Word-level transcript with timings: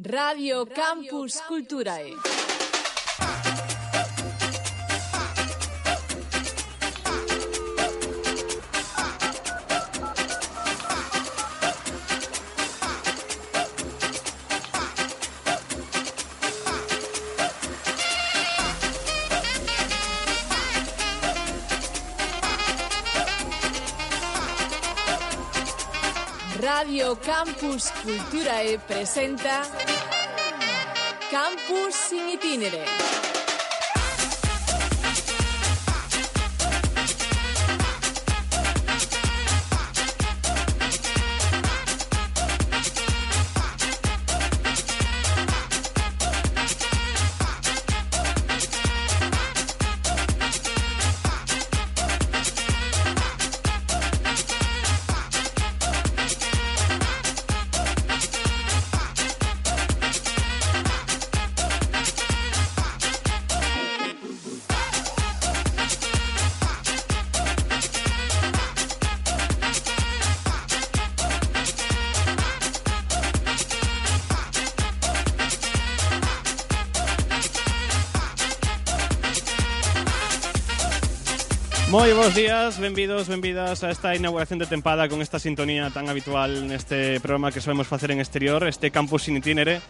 Radio 0.00 0.64
Campus 0.64 1.42
Culturae. 1.46 2.16
Radio 26.58 27.16
Campus 27.16 27.90
Culturae 28.02 28.78
presenta 28.78 29.81
Campus 31.32 32.12
in 32.12 32.28
itinere. 32.28 33.21
Bons 82.22 82.36
días, 82.36 82.78
benvidos, 82.78 83.26
benvidas 83.26 83.82
a 83.82 83.90
esta 83.90 84.14
inauguración 84.14 84.60
de 84.60 84.66
tempada 84.66 85.08
con 85.08 85.22
esta 85.22 85.40
sintonía 85.40 85.90
tan 85.90 86.08
habitual 86.08 86.68
neste 86.70 87.18
programa 87.18 87.50
que 87.50 87.58
solemos 87.58 87.90
facer 87.90 88.14
en 88.14 88.22
exterior, 88.22 88.62
este 88.62 88.94
campus 88.94 89.26
in 89.26 89.42
itinere 89.42 89.82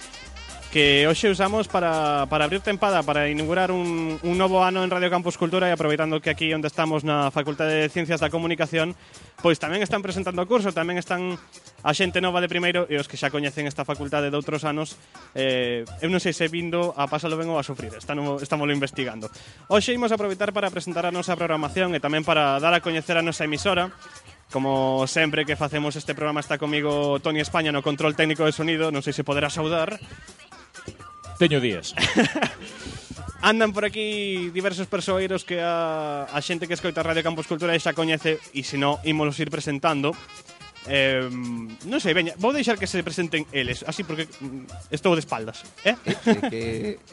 que 0.72 1.04
hoxe 1.04 1.28
usamos 1.28 1.68
para, 1.68 2.24
para 2.32 2.48
abrir 2.48 2.64
tempada, 2.64 3.04
para 3.04 3.28
inaugurar 3.28 3.68
un, 3.68 4.16
un 4.24 4.34
novo 4.40 4.64
ano 4.64 4.80
en 4.80 4.88
Radio 4.88 5.12
Campus 5.12 5.36
Cultura 5.36 5.68
e 5.68 5.76
aproveitando 5.76 6.16
que 6.24 6.32
aquí 6.32 6.48
onde 6.48 6.64
estamos 6.64 7.04
na 7.04 7.28
Facultade 7.28 7.76
de 7.76 7.92
Ciencias 7.92 8.24
da 8.24 8.32
Comunicación, 8.32 8.96
pois 9.44 9.60
tamén 9.60 9.84
están 9.84 10.00
presentando 10.00 10.40
o 10.40 10.48
curso, 10.48 10.72
tamén 10.72 10.96
están 10.96 11.36
a 11.84 11.92
xente 11.92 12.24
nova 12.24 12.40
de 12.40 12.48
primeiro 12.48 12.88
e 12.88 12.96
os 12.96 13.04
que 13.04 13.20
xa 13.20 13.28
coñecen 13.28 13.68
esta 13.68 13.84
facultade 13.84 14.32
de 14.32 14.36
outros 14.40 14.64
anos, 14.64 14.96
eh, 15.36 15.84
eu 16.00 16.08
non 16.08 16.24
sei 16.24 16.32
se 16.32 16.48
vindo 16.48 16.96
a 16.96 17.04
pasalo 17.04 17.36
ben 17.36 17.52
ou 17.52 17.60
a 17.60 17.66
sufrir, 17.68 17.92
estamos, 17.92 18.40
estamos 18.40 18.64
investigando. 18.72 19.28
Hoxe 19.68 19.92
imos 19.92 20.08
aproveitar 20.08 20.56
para 20.56 20.72
presentar 20.72 21.04
a 21.04 21.12
nosa 21.12 21.36
programación 21.36 21.92
e 21.92 22.00
tamén 22.00 22.24
para 22.24 22.56
dar 22.64 22.72
a 22.72 22.80
coñecer 22.80 23.20
a 23.20 23.22
nosa 23.22 23.44
emisora, 23.44 23.92
Como 24.52 25.08
sempre 25.08 25.46
que 25.48 25.56
facemos 25.56 25.96
este 25.96 26.12
programa 26.12 26.44
está 26.44 26.60
comigo 26.60 27.16
Toni 27.24 27.40
España 27.40 27.72
no 27.72 27.80
control 27.80 28.12
técnico 28.12 28.44
de 28.44 28.52
sonido, 28.52 28.92
non 28.92 29.00
sei 29.00 29.16
se 29.16 29.24
poderá 29.24 29.48
saudar. 29.48 29.96
Teño 31.42 31.58
días. 31.58 31.92
Andan 33.42 33.72
por 33.72 33.84
aquí 33.84 34.50
diversos 34.54 34.86
persoeiros 34.86 35.42
que 35.42 35.58
a, 35.58 36.30
a 36.30 36.38
xente 36.38 36.70
que 36.70 36.78
escoita 36.78 37.02
Radio 37.02 37.26
Campus 37.26 37.50
Cultura 37.50 37.74
xa 37.74 37.98
coñece 37.98 38.38
e 38.54 38.62
se 38.62 38.78
non, 38.78 39.02
ímolos 39.02 39.42
ir 39.42 39.50
presentando. 39.50 40.14
Eh, 40.86 41.26
non 41.26 41.98
sei, 41.98 42.14
veña, 42.14 42.38
vou 42.38 42.54
deixar 42.54 42.78
que 42.78 42.86
se 42.86 43.02
presenten 43.02 43.42
eles, 43.50 43.82
así 43.90 44.06
porque 44.06 44.30
mm, 44.30 44.94
estou 44.94 45.18
de 45.18 45.26
espaldas, 45.26 45.66
eh? 45.82 45.98
É 46.06 46.14
que 46.46 46.62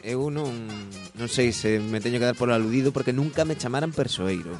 eu 0.06 0.30
non, 0.30 0.54
non 1.18 1.26
sei 1.26 1.50
se 1.50 1.82
me 1.82 1.98
teño 1.98 2.22
que 2.22 2.30
dar 2.30 2.38
por 2.38 2.54
aludido 2.54 2.94
porque 2.94 3.10
nunca 3.10 3.42
me 3.42 3.58
chamaran 3.58 3.90
persoeiro. 3.90 4.54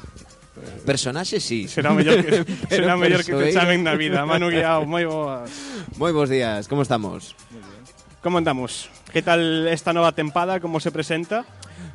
Personaxe 0.83 1.39
sí. 1.39 1.71
Será 1.71 1.95
mellor 1.95 2.19
que 2.19 2.43
será 2.75 2.99
mellor 2.99 3.23
que 3.23 3.31
te 3.39 3.55
chamen 3.55 3.87
na 3.87 3.95
vida. 3.95 4.27
Manu 4.27 4.51
Guiao, 4.51 4.83
moi 4.83 5.07
boas. 5.07 5.47
Moi 5.95 6.11
bons 6.11 6.27
días, 6.27 6.67
como 6.67 6.83
estamos? 6.83 7.39
Bien. 7.47 7.80
Como 8.21 8.37
andamos? 8.37 8.89
Que 9.09 9.25
tal 9.25 9.65
esta 9.67 9.97
nova 9.97 10.13
tempada, 10.13 10.61
como 10.61 10.77
se 10.77 10.93
presenta? 10.93 11.41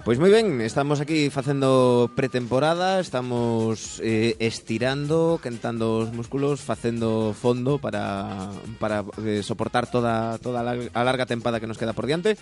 Pois 0.02 0.18
moi 0.18 0.30
ben, 0.30 0.58
estamos 0.58 0.98
aquí 0.98 1.30
facendo 1.30 2.10
pretemporada, 2.18 2.98
estamos 2.98 4.02
eh, 4.02 4.34
estirando, 4.42 5.38
quentando 5.38 6.02
os 6.02 6.10
músculos, 6.10 6.62
facendo 6.62 7.30
fondo 7.30 7.78
para, 7.78 8.50
para 8.82 9.06
eh, 9.22 9.46
soportar 9.46 9.86
toda, 9.86 10.38
toda 10.42 10.66
a 10.66 11.02
larga 11.06 11.30
tempada 11.30 11.62
que 11.62 11.70
nos 11.70 11.78
queda 11.78 11.94
por 11.94 12.10
diante. 12.10 12.34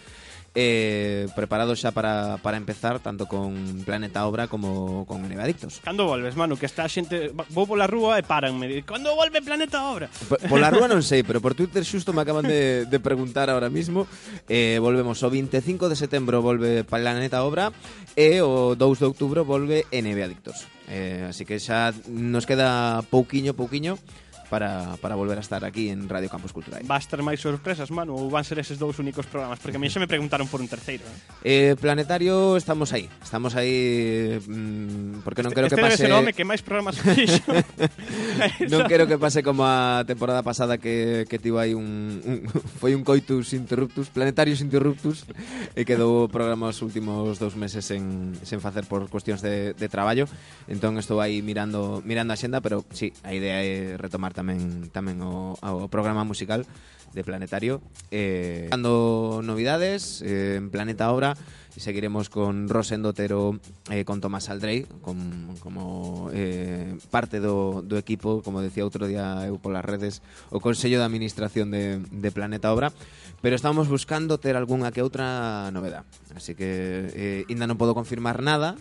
eh, 0.55 1.27
preparados 1.35 1.83
xa 1.83 1.91
para, 1.91 2.39
para 2.39 2.57
empezar 2.57 3.03
tanto 3.03 3.27
con 3.27 3.83
Planeta 3.83 4.23
Obra 4.27 4.47
como 4.47 5.05
con 5.05 5.27
Nevadictos. 5.27 5.83
Cando 5.83 6.07
volves, 6.07 6.39
Manu, 6.39 6.55
que 6.55 6.67
está 6.71 6.87
xente 6.87 7.35
vou 7.51 7.67
pola 7.67 7.91
rúa 7.91 8.19
e 8.19 8.23
paranme. 8.23 8.87
Cando 8.87 9.15
volve 9.19 9.43
Planeta 9.43 9.83
Obra? 9.91 10.07
P 10.07 10.39
pola 10.47 10.71
rúa 10.71 10.87
non 10.87 11.03
sei, 11.03 11.27
pero 11.27 11.43
por 11.43 11.53
Twitter 11.59 11.83
xusto 11.83 12.15
me 12.15 12.23
acaban 12.23 12.47
de, 12.47 12.87
de 12.87 12.99
preguntar 13.03 13.51
ahora 13.51 13.69
mismo. 13.69 14.07
Eh, 14.47 14.79
volvemos 14.79 15.19
o 15.27 15.29
25 15.29 15.91
de 15.91 15.97
setembro 15.99 16.39
volve 16.39 16.87
Planeta 16.87 17.43
Obra 17.43 17.75
e 18.15 18.39
o 18.39 18.79
2 18.79 18.79
de 18.79 19.07
outubro 19.11 19.43
volve 19.43 19.85
Nevadictos. 19.91 20.71
Eh, 20.87 21.27
así 21.27 21.43
que 21.43 21.59
xa 21.59 21.91
nos 22.07 22.47
queda 22.47 23.03
pouquiño, 23.11 23.59
pouquiño 23.59 23.99
para, 24.47 24.95
para 25.03 25.19
volver 25.19 25.39
a 25.39 25.45
estar 25.45 25.65
aquí 25.65 25.91
en 25.91 26.07
Radio 26.07 26.31
Campus 26.31 26.55
Culturais. 26.55 26.87
Vas 26.87 27.11
ter 27.11 27.19
máis 27.25 27.43
sorpresas, 27.43 27.91
Manu, 27.91 28.15
ou 28.15 28.31
van 28.31 28.47
ser 28.47 28.63
eses 28.63 28.79
dous 28.79 29.03
únicos 29.03 29.27
programas? 29.27 29.59
Porque 29.59 29.77
a 29.77 29.83
mí 29.83 29.91
xa 29.91 29.99
me 29.99 30.07
preguntaron 30.07 30.47
por 30.47 30.63
un 30.63 30.71
terceiro. 30.71 31.03
Eh, 31.43 31.65
Eh, 31.65 31.77
Planetario, 31.81 32.57
estamos 32.57 32.93
aí. 32.93 33.09
Estamos 33.23 33.57
aí 33.57 34.39
mm, 34.47 35.25
porque 35.25 35.41
non 35.41 35.49
este, 35.49 35.57
quero 35.57 35.67
este 35.73 35.77
que 35.81 35.83
pase... 35.83 35.95
Este 35.97 36.05
debe 36.13 36.21
nome 36.21 36.31
que 36.37 36.45
máis 36.45 36.61
programas 36.61 37.01
fixo. 37.01 37.41
non 38.75 38.85
quero 38.85 39.09
que 39.09 39.17
pase 39.17 39.41
como 39.41 39.65
a 39.65 40.05
temporada 40.05 40.45
pasada 40.45 40.77
que, 40.77 41.25
que 41.25 41.41
tivo 41.41 41.57
aí 41.57 41.73
un, 41.73 42.21
un... 42.21 42.37
foi 42.85 42.93
un 42.93 43.01
coitus 43.01 43.57
interruptus, 43.57 44.13
Planetarios 44.13 44.61
interruptus, 44.61 45.25
e 45.73 45.89
quedou 45.89 46.27
o 46.27 46.29
programa 46.29 46.69
os 46.69 46.85
últimos 46.85 47.41
dous 47.41 47.57
meses 47.57 47.81
sen, 47.89 48.37
sen 48.45 48.61
facer 48.61 48.85
por 48.85 49.09
cuestións 49.09 49.41
de, 49.41 49.73
de 49.73 49.89
traballo. 49.89 50.29
Entón 50.69 51.01
estou 51.01 51.25
aí 51.25 51.41
mirando 51.41 52.05
mirando 52.05 52.35
a 52.35 52.37
xenda, 52.37 52.61
pero 52.61 52.85
sí, 52.93 53.17
a 53.25 53.33
idea 53.33 53.65
é 53.65 53.97
retomar 53.97 54.34
tamén 54.35 54.91
tamén 54.91 55.23
o, 55.23 55.55
o 55.57 55.87
programa 55.89 56.27
musical 56.27 56.67
de 57.15 57.23
Planetario. 57.23 57.81
Eh, 58.11 58.69
dando 58.71 59.41
novidades 59.43 60.21
eh, 60.21 60.59
en 60.59 60.69
Planeta 60.69 61.15
Obra 61.15 61.39
e 61.75 61.83
seguiremos 61.83 62.31
con 62.31 62.71
Rosendo 62.71 63.11
Otero 63.11 63.59
eh, 63.91 64.07
con 64.07 64.23
Tomás 64.23 64.47
Aldrey 64.47 64.87
con, 65.03 65.55
como 65.59 66.31
eh, 66.31 66.95
parte 67.11 67.43
do, 67.43 67.83
do 67.83 67.99
equipo 67.99 68.43
como 68.43 68.63
decía 68.63 68.87
outro 68.87 69.07
día 69.11 69.43
eu 69.47 69.59
polas 69.59 69.87
redes 69.87 70.23
o 70.51 70.63
Consello 70.63 71.03
de 71.03 71.07
Administración 71.07 71.71
de, 71.71 72.03
de 72.03 72.31
Planeta 72.31 72.71
Obra. 72.75 72.95
Pero 73.43 73.55
estamos 73.59 73.91
buscando 73.91 74.39
ter 74.39 74.59
algunha 74.59 74.91
que 74.91 75.03
outra 75.03 75.71
novedad 75.71 76.07
así 76.35 76.55
que 76.55 77.11
eh, 77.15 77.43
ainda 77.51 77.71
non 77.71 77.79
podo 77.79 77.95
confirmar 77.95 78.43
nada 78.43 78.75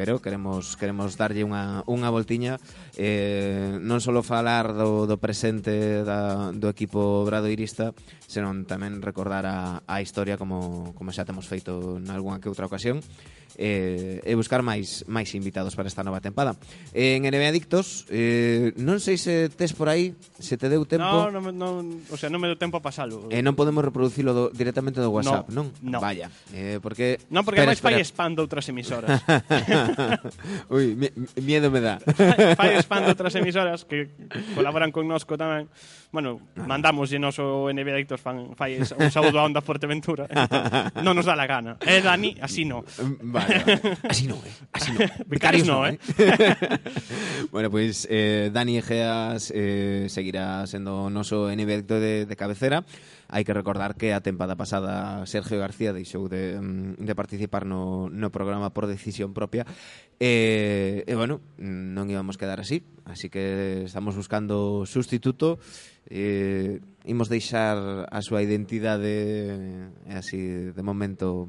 pero 0.00 0.16
queremos 0.16 0.80
queremos 0.80 1.12
darlle 1.20 1.44
unha, 1.44 1.84
unha 1.84 2.08
voltiña 2.08 2.56
eh, 2.96 3.76
non 3.84 4.00
só 4.00 4.16
falar 4.24 4.72
do, 4.72 5.04
do 5.04 5.20
presente 5.20 6.00
da, 6.08 6.56
do 6.56 6.72
equipo 6.72 7.20
bradoirista 7.28 7.92
senón 8.24 8.64
tamén 8.64 9.04
recordar 9.04 9.44
a, 9.44 9.84
a 9.84 10.00
historia 10.00 10.40
como, 10.40 10.96
como 10.96 11.12
xa 11.12 11.28
temos 11.28 11.44
feito 11.44 12.00
nalgúna 12.00 12.40
que 12.40 12.48
outra 12.48 12.64
ocasión 12.64 13.04
eh, 13.60 14.24
e 14.24 14.32
buscar 14.32 14.64
máis 14.64 15.04
máis 15.04 15.36
invitados 15.36 15.76
para 15.76 15.84
esta 15.84 16.00
nova 16.00 16.24
tempada. 16.24 16.56
Eh, 16.96 17.20
en 17.20 17.28
Adictos 17.28 18.08
eh, 18.08 18.72
non 18.80 19.04
sei 19.04 19.20
se 19.20 19.52
tes 19.52 19.76
por 19.76 19.92
aí, 19.92 20.16
se 20.40 20.56
te 20.56 20.72
deu 20.72 20.88
tempo. 20.88 21.28
No, 21.28 21.28
non, 21.28 21.52
non, 21.52 22.00
o 22.08 22.16
sea, 22.16 22.32
non 22.32 22.40
me 22.40 22.48
deu 22.48 22.56
tempo 22.56 22.80
a 22.80 22.82
pasalo. 22.82 23.28
E 23.28 23.40
eh, 23.40 23.42
non 23.44 23.52
podemos 23.52 23.84
reproducilo 23.84 24.32
do, 24.32 24.44
directamente 24.48 25.04
do 25.04 25.12
WhatsApp, 25.12 25.52
no, 25.52 25.68
non? 25.68 25.98
No. 25.98 25.98
Vaya, 26.00 26.32
eh, 26.56 26.80
porque 26.80 27.20
Non, 27.28 27.44
porque 27.44 27.60
máis 27.60 27.84
fai 27.84 28.00
spam 28.00 28.32
de 28.32 28.40
outras 28.40 28.64
emisoras. 28.72 29.20
Mi- 30.70 31.12
miedo 31.42 31.70
me 31.70 31.80
dá. 31.80 31.98
fai 32.56 32.78
spam 32.82 33.04
de 33.04 33.12
outras 33.14 33.34
emisoras 33.34 33.84
que 33.84 34.10
colaboran 34.54 34.90
con 34.92 35.06
nosco 35.06 35.36
tamén. 35.36 35.68
Bueno, 36.10 36.42
mandamos 36.66 37.14
e 37.14 37.18
noso 37.22 37.70
NB 37.70 37.86
Adictos 37.94 38.18
fan, 38.18 38.50
un 38.50 39.10
saúdo 39.14 39.38
a 39.38 39.46
Onda 39.46 39.62
Fuerteventura. 39.62 40.26
Entón, 40.30 41.06
non 41.06 41.14
nos 41.14 41.26
dá 41.26 41.38
la 41.38 41.46
gana. 41.46 41.78
E 41.82 42.02
Dani, 42.02 42.34
así 42.42 42.66
no. 42.66 42.82
vale, 43.22 43.62
vale. 43.62 43.78
Así 44.10 44.26
non, 44.26 44.42
eh? 44.42 44.54
Así 44.74 44.90
non. 44.90 45.06
Becarios 45.30 45.66
no, 45.66 45.86
eh? 45.86 45.98
bueno, 47.54 47.70
pois 47.70 48.06
pues, 48.06 48.08
eh, 48.10 48.50
Dani 48.52 48.78
Egeas 48.78 49.52
eh, 49.54 50.06
seguirá 50.10 50.66
sendo 50.66 51.10
noso 51.10 51.46
NB 51.50 51.86
de, 51.86 52.26
de 52.26 52.36
cabecera 52.36 52.82
Hai 53.30 53.46
que 53.46 53.54
recordar 53.54 53.94
que 53.94 54.10
a 54.10 54.18
tempada 54.18 54.58
pasada 54.58 55.22
Sergio 55.22 55.62
García 55.62 55.94
deixou 55.94 56.26
de, 56.26 56.58
mm, 56.58 56.98
de 56.98 57.14
participar 57.14 57.62
no, 57.62 58.10
no 58.10 58.34
programa 58.34 58.74
por 58.74 58.90
decisión 58.90 59.30
propia. 59.30 59.62
E, 60.18 61.06
e 61.06 61.14
bueno, 61.14 61.38
non 61.62 62.10
íbamos 62.10 62.34
quedar 62.34 62.58
así 62.58 62.82
así 63.06 63.30
que 63.30 63.86
estamos 63.86 64.18
buscando 64.18 64.82
sustituto 64.82 65.62
e 66.10 66.82
imos 67.06 67.30
deixar 67.30 68.10
a 68.10 68.18
súa 68.18 68.42
identidade 68.42 69.14
eh, 70.10 70.18
así 70.18 70.74
de 70.74 70.82
momento 70.82 71.46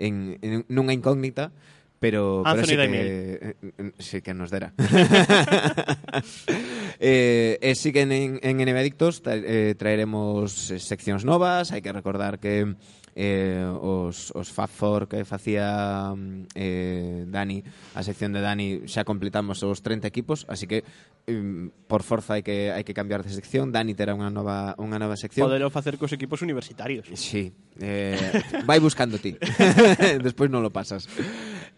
en, 0.00 0.40
en 0.40 0.64
nunha 0.72 0.96
incógnita 0.96 1.52
Pero, 2.02 2.42
eh, 2.44 3.54
eh, 3.62 3.92
sí, 4.00 4.22
que, 4.22 4.34
nos 4.34 4.50
dará. 4.50 4.74
Eh, 7.04 7.58
eh, 7.62 7.74
sí 7.74 7.92
que 7.92 8.02
en, 8.02 8.12
en, 8.12 8.76
Adictos 8.76 9.22
traeremos 9.22 10.52
secciones 10.52 11.24
nuevas. 11.24 11.72
Hay 11.72 11.82
que 11.82 11.92
recordar 11.92 12.38
que 12.38 12.76
eh, 13.14 13.64
os, 13.68 14.32
os 14.32 14.48
Fab 14.48 14.68
Four 14.68 15.08
que 15.08 15.24
facía 15.24 16.12
mm, 16.14 16.54
eh, 16.54 17.24
Dani, 17.28 17.62
a 17.94 18.02
sección 18.02 18.32
de 18.32 18.40
Dani, 18.40 18.88
xa 18.88 19.04
completamos 19.04 19.60
os 19.62 19.84
30 19.84 20.08
equipos, 20.08 20.48
así 20.48 20.64
que 20.64 20.84
mm, 21.28 21.88
por 21.88 22.02
forza 22.02 22.40
hai 22.40 22.42
que 22.42 22.72
hai 22.72 22.84
que 22.84 22.96
cambiar 22.96 23.20
de 23.20 23.30
sección. 23.30 23.68
Dani 23.70 23.92
terá 23.92 24.16
unha 24.16 24.32
nova 24.32 24.72
unha 24.80 24.96
nova 24.96 25.16
sección. 25.20 25.44
Podelo 25.44 25.68
facer 25.68 26.00
cos 26.00 26.12
equipos 26.16 26.40
universitarios. 26.40 27.08
Sí. 27.14 27.52
Eh, 27.80 28.16
vai 28.68 28.80
buscando 28.80 29.20
ti. 29.20 29.36
Despois 30.26 30.48
non 30.48 30.64
lo 30.64 30.72
pasas. 30.72 31.04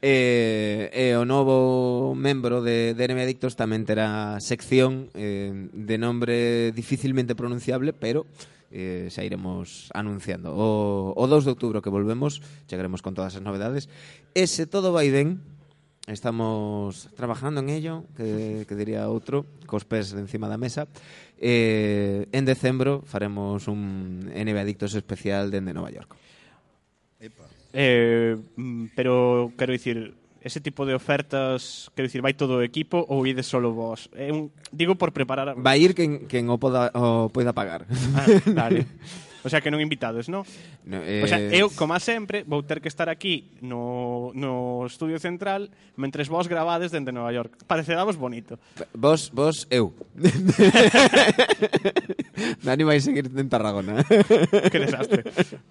Eh, 0.03 0.91
eh, 0.93 1.17
o 1.17 1.25
novo 1.25 2.13
membro 2.15 2.61
de, 2.63 2.93
de 2.93 3.03
NM 3.09 3.25
Adictos 3.25 3.59
tamén 3.59 3.83
terá 3.83 4.39
sección 4.39 5.09
eh, 5.17 5.51
de 5.73 5.97
nombre 5.99 6.71
dificilmente 6.77 7.33
pronunciable, 7.35 7.97
pero 7.97 8.29
eh, 8.75 9.09
iremos 9.23 9.95
anunciando 9.95 10.51
o, 10.51 11.15
o 11.15 11.25
2 11.31 11.47
de 11.47 11.51
outubro 11.55 11.79
que 11.79 11.95
volvemos 11.95 12.43
Chegaremos 12.67 13.07
con 13.07 13.15
todas 13.15 13.39
as 13.39 13.45
novedades 13.47 13.87
E 14.35 14.51
se 14.51 14.67
todo 14.67 14.91
vai 14.91 15.15
ben 15.15 15.55
Estamos 16.07 17.09
trabajando 17.17 17.61
en 17.61 17.71
ello, 17.71 18.05
que, 18.15 18.67
que 18.69 18.77
diría 18.77 19.09
outro, 19.09 19.49
cos 19.65 19.89
pés 19.89 20.13
de 20.13 20.21
encima 20.21 20.53
da 20.53 20.61
mesa. 20.61 20.85
Eh, 21.41 22.29
en 22.29 22.45
decembro 22.45 23.01
faremos 23.09 23.73
un 23.73 24.29
NB 24.29 24.57
Adictos 24.61 24.93
especial 24.93 25.49
dende 25.49 25.73
Nova 25.73 25.89
York. 25.89 26.13
Eh, 27.73 28.37
mm, 28.37 28.93
pero 28.95 29.53
quero 29.57 29.73
dicir, 29.73 30.13
ese 30.45 30.61
tipo 30.61 30.85
de 30.85 30.93
ofertas, 30.93 31.89
quero 31.97 32.07
dicir, 32.07 32.21
vai 32.21 32.37
todo 32.37 32.61
o 32.61 32.63
equipo 32.63 33.01
ou 33.09 33.25
ides 33.25 33.49
solo 33.49 33.73
vos? 33.73 34.13
É 34.13 34.29
un, 34.29 34.53
digo 34.69 34.93
por 34.95 35.09
preparar... 35.11 35.57
Vai 35.57 35.81
ir 35.81 35.97
quen, 35.97 36.29
quen 36.29 36.53
o, 36.53 36.61
poda, 36.61 36.93
o 36.93 37.33
poida 37.33 37.57
pagar. 37.57 37.89
Ah, 38.13 38.29
vale. 38.53 38.85
O 39.45 39.49
sea 39.53 39.61
que 39.61 39.69
non 39.69 39.85
invitados, 39.85 40.33
non? 40.33 40.49
No, 40.89 41.05
eh... 41.05 41.21
O 41.21 41.29
sea, 41.29 41.37
eh, 41.37 41.61
eu, 41.61 41.69
como 41.69 41.93
a 41.93 42.01
sempre, 42.01 42.49
vou 42.49 42.65
ter 42.65 42.81
que 42.81 42.89
estar 42.89 43.13
aquí 43.13 43.53
no, 43.61 44.33
no 44.33 44.89
estudio 44.89 45.21
central 45.21 45.69
mentres 45.97 46.29
vos 46.29 46.49
gravades 46.49 46.91
dende 46.91 47.13
Nova 47.13 47.31
York. 47.31 47.63
Parecedavos 47.67 48.17
bonito. 48.17 48.59
Vos, 48.95 49.31
vos, 49.31 49.67
eu. 49.71 49.95
Dani 52.65 52.83
vai 52.83 52.99
seguir 52.99 53.31
en 53.31 53.49
Tarragona. 53.49 54.03
que 54.73 54.79
desastre. 54.81 55.23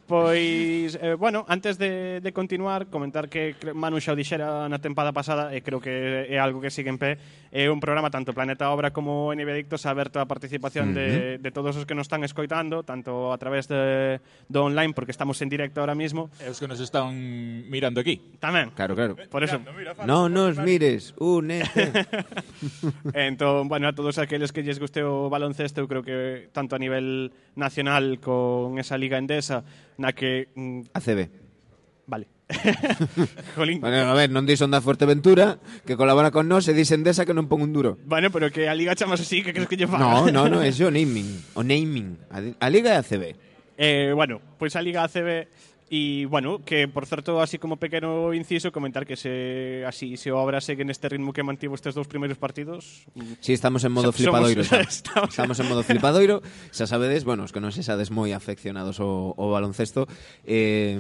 Pois, 0.08 0.96
eh, 1.02 1.16
bueno, 1.20 1.46
antes 1.48 1.78
de, 1.78 2.22
de 2.22 2.32
continuar, 2.32 2.88
comentar 2.88 3.28
que 3.28 3.56
Manu 3.74 4.00
xa 4.00 4.14
o 4.14 4.20
dixera 4.20 4.70
na 4.70 4.80
tempada 4.80 5.12
pasada 5.12 5.52
e 5.52 5.60
creo 5.60 5.84
que 5.84 6.30
é 6.30 6.38
algo 6.40 6.64
que 6.64 6.72
sigue 6.72 6.88
en 6.94 7.02
pé. 7.02 7.20
É 7.52 7.68
un 7.68 7.84
programa 7.84 8.10
tanto 8.10 8.32
Planeta 8.34 8.72
Obra 8.72 8.96
como 8.96 9.34
NB 9.36 9.50
Adictos 9.50 9.84
aberto 9.86 10.24
a 10.24 10.26
participación 10.26 10.92
mm 10.92 10.96
-hmm. 10.96 11.38
de, 11.38 11.38
de 11.44 11.52
todos 11.52 11.76
os 11.76 11.84
que 11.84 11.96
nos 11.96 12.08
están 12.08 12.24
escoitando, 12.24 12.88
tanto 12.88 13.34
a 13.34 13.38
través 13.38 13.63
través 13.68 13.68
de, 13.68 14.16
eh, 14.16 14.20
do 14.50 14.64
online, 14.64 14.94
porque 14.94 15.12
estamos 15.12 15.42
en 15.42 15.50
directo 15.50 15.82
ahora 15.82 15.96
mismo. 15.96 16.30
E 16.40 16.50
os 16.50 16.60
que 16.60 16.68
nos 16.68 16.80
están 16.80 17.14
mirando 17.70 18.00
aquí. 18.02 18.22
Tamén. 18.40 18.72
Claro, 18.76 18.96
claro. 18.96 19.16
Por 19.30 19.44
eso. 19.44 19.60
Mira, 19.60 19.94
mira, 19.96 20.06
no 20.06 20.30
nos 20.30 20.60
mires, 20.60 21.14
únete. 21.18 21.92
entón, 23.14 23.68
bueno, 23.68 23.88
a 23.88 23.94
todos 23.94 24.20
aqueles 24.20 24.52
que 24.52 24.64
lles 24.64 24.80
guste 24.80 25.04
o 25.04 25.30
baloncesto, 25.30 25.82
eu 25.82 25.88
creo 25.88 26.04
que 26.04 26.50
tanto 26.52 26.76
a 26.76 26.80
nivel 26.80 27.32
nacional 27.56 28.20
con 28.20 28.80
esa 28.80 28.98
liga 28.98 29.18
endesa, 29.18 29.64
na 29.98 30.14
que... 30.14 30.50
Mm, 30.56 30.94
ACB. 30.94 31.20
Vale. 32.08 32.28
Jolín. 33.56 33.82
Bueno, 33.82 34.12
a 34.12 34.14
ver, 34.14 34.30
non 34.30 34.46
dixon 34.46 34.70
da 34.70 34.84
Fuerteventura 34.84 35.58
que 35.88 35.96
colabora 35.96 36.30
con 36.30 36.46
nós 36.46 36.68
e 36.70 36.76
dixen 36.76 37.02
desa 37.02 37.26
que 37.26 37.34
non 37.34 37.48
pon 37.48 37.64
un 37.64 37.72
duro. 37.72 37.98
Bueno, 38.06 38.30
pero 38.30 38.52
que 38.52 38.68
a 38.68 38.76
Liga 38.76 38.94
chamas 38.94 39.24
así, 39.24 39.42
que 39.42 39.56
crees 39.56 39.66
que 39.66 39.80
lle 39.80 39.88
faga? 39.88 40.04
No, 40.04 40.28
no, 40.30 40.42
no, 40.52 40.60
é 40.62 40.70
o 40.70 40.92
naming. 40.92 41.30
O 41.56 41.64
naming. 41.64 42.20
A 42.60 42.68
Liga 42.70 42.94
é 42.94 43.00
a 43.00 43.06
CB. 43.06 43.53
Eh, 43.78 44.12
bueno, 44.14 44.42
pois 44.58 44.76
a 44.76 44.82
Liga 44.82 45.04
ACB 45.04 45.48
E, 45.94 46.26
bueno, 46.26 46.58
que, 46.66 46.88
por 46.88 47.06
certo, 47.06 47.40
así 47.40 47.60
como 47.60 47.78
pequeno 47.78 48.34
inciso, 48.34 48.72
comentar 48.72 49.06
que 49.06 49.16
se 49.16 49.84
así 49.86 50.18
se 50.18 50.32
obra 50.32 50.58
segue 50.58 50.82
neste 50.82 51.06
ritmo 51.06 51.38
que 51.38 51.46
mantivo 51.46 51.78
estes 51.78 51.94
dous 51.94 52.10
primeiros 52.10 52.42
partidos. 52.42 53.06
Si, 53.14 53.38
sí, 53.46 53.54
estamos 53.54 53.86
en 53.86 53.94
modo 53.94 54.10
Somos, 54.10 54.18
flipadoiro. 54.18 54.62
Estamos, 54.90 55.30
estamos 55.30 55.58
en 55.62 55.68
modo 55.70 55.86
flipadoiro. 55.86 56.42
Xa 56.74 56.90
sabedes, 56.90 57.30
bueno, 57.30 57.46
os 57.46 57.54
que 57.54 57.62
non 57.62 57.70
se 57.70 57.86
moi 58.10 58.34
afeccionados 58.34 58.98
ao, 58.98 59.38
ao 59.38 59.54
baloncesto, 59.54 60.10
eh, 60.50 60.98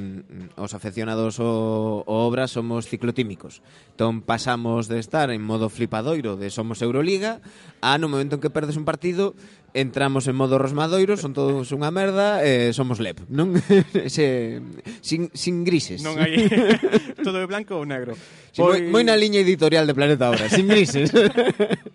os 0.61 0.77
afeccionados 0.77 1.41
ao, 1.41 2.05
ao 2.05 2.29
obra 2.29 2.45
somos 2.45 2.85
ciclotímicos. 2.85 3.65
Entón, 3.97 4.21
pasamos 4.21 4.85
de 4.85 5.01
estar 5.01 5.33
en 5.33 5.41
modo 5.41 5.73
flipadoiro 5.73 6.37
de 6.37 6.53
somos 6.53 6.85
Euroliga 6.85 7.41
a 7.81 7.97
no 7.97 8.13
momento 8.13 8.37
en 8.37 8.41
que 8.45 8.53
perdes 8.53 8.77
un 8.77 8.85
partido 8.85 9.33
entramos 9.73 10.27
en 10.29 10.35
modo 10.37 10.61
rosmadoiro, 10.61 11.17
son 11.17 11.33
todos 11.33 11.73
unha 11.73 11.89
merda, 11.89 12.45
eh, 12.45 12.69
somos 12.77 13.01
lep, 13.01 13.25
non? 13.29 13.57
Se, 14.13 14.61
sin, 15.01 15.33
sin 15.33 15.65
grises. 15.65 16.05
Non 16.05 16.21
hai 16.21 16.45
todo 17.25 17.41
de 17.41 17.49
blanco 17.49 17.81
ou 17.81 17.85
negro. 17.85 18.13
Sí, 18.53 18.61
pois... 18.61 18.85
Moi, 18.85 19.01
moi 19.01 19.03
na 19.03 19.17
liña 19.17 19.41
editorial 19.41 19.89
de 19.89 19.97
Planeta 19.97 20.29
Obra, 20.29 20.45
sin 20.45 20.69
grises. 20.69 21.09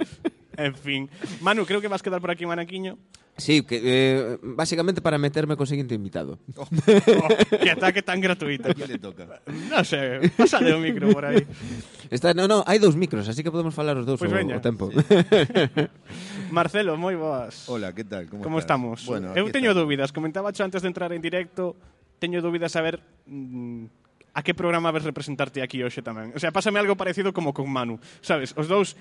En 0.59 0.75
fin. 0.75 1.09
Manu, 1.41 1.65
creo 1.65 1.81
que 1.81 1.87
vas 1.87 2.03
quedar 2.03 2.21
por 2.21 2.31
aquí, 2.31 2.45
Manaquiño. 2.45 2.99
Sí, 3.39 3.63
que, 3.63 3.79
eh, 3.79 4.39
básicamente 4.43 4.99
para 5.01 5.15
meterme 5.17 5.55
co 5.55 5.63
seguinte 5.63 5.95
invitado. 5.95 6.43
Oh, 6.59 6.67
que 7.63 7.71
ataque 7.71 8.03
tan 8.03 8.19
gratuito. 8.19 8.75
¿Quién 8.75 8.91
le 8.91 8.99
toca? 8.99 9.39
Non 9.47 9.87
sei, 9.87 10.27
pásale 10.35 10.75
o 10.75 10.83
micro 10.83 11.15
por. 11.15 11.23
Está, 12.11 12.35
no, 12.35 12.51
no, 12.51 12.67
hai 12.67 12.83
dous 12.83 12.99
micros, 12.99 13.31
así 13.31 13.47
que 13.47 13.55
podemos 13.55 13.71
falar 13.79 13.95
os 13.95 14.03
dous 14.03 14.19
Pois 14.19 14.35
o, 14.35 14.35
o 14.35 14.59
tempo. 14.59 14.91
Marcelo, 16.51 16.99
moi 16.99 17.15
boas. 17.15 17.71
Hola, 17.71 17.95
¿qué 17.95 18.03
tal? 18.03 18.27
¿Cómo, 18.27 18.43
Como 18.43 18.59
estás? 18.59 18.75
estamos? 18.75 19.07
Bueno, 19.07 19.31
Eu 19.39 19.47
teño 19.55 19.71
estamos. 19.71 19.87
dúbidas. 19.87 20.11
Comentaba 20.11 20.51
antes 20.51 20.83
de 20.83 20.89
entrar 20.91 21.15
en 21.15 21.23
directo, 21.23 21.79
teño 22.19 22.43
dúbidas 22.43 22.75
a 22.75 22.83
ver 22.83 22.99
mm, 23.31 23.98
a 24.39 24.43
que 24.47 24.55
programa 24.55 24.95
ves 24.95 25.03
representarte 25.03 25.59
aquí 25.67 25.83
hoxe 25.83 25.99
tamén. 25.99 26.31
O 26.31 26.39
sea, 26.39 26.55
pásame 26.55 26.79
algo 26.79 26.95
parecido 26.95 27.35
como 27.35 27.51
con 27.51 27.67
Manu, 27.67 27.99
sabes? 28.23 28.55
Os 28.55 28.71
dous 28.71 28.95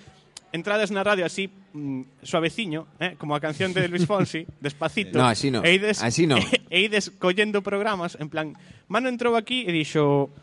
entrades 0.49 0.89
na 0.89 1.05
radio 1.05 1.29
así 1.29 1.45
mm, 1.45 2.25
suaveciño, 2.25 2.89
eh, 2.97 3.13
como 3.21 3.37
a 3.37 3.39
canción 3.39 3.69
de 3.69 3.85
Luis 3.85 4.07
Fonsi, 4.09 4.49
despacito. 4.57 5.21
No, 5.21 5.29
así 5.29 5.53
no. 5.53 5.61
E 5.61 5.77
ides, 5.77 6.01
así 6.01 6.25
no. 6.25 6.41
E, 6.73 6.81
ides 6.81 7.13
collendo 7.21 7.61
programas, 7.61 8.17
en 8.17 8.33
plan, 8.33 8.57
Manu 8.89 9.13
entrou 9.13 9.37
aquí 9.37 9.69
e 9.69 9.71
dixo, 9.71 10.33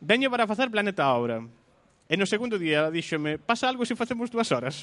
veño 0.00 0.32
para 0.32 0.48
facer 0.48 0.72
Planeta 0.72 1.12
Obra. 1.12 1.44
E 2.08 2.16
no 2.16 2.24
segundo 2.24 2.56
día 2.56 2.88
díxome, 2.88 3.36
pasa 3.36 3.68
algo 3.68 3.84
se 3.84 3.92
si 3.92 4.00
facemos 4.00 4.32
dúas 4.32 4.48
horas. 4.48 4.80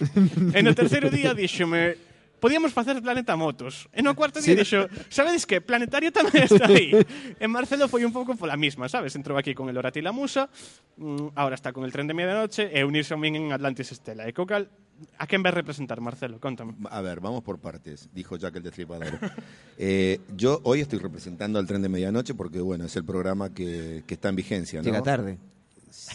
e 0.54 0.62
no 0.62 0.78
terceiro 0.78 1.10
día 1.10 1.34
díxome, 1.42 1.98
podíamos 2.40 2.74
facer 2.74 3.02
Planeta 3.02 3.36
Motos. 3.36 3.88
E 3.94 4.02
no 4.02 4.16
cuarto 4.16 4.40
día 4.40 4.54
Sí. 4.54 4.60
dixo, 4.60 4.88
sabedes 5.10 5.46
que 5.46 5.62
Planetario 5.62 6.12
tamén 6.12 6.46
está 6.46 6.68
aí. 6.70 6.92
e 7.42 7.46
Marcelo 7.48 7.88
foi 7.88 8.04
un 8.06 8.14
pouco 8.14 8.36
pola 8.38 8.56
misma, 8.60 8.88
sabes? 8.88 9.16
Entrou 9.16 9.38
aquí 9.40 9.54
con 9.56 9.70
el 9.72 9.78
Orati 9.78 10.02
la 10.02 10.12
Musa, 10.12 10.50
mm, 10.98 11.36
ahora 11.36 11.56
está 11.56 11.72
con 11.74 11.84
el 11.84 11.92
Tren 11.92 12.08
de 12.08 12.14
Medianoche 12.14 12.70
e 12.72 12.84
unirse 12.84 13.14
a 13.14 13.18
min 13.18 13.36
en 13.36 13.46
Atlantis 13.56 13.92
Estela. 13.96 14.28
E 14.28 14.34
co 14.36 14.46
cal, 14.46 14.70
a 15.18 15.26
quen 15.28 15.44
ves 15.44 15.54
representar, 15.54 16.00
Marcelo? 16.00 16.40
Contame. 16.40 16.76
A 16.92 17.02
ver, 17.02 17.20
vamos 17.20 17.44
por 17.44 17.60
partes, 17.60 18.08
dijo 18.14 18.38
Jack 18.38 18.56
el 18.58 18.64
Destripador. 18.64 19.16
Eh, 19.78 20.22
yo 20.38 20.62
hoy 20.64 20.80
estoy 20.80 21.00
representando 21.00 21.60
al 21.60 21.68
Tren 21.68 21.82
de 21.82 21.90
Medianoche 21.90 22.34
porque, 22.34 22.62
bueno, 22.62 22.86
es 22.86 22.96
el 22.96 23.04
programa 23.04 23.54
que, 23.54 24.04
que 24.08 24.14
está 24.14 24.30
en 24.30 24.38
vigencia, 24.38 24.80
¿no? 24.80 24.86
Llega 24.86 25.04
tarde. 25.04 25.38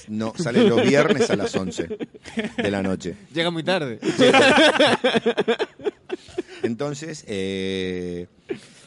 No, 0.08 0.32
sale 0.36 0.64
los 0.68 0.82
viernes 0.82 1.30
a 1.30 1.36
las 1.36 1.54
11 1.54 1.98
de 2.56 2.70
la 2.70 2.82
noche. 2.82 3.16
Llega 3.32 3.50
muy 3.50 3.62
tarde. 3.62 3.98
Entonces, 6.62 7.24
eh, 7.26 8.26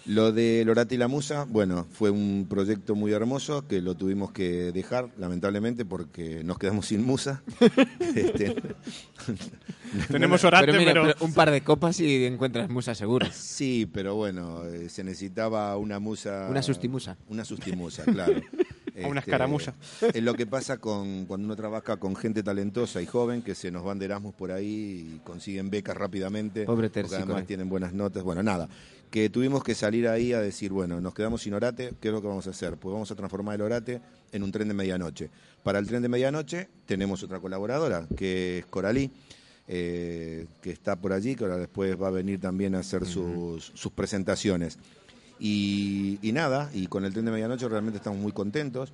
lo 0.05 0.31
de 0.33 0.63
Lorati 0.65 0.95
y 0.95 0.97
la 0.97 1.07
Musa, 1.07 1.45
bueno, 1.47 1.87
fue 1.91 2.09
un 2.09 2.45
proyecto 2.49 2.93
muy 2.93 3.13
hermoso 3.13 3.67
que 3.67 3.81
lo 3.81 3.95
tuvimos 3.95 4.31
que 4.31 4.71
dejar, 4.73 5.09
lamentablemente, 5.17 5.85
porque 5.85 6.43
nos 6.43 6.57
quedamos 6.57 6.87
sin 6.87 7.05
musa. 7.05 7.41
Este, 8.15 8.55
Tenemos 10.11 10.43
Orate, 10.43 10.67
pero 10.67 10.77
pero... 10.77 11.01
mira, 11.03 11.15
pero 11.15 11.25
un 11.25 11.33
par 11.33 11.51
de 11.51 11.63
copas 11.63 11.99
y 11.99 12.25
encuentras 12.25 12.69
musa 12.69 12.93
segura. 12.95 13.31
sí, 13.31 13.89
pero 13.91 14.15
bueno, 14.15 14.65
eh, 14.65 14.89
se 14.89 15.03
necesitaba 15.03 15.77
una 15.77 15.99
musa... 15.99 16.47
Una 16.49 16.61
sustimusa. 16.61 17.17
Una 17.27 17.45
sustimusa, 17.45 18.03
claro. 18.03 18.41
A 18.95 19.07
una 19.07 19.19
Este, 19.19 19.31
escaramuza. 19.31 19.73
Es 20.01 20.21
lo 20.23 20.33
que 20.35 20.45
pasa 20.45 20.77
con 20.77 21.25
cuando 21.25 21.45
uno 21.45 21.55
trabaja 21.55 21.97
con 21.97 22.15
gente 22.15 22.43
talentosa 22.43 23.01
y 23.01 23.05
joven 23.05 23.41
que 23.41 23.55
se 23.55 23.71
nos 23.71 23.83
van 23.83 23.97
de 23.99 24.05
Erasmus 24.05 24.35
por 24.35 24.51
ahí 24.51 25.15
y 25.15 25.21
consiguen 25.23 25.69
becas 25.69 25.97
rápidamente. 25.97 26.65
Pobre 26.65 26.89
porque 26.89 27.15
además 27.15 27.41
eh. 27.41 27.45
tienen 27.47 27.69
buenas 27.69 27.93
notas. 27.93 28.23
Bueno, 28.23 28.43
nada. 28.43 28.69
Que 29.09 29.29
tuvimos 29.29 29.63
que 29.63 29.75
salir 29.75 30.07
ahí 30.07 30.33
a 30.33 30.41
decir, 30.41 30.71
bueno, 30.71 30.99
nos 30.99 31.13
quedamos 31.13 31.41
sin 31.43 31.53
Orate, 31.53 31.93
¿qué 32.01 32.07
es 32.09 32.13
lo 32.13 32.21
que 32.21 32.27
vamos 32.27 32.47
a 32.47 32.49
hacer? 32.49 32.77
Pues 32.77 32.93
vamos 32.93 33.11
a 33.11 33.15
transformar 33.15 33.55
el 33.55 33.61
Orate 33.61 34.01
en 34.31 34.43
un 34.43 34.51
tren 34.51 34.67
de 34.67 34.73
medianoche. 34.73 35.29
Para 35.63 35.79
el 35.79 35.87
tren 35.87 36.01
de 36.01 36.09
medianoche 36.09 36.67
tenemos 36.85 37.21
otra 37.23 37.39
colaboradora, 37.39 38.07
que 38.17 38.59
es 38.59 38.65
Coralí, 38.65 39.11
eh, 39.67 40.47
que 40.61 40.71
está 40.71 40.95
por 40.95 41.13
allí, 41.13 41.35
que 41.35 41.43
ahora 41.43 41.57
después 41.57 41.99
va 41.99 42.07
a 42.07 42.11
venir 42.11 42.39
también 42.39 42.75
a 42.75 42.79
hacer 42.79 43.05
sus, 43.05 43.71
sus 43.75 43.91
presentaciones. 43.91 44.77
Y, 45.45 46.19
y 46.21 46.31
nada, 46.31 46.69
y 46.73 46.87
con 46.87 47.03
el 47.03 47.11
tren 47.11 47.25
de 47.25 47.31
medianoche 47.31 47.67
realmente 47.67 47.97
estamos 47.97 48.17
muy 48.17 48.31
contentos, 48.31 48.93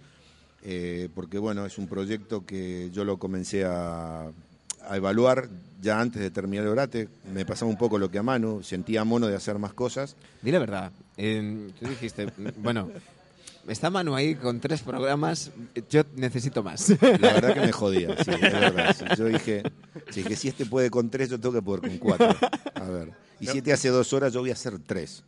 eh, 0.64 1.08
porque 1.14 1.38
bueno, 1.38 1.64
es 1.64 1.78
un 1.78 1.88
proyecto 1.88 2.44
que 2.44 2.90
yo 2.92 3.06
lo 3.06 3.18
comencé 3.18 3.66
a, 3.66 4.24
a 4.24 4.98
evaluar 4.98 5.48
ya 5.80 6.02
antes 6.02 6.20
de 6.20 6.32
terminar 6.32 6.66
el 6.66 6.72
orate. 6.72 7.08
Me 7.32 7.46
pasaba 7.46 7.70
un 7.70 7.78
poco 7.78 8.00
lo 8.00 8.10
que 8.10 8.18
a 8.18 8.24
Manu, 8.24 8.64
sentía 8.64 9.04
mono 9.04 9.28
de 9.28 9.36
hacer 9.36 9.60
más 9.60 9.74
cosas. 9.74 10.16
Di 10.42 10.52
la 10.52 10.58
verdad. 10.58 10.92
eh, 11.18 11.70
tú 11.80 11.88
dijiste, 11.88 12.28
bueno, 12.58 12.90
está 13.68 13.92
Manu 13.92 14.16
ahí 14.16 14.34
con 14.34 14.60
tres 14.60 14.82
programas, 14.82 15.52
yo 15.88 16.02
necesito 16.16 16.64
más. 16.64 16.90
La 17.00 17.32
verdad 17.34 17.54
que 17.54 17.62
me 17.62 17.72
jodía, 17.72 18.16
sí, 18.24 18.32
es 18.32 18.42
verdad. 18.42 19.16
Yo 19.16 19.26
dije, 19.26 19.62
sí, 20.10 20.24
que 20.24 20.36
si 20.36 20.48
este 20.48 20.66
puede 20.66 20.90
con 20.90 21.12
tres, 21.12 21.30
yo 21.30 21.40
tengo 21.40 21.54
que 21.54 21.62
poder 21.62 21.82
con 21.82 21.98
cuatro. 22.00 22.36
A 22.74 22.90
ver, 22.90 23.12
y 23.40 23.46
si 23.46 23.60
este 23.60 23.72
hace 23.72 23.90
dos 23.90 24.12
horas, 24.14 24.34
yo 24.34 24.40
voy 24.40 24.50
a 24.50 24.54
hacer 24.54 24.80
tres. 24.80 25.24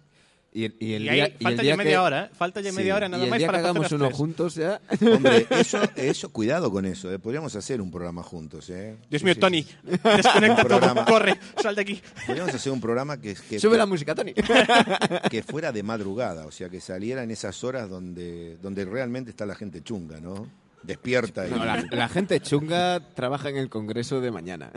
Y, 0.53 0.65
el- 0.65 0.75
y 0.81 0.93
el 0.95 1.03
Y 1.05 1.09
ahí 1.09 1.15
día, 1.15 1.27
y 1.29 1.31
el 1.31 1.37
falta 1.43 1.61
día 1.61 1.71
ya 1.71 1.77
media 1.77 1.91
que- 1.91 1.97
hora, 1.97 2.25
¿eh? 2.25 2.29
Falta 2.37 2.59
ya 2.61 2.71
Sí, 2.71 2.75
media 2.75 2.95
hora 2.97 3.05
y 3.07 3.09
nada 3.09 3.23
el 3.23 3.29
más 3.29 3.39
día 3.39 3.47
que 3.47 3.51
para 3.53 3.57
facer 3.59 3.69
hagamos 3.77 3.91
uno 3.93 4.05
tres. 4.07 4.17
juntos 4.17 4.55
ya. 4.55 4.81
Hombre, 5.15 5.47
eso, 5.49 5.79
eso, 5.95 6.29
cuidado 6.33 6.69
con 6.71 6.85
eso, 6.85 7.09
¿eh? 7.13 7.19
podríamos 7.19 7.55
hacer 7.55 7.79
un 7.81 7.89
programa 7.89 8.21
juntos. 8.21 8.69
¿eh? 8.69 8.97
Dios 9.09 9.21
Sí, 9.21 9.25
mío, 9.25 9.33
sí, 9.35 9.39
Tony, 9.39 9.63
sí. 9.63 9.75
desconecta 10.03 10.55
todo, 10.63 10.67
programa. 10.67 11.05
corre, 11.05 11.39
sal 11.61 11.73
de 11.75 11.81
aquí. 11.83 12.01
Podríamos 12.27 12.53
hacer 12.53 12.71
un 12.73 12.81
programa 12.81 13.19
que, 13.21 13.35
que, 13.49 13.59
Sube 13.61 13.77
la 13.77 13.85
música, 13.85 14.13
Tony. 14.13 14.33
que 14.33 15.41
fuera 15.43 15.71
de 15.71 15.83
madrugada, 15.83 16.45
o 16.45 16.51
sea, 16.51 16.67
que 16.67 16.81
saliera 16.81 17.23
en 17.23 17.31
esas 17.31 17.63
horas 17.63 17.89
donde, 17.89 18.57
donde 18.57 18.83
realmente 18.83 19.29
está 19.29 19.45
la 19.45 19.55
gente 19.55 19.81
chunga, 19.81 20.19
¿no? 20.19 20.47
Despierta 20.83 21.47
y... 21.47 21.51
No, 21.51 21.63
la, 21.63 21.85
la 21.91 22.09
gente 22.09 22.39
chunga 22.39 22.99
trabaja 23.13 23.49
en 23.49 23.57
el 23.57 23.69
Congreso 23.69 24.19
de 24.19 24.31
mañana. 24.31 24.71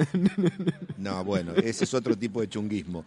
No, 0.99 1.25
bueno, 1.25 1.52
ese 1.54 1.84
es 1.84 1.94
otro 1.94 2.16
tipo 2.16 2.40
de 2.40 2.49
chunguismo. 2.49 3.04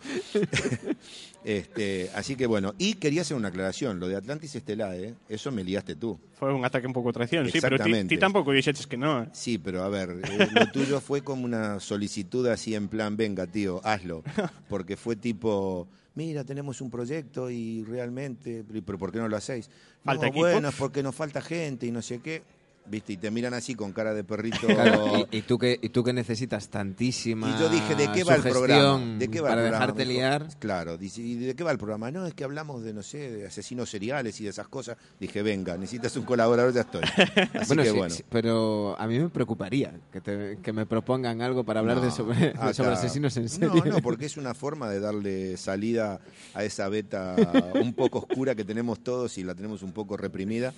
este, 1.44 2.10
así 2.16 2.36
que 2.36 2.46
bueno, 2.46 2.74
y 2.77 2.96
quería 2.96 3.22
hacer 3.22 3.38
una 3.38 3.50
aclaración, 3.50 4.00
lo 4.00 4.08
de 4.08 4.16
Atlantis 4.16 4.56
Estelae, 4.56 5.16
eso 5.30 5.51
me 5.51 5.63
liaste 5.63 5.96
tú. 5.96 6.20
Fue 6.34 6.54
un 6.54 6.63
ataque 6.66 6.88
un 6.88 6.94
pouco 6.94 7.10
de 7.10 7.13
traición, 7.13 7.50
sí, 7.50 7.60
pero 7.62 7.77
ti, 7.80 7.92
dixeches 7.92 8.88
que 8.88 8.98
no. 8.98 9.24
eh. 9.24 9.30
Sí, 9.34 9.58
pero 9.58 9.84
a 9.84 9.89
ver, 9.89 10.10
eh, 10.12 10.48
lo 10.51 10.72
tuyo 10.72 11.00
fue 11.01 11.22
como 11.22 11.46
una 11.46 11.80
solicitud 11.80 12.48
así 12.48 12.75
en 12.75 12.88
plan, 12.88 13.18
venga 13.18 13.48
tío, 13.48 13.82
hazlo, 13.84 14.24
porque 14.70 14.98
fue 14.98 15.16
tipo... 15.16 15.88
Mira, 16.16 16.44
tenemos 16.44 16.82
un 16.82 16.89
proyecto 16.89 17.51
y 17.51 17.84
realmente, 17.84 18.63
pero 18.84 18.98
¿por 18.98 19.12
qué 19.12 19.20
no 19.20 19.27
lo 19.27 19.38
hacéis? 19.38 19.70
¿Falta 20.04 20.25
no, 20.25 20.30
equipo? 20.30 20.48
bueno, 20.48 20.70
es 20.70 20.75
porque 20.75 21.04
nos 21.04 21.13
falta 21.13 21.42
gente 21.42 21.86
y 21.86 21.92
no 21.92 22.01
sé 22.01 22.20
qué. 22.20 22.42
¿Viste? 22.89 23.13
Y 23.13 23.17
te 23.17 23.29
miran 23.32 23.53
así 23.53 23.75
con 23.75 23.91
cara 23.91 24.13
de 24.13 24.24
perrito. 24.24 24.58
Claro, 24.67 25.27
y, 25.32 25.38
y 25.39 25.41
tú 25.41 25.58
que, 25.58 25.77
y 25.82 25.89
tú 25.89 26.03
que 26.03 26.13
necesitas 26.13 26.70
tantísima 26.70 27.50
Y 27.50 27.60
yo 27.62 27.67
dije, 27.70 27.96
¿de 27.96 28.12
qué 28.13 28.24
va 28.24 28.36
el 28.36 28.41
programa? 28.44 29.17
¿De 29.17 29.27
qué 29.27 29.41
va 29.41 29.50
para 29.50 29.62
el 29.63 29.67
programa? 29.70 29.86
dejarte 29.94 30.06
liar. 30.06 30.48
Claro, 30.60 30.98
dice, 30.98 31.22
¿y 31.22 31.36
de 31.36 31.56
qué 31.56 31.63
va 31.63 31.72
el 31.72 31.77
programa? 31.77 32.12
No, 32.12 32.25
es 32.25 32.34
que 32.34 32.44
hablamos 32.44 32.84
de, 32.84 32.94
no 32.94 33.03
sé, 33.03 33.29
de 33.32 33.48
asesinos 33.48 33.89
seriales 33.89 34.39
y 34.39 34.46
de 34.46 34.51
esas 34.51 34.67
cosas. 34.67 34.98
Dije, 35.20 35.41
venga, 35.41 35.75
necesitas 35.77 36.15
un 36.15 36.24
colaborador, 36.24 36.74
ya 36.74 36.82
estoy. 36.82 37.01
Así 37.53 37.67
bueno, 37.67 37.84
que 37.84 37.89
sí, 37.89 37.98
bueno. 37.98 38.13
sí, 38.15 38.24
pero 38.29 38.96
a 39.00 39.08
mí 39.08 39.20
me 39.20 39.29
preocuparía 39.29 39.94
que, 40.12 40.22
te- 40.22 40.58
que 40.62 40.72
me 40.74 40.86
propongan 40.86 41.41
algo 41.41 41.63
para 41.63 41.79
hablar 41.82 42.00
de 42.01 42.12
sobre, 42.12 42.50
acá- 42.50 42.74
sobre 42.74 42.91
asesinos 42.91 43.36
en 43.38 43.50
serie. 43.50 43.82
No, 43.84 43.91
no, 43.91 44.01
porque 44.01 44.25
es 44.27 44.38
una 44.38 44.53
forma 44.53 44.89
de 44.89 45.00
darle 45.00 45.58
salida 45.58 46.20
a 46.53 46.63
esa 46.63 46.88
beta 46.89 47.36
un 47.75 47.94
poco 47.94 48.20
oscura 48.20 48.56
que 48.56 48.63
tenemos 48.63 49.00
todos 49.00 49.38
y 49.38 49.44
la 49.44 49.56
tenemos 49.56 49.82
un 49.84 49.91
poco 49.91 50.15
reprimida. 50.17 50.74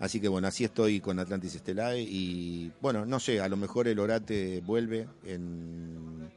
Así 0.00 0.20
que 0.20 0.28
bueno, 0.28 0.48
así 0.48 0.64
estoy 0.64 1.00
con 1.00 1.18
Atlantis 1.18 1.54
Estelae 1.54 2.00
y 2.02 2.72
bueno, 2.80 3.06
no 3.06 3.20
sé, 3.20 3.40
a 3.40 3.48
lo 3.48 3.56
mejor 3.56 3.86
el 3.88 3.98
Orate 3.98 4.60
vuelve 4.60 5.06
en 5.24 6.28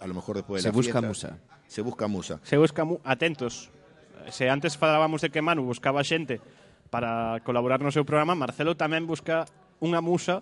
a 0.00 0.06
lo 0.06 0.14
mejor 0.14 0.36
después 0.36 0.62
de 0.62 0.68
Se 0.68 0.68
la 0.68 0.76
busca 0.76 0.92
fiesta. 1.00 1.08
musa. 1.08 1.38
Se 1.66 1.82
busca 1.82 2.06
musa. 2.06 2.40
Se 2.44 2.56
busca 2.56 2.84
mu 2.84 2.98
atentos. 3.04 3.70
Se 4.30 4.48
antes 4.48 4.76
falábamos 4.76 5.20
de 5.22 5.30
que 5.30 5.42
Manu 5.42 5.64
buscaba 5.64 6.04
xente 6.04 6.40
para 6.88 7.40
colaborar 7.44 7.82
no 7.82 7.92
seu 7.92 8.06
programa, 8.06 8.32
Marcelo 8.38 8.72
tamén 8.78 9.04
busca 9.04 9.44
unha 9.84 10.00
musa, 10.00 10.40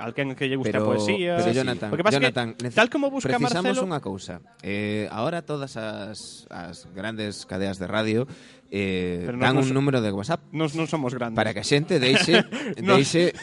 alguén 0.00 0.32
que 0.34 0.48
lle 0.48 0.56
gusta 0.56 0.80
pero, 0.80 0.88
a 0.88 0.90
poesía. 0.96 1.36
Pero 1.36 1.52
Jonathan, 1.52 1.88
o 1.92 1.96
que 1.96 2.04
pasa 2.04 2.16
Jonathan 2.16 2.48
que, 2.56 2.72
tal 2.72 2.88
como 2.88 3.12
busca 3.12 3.36
precisamos 3.36 3.76
Marcelo... 3.76 3.84
unha 3.84 4.00
cousa. 4.00 4.40
Eh, 4.64 5.06
ahora 5.12 5.44
todas 5.44 5.76
as, 5.76 6.48
as 6.48 6.88
grandes 6.96 7.44
cadeas 7.44 7.76
de 7.76 7.86
radio 7.86 8.24
eh, 8.70 9.22
pero 9.26 9.38
dan 9.38 9.56
nos, 9.58 9.66
un 9.68 9.74
número 9.74 10.00
de 10.00 10.12
WhatsApp. 10.12 10.40
Nos 10.54 10.78
non 10.78 10.86
somos 10.86 11.12
grandes. 11.12 11.34
Para 11.34 11.50
que 11.50 11.60
a 11.60 11.66
xente 11.66 11.98
deixe, 11.98 12.38
deixe, 12.78 13.34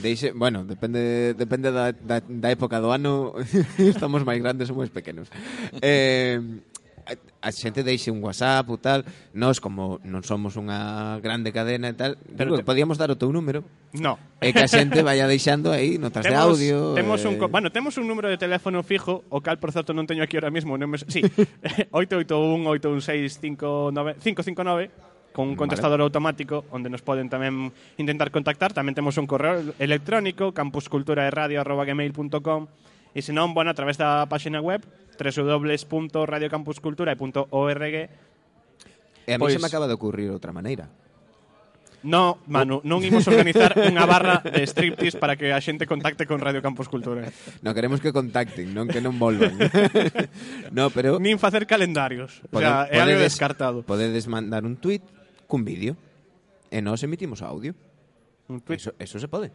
deixe, 0.00 0.32
bueno, 0.32 0.64
depende 0.64 1.36
depende 1.36 1.68
da, 1.68 1.92
da, 1.92 2.24
da 2.24 2.48
época 2.48 2.80
do 2.80 2.88
ano, 2.88 3.36
estamos 3.78 4.24
máis 4.24 4.40
grandes 4.40 4.72
ou 4.72 4.80
máis 4.80 4.88
pequenos. 4.88 5.28
Eh, 5.84 6.40
a 7.42 7.50
xente 7.50 7.82
deixe 7.82 8.14
un 8.14 8.22
WhatsApp 8.22 8.70
ou 8.70 8.78
tal, 8.78 9.02
nós 9.34 9.58
como 9.58 9.98
non 10.06 10.22
somos 10.22 10.54
unha 10.54 11.18
grande 11.18 11.50
cadena 11.50 11.90
e 11.90 11.96
tal, 11.98 12.14
Pero 12.38 12.54
digo, 12.54 12.62
te... 12.62 12.64
podíamos 12.64 13.02
dar 13.02 13.10
o 13.10 13.18
teu 13.18 13.34
número. 13.34 13.66
No. 13.98 14.14
E 14.38 14.54
que 14.54 14.62
a 14.62 14.70
xente 14.70 15.02
vaya 15.02 15.26
deixando 15.26 15.74
aí 15.74 15.98
notas 15.98 16.22
temos, 16.22 16.62
de 16.62 16.70
audio. 16.70 16.94
Temos 16.94 17.18
eh... 17.26 17.28
un, 17.28 17.42
bueno, 17.50 17.74
temos 17.74 17.98
un 17.98 18.06
número 18.06 18.30
de 18.30 18.38
teléfono 18.38 18.86
fijo, 18.86 19.26
o 19.26 19.42
cal 19.42 19.58
por 19.58 19.74
certo 19.74 19.90
non 19.90 20.06
teño 20.06 20.22
aquí 20.22 20.38
ahora 20.38 20.54
mismo, 20.54 20.78
non 20.78 20.86
me, 20.86 21.02
sí, 21.02 21.18
881 21.90 22.70
816 22.70 23.42
559 24.22 25.10
con 25.32 25.48
un 25.48 25.56
contestador 25.56 25.98
vale. 25.98 26.04
automático 26.06 26.64
onde 26.70 26.92
nos 26.92 27.02
poden 27.02 27.26
tamén 27.26 27.74
intentar 27.98 28.30
contactar. 28.30 28.70
Tamén 28.70 28.94
temos 28.94 29.18
un 29.18 29.26
correo 29.26 29.74
electrónico 29.82 30.54
campusculturaeradio.gmail.com 30.54 32.70
e 33.12 33.20
senón, 33.20 33.52
bueno, 33.52 33.68
a 33.72 33.76
través 33.76 33.98
da 33.98 34.24
páxina 34.30 34.62
web 34.62 34.80
www.radiocampuscultura.org 35.22 37.96
E 39.26 39.34
a 39.34 39.38
mí 39.38 39.42
pois... 39.46 39.54
se 39.54 39.62
me 39.62 39.70
acaba 39.70 39.86
de 39.86 39.94
ocurrir 39.94 40.34
outra 40.34 40.52
maneira. 40.52 40.90
No, 42.02 42.42
Manu, 42.50 42.82
non 42.82 42.98
imos 43.06 43.30
organizar 43.30 43.78
unha 43.78 44.02
barra 44.02 44.42
de 44.42 44.66
striptease 44.66 45.22
para 45.22 45.38
que 45.38 45.54
a 45.54 45.62
xente 45.62 45.86
contacte 45.86 46.26
con 46.26 46.42
Radio 46.42 46.58
Campus 46.58 46.90
Cultura. 46.90 47.30
No, 47.62 47.70
queremos 47.70 48.02
que 48.02 48.10
contacten, 48.10 48.74
non 48.74 48.90
que 48.90 48.98
non 48.98 49.22
volvan. 49.22 49.54
no, 50.76 50.90
pero... 50.90 51.22
Nin 51.22 51.38
facer 51.38 51.62
calendarios. 51.62 52.42
Pode, 52.50 52.66
o 52.66 52.66
sea, 52.66 52.90
é 52.90 52.98
algo 52.98 53.22
descartado. 53.22 53.86
Podedes 53.86 54.26
mandar 54.26 54.66
un 54.66 54.82
tweet 54.82 55.06
cun 55.46 55.62
vídeo 55.62 55.94
e 56.74 56.82
nós 56.82 57.06
emitimos 57.06 57.38
audio. 57.38 57.70
Un 58.50 58.58
tweet. 58.66 58.82
Eso, 58.82 58.90
eso 58.98 59.22
se 59.22 59.30
pode. 59.30 59.54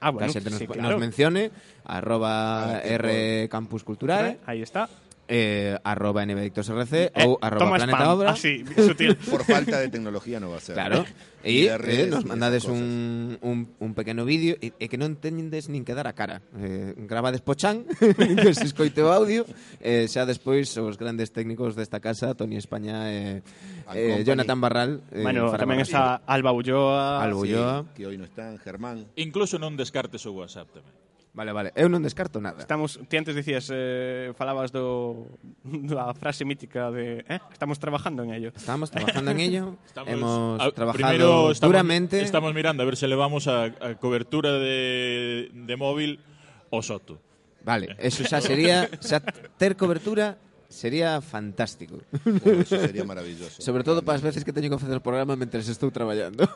Ah, 0.00 0.10
Que 0.10 0.14
bueno, 0.14 0.32
xente 0.32 0.50
nos, 0.50 0.58
sí, 0.58 0.66
nos 0.66 0.76
claro. 0.76 0.98
mencione 0.98 1.50
arroba 1.84 2.80
que 2.82 2.94
R 2.94 3.48
Campus 3.48 3.84
Cultural 3.84 4.38
Ahí 4.46 4.62
está. 4.62 4.88
eh, 5.28 5.78
arroba 5.84 6.24
nbedictosrc 6.26 6.92
eh, 6.92 7.10
o 7.26 7.38
arroba 7.40 7.64
toma 7.64 7.76
planeta 7.76 7.98
spam. 7.98 8.12
obra. 8.12 8.28
Ah, 8.30 8.32
Así, 8.32 8.64
sutil. 8.76 9.16
Por 9.30 9.44
falta 9.44 9.80
de 9.80 9.88
tecnología 9.88 10.40
no 10.40 10.50
va 10.50 10.58
a 10.58 10.60
ser. 10.60 10.74
Claro. 10.74 11.04
Y, 11.44 11.66
eh, 11.66 11.76
redes, 11.76 12.06
eh, 12.06 12.10
nos 12.10 12.24
mandades 12.24 12.64
un, 12.64 13.38
un, 13.42 13.68
un, 13.78 13.94
pequeno 13.94 14.24
vídeo 14.24 14.56
e, 14.64 14.72
e 14.80 14.88
que 14.88 14.96
non 14.96 15.20
tendes 15.20 15.68
nin 15.68 15.84
que 15.84 15.92
dar 15.92 16.08
a 16.08 16.16
cara. 16.16 16.40
Eh, 16.56 16.96
grabades 17.04 17.44
despochán, 17.44 17.84
que 18.16 18.56
se 18.56 18.64
escoite 18.64 19.04
o 19.04 19.12
audio, 19.12 19.44
eh, 19.84 20.08
xa 20.08 20.24
despois 20.24 20.72
os 20.80 20.96
grandes 20.96 21.36
técnicos 21.36 21.76
desta 21.76 22.00
casa, 22.00 22.32
Toni 22.32 22.56
España 22.56 23.12
e 23.12 23.44
eh, 23.92 24.20
eh, 24.20 24.24
Jonathan 24.24 24.56
Barral. 24.56 25.04
Eh, 25.12 25.20
bueno, 25.20 25.52
tamén 25.52 25.84
está 25.84 26.24
Alba 26.24 26.56
Ulloa. 26.56 27.20
Alba 27.20 27.36
Ulloa. 27.36 27.84
Sí, 27.92 28.00
que 28.00 28.02
hoy 28.08 28.16
non 28.16 28.24
están, 28.24 28.56
Germán. 28.56 29.04
Incluso 29.20 29.60
non 29.60 29.76
descartes 29.76 30.24
o 30.24 30.32
WhatsApp 30.32 30.72
tamén. 30.80 30.96
Vale, 31.34 31.50
vale. 31.50 31.74
Eu 31.74 31.90
non 31.90 31.98
descarto 31.98 32.38
nada. 32.38 32.62
Estamos, 32.62 32.94
ti 33.10 33.18
antes 33.18 33.34
dicías, 33.34 33.66
eh, 33.74 34.30
falabas 34.38 34.70
do, 34.70 35.34
da 35.66 36.14
frase 36.14 36.46
mítica 36.46 36.94
de 36.94 37.26
eh, 37.26 37.42
estamos 37.50 37.82
trabajando 37.82 38.22
en 38.22 38.30
ello. 38.30 38.54
Estamos 38.54 38.94
trabajando 38.94 39.34
en 39.34 39.42
ello, 39.42 39.74
estamos, 39.90 40.14
hemos 40.14 40.62
a, 40.62 40.70
trabajado 40.70 41.50
estamos, 41.50 41.60
duramente. 41.60 42.22
Estamos 42.22 42.54
mirando 42.54 42.82
a 42.82 42.86
ver 42.86 42.94
se 42.94 43.10
levamos 43.10 43.50
a, 43.50 43.66
a 43.66 43.98
cobertura 43.98 44.62
de, 44.62 45.50
de 45.50 45.74
móvil 45.74 46.22
o 46.70 46.78
soto. 46.86 47.18
Vale, 47.66 47.98
eso 47.98 48.22
xa 48.22 48.38
sería, 48.38 48.86
xa 49.02 49.18
ter 49.58 49.74
cobertura 49.74 50.38
sería 50.70 51.18
fantástico. 51.18 51.98
Bueno, 52.46 52.62
eso 52.62 52.78
sería 52.78 53.02
maravilloso. 53.02 53.58
Sobre 53.58 53.82
todo 53.82 54.06
para 54.06 54.14
as 54.14 54.22
veces 54.22 54.46
que 54.46 54.54
teño 54.54 54.70
que 54.70 54.78
facer 54.78 54.94
o 54.94 55.02
programa 55.02 55.34
mentres 55.34 55.66
estou 55.66 55.90
traballando. 55.90 56.46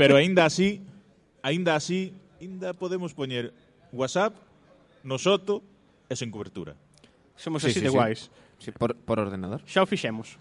Pero 0.00 0.16
aínda 0.16 0.48
así, 0.48 0.80
aínda 1.44 1.76
así, 1.76 2.16
aínda 2.40 2.72
podemos 2.72 3.12
poñer 3.12 3.52
WhatsApp, 3.92 4.34
no 5.04 5.20
soto 5.20 5.62
e 6.08 6.16
sen 6.16 6.32
cobertura. 6.32 6.74
Somos 7.36 7.64
así 7.64 7.78
sí, 7.78 7.84
de 7.84 7.92
sí. 7.92 7.94
guais. 7.94 8.20
Sí, 8.58 8.70
por, 8.72 8.96
por 8.96 9.20
ordenador. 9.20 9.60
Xa 9.68 9.84
o 9.84 9.88
fixemos. 9.88 10.40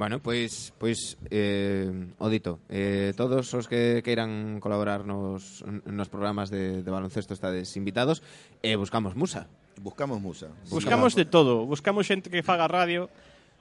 Bueno, 0.00 0.20
pois, 0.20 0.72
pois 0.80 1.20
eh, 1.28 1.92
o 2.16 2.28
dito, 2.32 2.60
eh, 2.72 3.12
todos 3.16 3.52
os 3.52 3.68
que 3.68 4.00
queiran 4.00 4.56
colaborar 4.56 5.04
nos, 5.04 5.60
nos 5.84 6.08
programas 6.08 6.48
de, 6.48 6.80
de 6.80 6.90
baloncesto 6.90 7.36
estades 7.36 7.76
invitados 7.76 8.24
e 8.64 8.72
eh, 8.72 8.76
buscamos 8.80 9.12
musa. 9.12 9.44
Buscamos 9.76 10.20
musa. 10.20 10.48
Buscamos 10.72 11.12
de 11.12 11.28
todo, 11.28 11.68
buscamos 11.68 12.08
xente 12.08 12.32
que 12.32 12.40
faga 12.40 12.64
radio. 12.64 13.12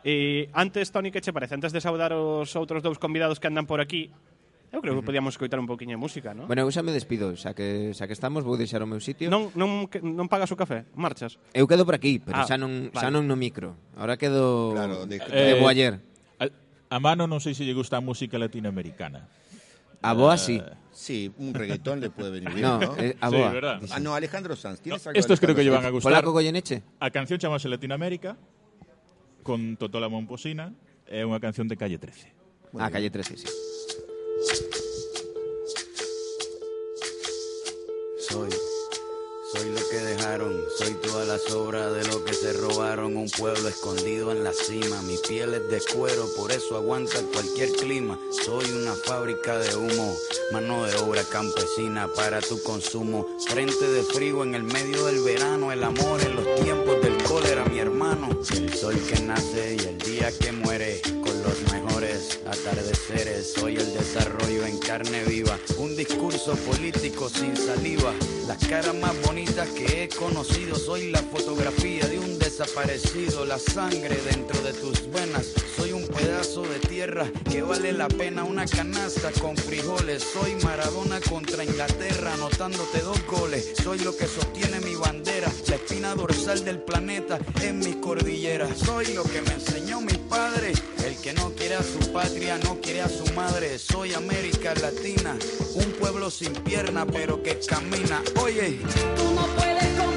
E 0.08 0.48
antes, 0.56 0.96
Toni, 0.96 1.12
que 1.12 1.20
che 1.20 1.36
parece? 1.36 1.60
Antes 1.60 1.76
de 1.76 1.84
saudar 1.84 2.16
os 2.16 2.56
outros 2.56 2.80
dous 2.80 2.96
convidados 3.04 3.36
que 3.44 3.52
andan 3.52 3.68
por 3.68 3.84
aquí, 3.84 4.08
Eu 4.72 4.82
creo 4.86 4.94
que 4.94 5.02
podíamos 5.02 5.34
escoitar 5.34 5.58
un 5.58 5.66
poquinho 5.66 5.98
de 5.98 6.02
música, 6.02 6.38
non? 6.38 6.46
Bueno, 6.46 6.62
eu 6.62 6.70
xa 6.70 6.86
me 6.86 6.94
despido, 6.94 7.34
xa 7.34 7.58
que 7.58 7.90
xa 7.98 8.06
que 8.06 8.14
estamos 8.14 8.46
vou 8.46 8.54
deixar 8.54 8.86
o 8.86 8.88
meu 8.90 9.02
sitio. 9.02 9.26
Non 9.34 9.50
non 9.58 9.90
que- 9.90 9.98
non 10.04 10.30
pagas 10.30 10.54
o 10.54 10.58
café, 10.58 10.86
marchas. 10.94 11.42
Eu 11.58 11.66
quedo 11.66 11.90
por 11.90 11.98
aquí, 11.98 12.22
pero 12.22 12.38
Ah, 12.38 12.46
xa 12.46 12.54
non 12.62 12.94
xa 12.94 13.10
vale. 13.10 13.18
non 13.18 13.26
no 13.26 13.34
micro. 13.34 13.74
Ahora 13.98 14.14
quedo 14.22 14.78
Claro, 14.78 15.10
de 15.10 15.18
Eh, 15.34 15.58
Boaller. 15.58 15.98
Eh, 16.38 16.46
a, 16.46 16.94
a 16.94 16.98
mano 17.02 17.26
non 17.26 17.42
sei 17.42 17.58
se 17.58 17.66
lle 17.66 17.74
gusta 17.74 17.98
a 17.98 18.04
música 18.06 18.38
latinoamericana. 18.38 19.26
A 20.06 20.14
boa 20.14 20.38
eh, 20.38 20.40
sí. 20.40 20.56
Sí, 20.94 21.32
un 21.42 21.52
reggaetón 21.58 21.98
le 22.00 22.10
puede 22.14 22.30
venir 22.30 22.54
bien, 22.54 22.64
No, 22.70 22.78
¿no? 22.80 22.94
eh, 23.02 23.18
a 23.20 23.28
Sí, 23.30 23.36
boa. 23.36 23.50
verdad. 23.52 23.78
Ah, 23.90 24.00
no, 24.00 24.14
Alejandro 24.14 24.54
Sanz. 24.56 24.80
¿Tienes 24.86 25.02
No, 25.02 25.10
algo 25.10 25.18
de 25.18 25.20
estos 25.20 25.40
creo 25.42 25.56
que 25.56 25.62
Alejandro 25.66 25.82
llevan 25.82 25.86
a 25.88 25.92
gustar. 25.96 26.12
Polaco 26.14 26.32
Goyeneche. 26.32 26.84
A 27.02 27.10
canción 27.10 27.40
chamase 27.42 27.68
Latinoamérica 27.68 28.38
con 29.44 29.76
Totola 29.82 30.08
Momposina 30.12 30.72
é 31.10 31.26
unha 31.26 31.42
canción 31.42 31.66
de 31.66 31.74
Calle 31.76 31.98
13. 31.98 32.30
Muy 32.72 32.80
Ah, 32.84 32.88
bien. 32.92 33.02
calle 33.02 33.10
13, 33.10 33.34
sí. 33.38 33.48
Soy, 38.30 38.50
soy 39.52 39.70
lo 39.72 39.90
que 39.90 39.98
dejaron, 39.98 40.56
soy 40.78 40.94
toda 40.94 41.26
la 41.26 41.40
sobra 41.40 41.92
de 41.92 42.06
lo 42.06 42.24
que 42.24 42.34
se 42.34 42.54
robaron. 42.54 43.18
Un 43.18 43.28
pueblo 43.28 43.68
escondido 43.68 44.32
en 44.32 44.44
la 44.44 44.54
cima, 44.54 45.02
mi 45.02 45.18
piel 45.18 45.56
es 45.56 45.68
de 45.70 45.82
cuero, 45.96 46.28
por 46.38 46.52
eso 46.52 46.78
aguanta 46.78 47.20
cualquier 47.34 47.72
clima. 47.72 48.20
Soy 48.46 48.70
una 48.70 48.94
fábrica 48.94 49.58
de 49.58 49.76
humo, 49.76 50.16
mano 50.52 50.86
de 50.86 50.96
obra 50.98 51.24
campesina 51.24 52.08
para 52.14 52.40
tu 52.40 52.62
consumo. 52.62 53.26
Frente 53.48 53.90
de 53.90 54.04
frío 54.04 54.44
en 54.44 54.54
el 54.54 54.64
medio 54.64 55.06
del 55.06 55.24
verano, 55.24 55.72
el 55.72 55.84
amor 55.84 56.22
en 56.22 56.36
los 56.36 56.62
tiempos 56.62 57.02
del 57.02 57.18
cólera, 57.24 57.66
mi 57.66 57.80
hermano. 57.80 58.30
El 58.52 58.74
sol 58.74 58.96
que 59.10 59.20
nace 59.22 59.76
y 59.76 59.88
el 59.88 59.98
día 59.98 60.32
que 60.38 60.52
muere, 60.52 61.02
con 61.04 61.42
los 61.42 61.60
mejores 61.74 62.40
atardeceres. 62.46 63.54
Soy 63.54 63.78
el 63.78 63.94
desarrollo 63.94 64.66
en 64.66 64.78
carne 64.78 65.24
viva, 65.26 65.59
un 66.50 66.56
discurso 66.56 66.72
político 66.72 67.30
sin 67.30 67.56
saliva. 67.56 68.14
Las 68.48 68.58
caras 68.68 68.96
más 68.96 69.14
bonitas 69.22 69.68
que 69.70 70.04
he 70.04 70.10
conocido, 70.10 70.76
soy 70.76 71.12
la 71.12 71.22
fotografía 71.22 72.08
de 72.08 72.18
un 72.18 72.40
desaparecido, 72.40 73.46
la 73.46 73.60
sangre 73.60 74.18
dentro 74.26 74.60
de 74.62 74.74
tus 74.74 75.10
venas. 75.12 75.54
Soy 75.76 75.92
un 75.92 76.08
pedazo 76.08 76.64
de 76.64 76.80
tierra 76.80 77.30
que 77.50 77.62
vale 77.62 77.92
la 77.92 78.08
pena 78.08 78.44
una 78.44 78.66
canasta 78.66 79.32
con 79.40 79.56
frijoles. 79.56 80.24
Soy 80.24 80.56
Maradona 80.64 81.20
contra 81.22 81.64
Inglaterra, 81.64 82.34
anotándote 82.34 83.02
dos 83.02 83.20
goles. 83.28 83.74
Soy 83.84 84.00
lo 84.00 84.16
que 84.16 84.28
sostiene 84.28 84.80
mi 84.80 84.96
bandera, 84.96 85.52
la 85.68 85.76
espina 85.76 86.16
dorsal 86.16 86.66
del 86.66 86.80
planeta 86.80 87.38
en 87.62 87.80
mis 87.80 87.98
cordilleras. 87.98 88.78
Soy 88.80 89.14
lo 89.14 89.24
que 89.24 89.42
me 89.42 89.54
enseñó 89.54 90.02
mi 90.02 90.14
el 91.06 91.18
que 91.22 91.34
no 91.34 91.52
quiere 91.52 91.76
a 91.76 91.84
su 91.84 92.12
patria, 92.12 92.58
no 92.60 92.80
quiere 92.82 93.02
a 93.02 93.10
su 93.10 93.26
madre. 93.34 93.80
Soy 93.80 94.14
América 94.14 94.74
Latina, 94.76 95.38
un 95.76 95.92
pueblo 95.94 96.30
sin 96.30 96.54
pierna 96.54 97.06
pero 97.06 97.42
que 97.42 97.60
camina. 97.60 98.22
Oye, 98.42 98.80
Tú 99.16 99.34
no 99.34 99.48
puedes 99.56 100.09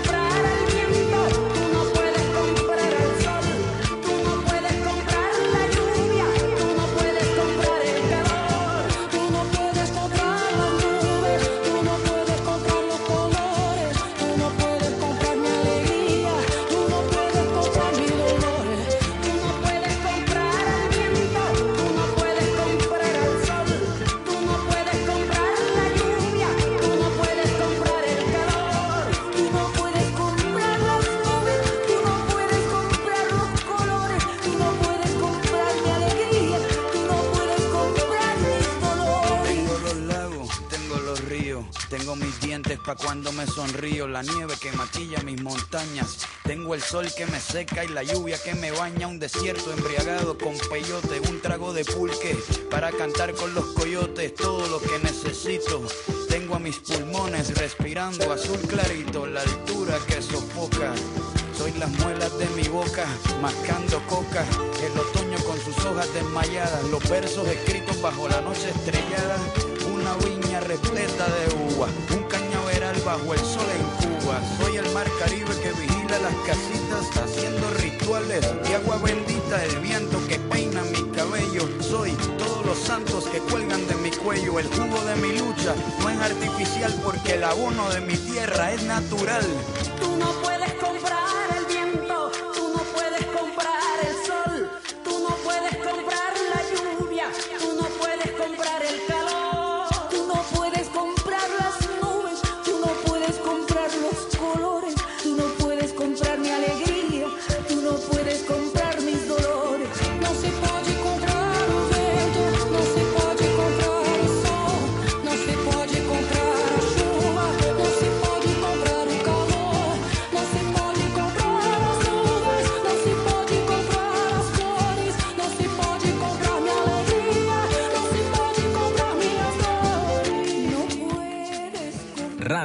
cuando 42.94 43.32
me 43.32 43.46
sonrío, 43.46 44.06
la 44.06 44.22
nieve 44.22 44.54
que 44.60 44.72
maquilla 44.72 45.22
mis 45.22 45.40
montañas, 45.42 46.26
tengo 46.44 46.74
el 46.74 46.82
sol 46.82 47.06
que 47.16 47.26
me 47.26 47.40
seca 47.40 47.84
y 47.84 47.88
la 47.88 48.02
lluvia 48.02 48.42
que 48.42 48.54
me 48.54 48.70
baña, 48.70 49.06
un 49.06 49.18
desierto 49.18 49.72
embriagado 49.72 50.36
con 50.36 50.56
peyote, 50.70 51.20
un 51.28 51.40
trago 51.40 51.72
de 51.72 51.84
pulque 51.84 52.36
para 52.70 52.90
cantar 52.90 53.34
con 53.34 53.54
los 53.54 53.66
coyotes, 53.74 54.34
todo 54.34 54.66
lo 54.68 54.80
que 54.80 54.98
necesito. 54.98 55.82
Tengo 56.28 56.56
a 56.56 56.58
mis 56.58 56.78
pulmones 56.78 57.56
respirando 57.56 58.32
azul 58.32 58.58
clarito, 58.60 59.26
la 59.26 59.40
altura 59.40 59.98
que 60.06 60.20
sofoca. 60.20 60.92
Soy 61.56 61.72
las 61.72 61.90
muelas 62.00 62.36
de 62.38 62.46
mi 62.48 62.68
boca, 62.68 63.06
mascando 63.40 64.02
coca. 64.08 64.44
El 64.84 64.98
otoño 64.98 65.38
con 65.44 65.58
sus 65.60 65.84
hojas 65.84 66.12
desmayadas, 66.12 66.84
los 66.84 67.08
versos 67.08 67.46
escritos 67.46 68.00
bajo 68.02 68.28
la 68.28 68.40
noche 68.40 68.70
estrellada. 68.70 69.36
Una 69.94 70.14
viña 70.16 70.60
repleta 70.60 71.26
de 71.26 71.74
uva, 71.74 71.88
un 72.10 72.24
bajo 73.04 73.34
el 73.34 73.40
sol 73.40 73.66
en 73.78 74.20
Cuba. 74.20 74.40
Soy 74.58 74.76
el 74.76 74.88
mar 74.90 75.06
Caribe 75.18 75.54
que 75.60 75.72
vigila 75.72 76.18
las 76.18 76.34
casitas, 76.46 77.24
haciendo 77.24 77.70
rituales 77.80 78.40
de 78.64 78.74
agua 78.76 78.98
bendita. 78.98 79.64
El 79.64 79.78
viento 79.78 80.18
que 80.28 80.38
peina 80.38 80.82
mi 80.82 81.02
cabello. 81.10 81.62
Soy 81.80 82.12
todos 82.38 82.64
los 82.66 82.78
santos 82.78 83.24
que 83.28 83.38
cuelgan 83.38 83.86
de 83.88 83.94
mi 83.96 84.10
cuello. 84.10 84.58
El 84.58 84.66
jugo 84.68 85.00
de 85.04 85.16
mi 85.16 85.38
lucha 85.38 85.74
no 86.00 86.10
es 86.10 86.20
artificial 86.20 86.94
porque 87.04 87.34
el 87.34 87.44
abono 87.44 87.88
de 87.90 88.00
mi 88.00 88.16
tierra 88.16 88.72
es 88.72 88.82
natural. 88.84 89.46
Tú 90.00 90.16
no 90.16 90.30
puedes 90.42 90.72
comprar 90.74 91.21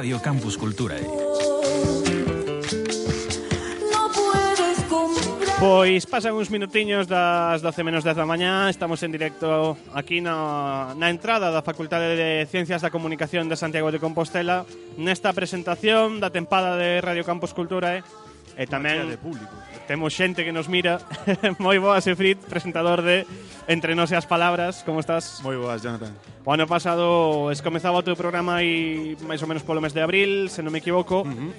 Radio 0.08 0.24
Campus 0.24 0.56
Culturae. 0.56 1.04
Pois 5.60 6.08
pasan 6.08 6.32
uns 6.32 6.48
minutiños 6.48 7.12
das 7.12 7.60
12 7.60 7.84
menos 7.84 8.08
10 8.08 8.16
da 8.16 8.24
mañá 8.24 8.72
Estamos 8.72 9.04
en 9.04 9.12
directo 9.12 9.76
aquí 9.92 10.24
na, 10.24 10.96
na 10.96 11.12
entrada 11.12 11.52
da 11.52 11.60
Facultade 11.60 12.16
de 12.16 12.48
Ciencias 12.48 12.80
da 12.80 12.88
Comunicación 12.88 13.52
de 13.52 13.60
Santiago 13.60 13.92
de 13.92 14.00
Compostela 14.00 14.64
Nesta 14.96 15.36
presentación 15.36 16.24
da 16.24 16.32
tempada 16.32 16.80
de 16.80 17.04
Radio 17.04 17.28
Campus 17.28 17.52
Cultura 17.52 18.00
eh, 18.00 18.06
E 18.56 18.64
tamén 18.64 19.12
de 19.12 19.20
público 19.20 19.52
temos 19.88 20.12
xente 20.12 20.44
que 20.44 20.52
nos 20.52 20.68
mira. 20.68 21.00
moi 21.64 21.80
boas, 21.80 22.04
Efrit, 22.04 22.36
presentador 22.44 23.00
de 23.00 23.24
Entre 23.64 23.96
Nós 23.96 24.12
e 24.12 24.20
as 24.20 24.28
Palabras. 24.28 24.84
Como 24.84 25.00
estás? 25.00 25.40
Moi 25.40 25.56
boas, 25.56 25.80
Jonathan. 25.80 26.12
O 26.44 26.52
ano 26.52 26.68
pasado 26.68 27.48
es 27.48 27.64
comezaba 27.64 27.96
o 27.96 28.04
teu 28.04 28.12
programa 28.12 28.60
aí 28.60 29.16
máis 29.24 29.40
ou 29.40 29.48
menos 29.48 29.64
polo 29.64 29.80
mes 29.80 29.96
de 29.96 30.04
abril, 30.04 30.52
se 30.52 30.60
non 30.60 30.76
me 30.76 30.84
equivoco. 30.84 31.24
Uh 31.24 31.32
-huh. 31.32 31.52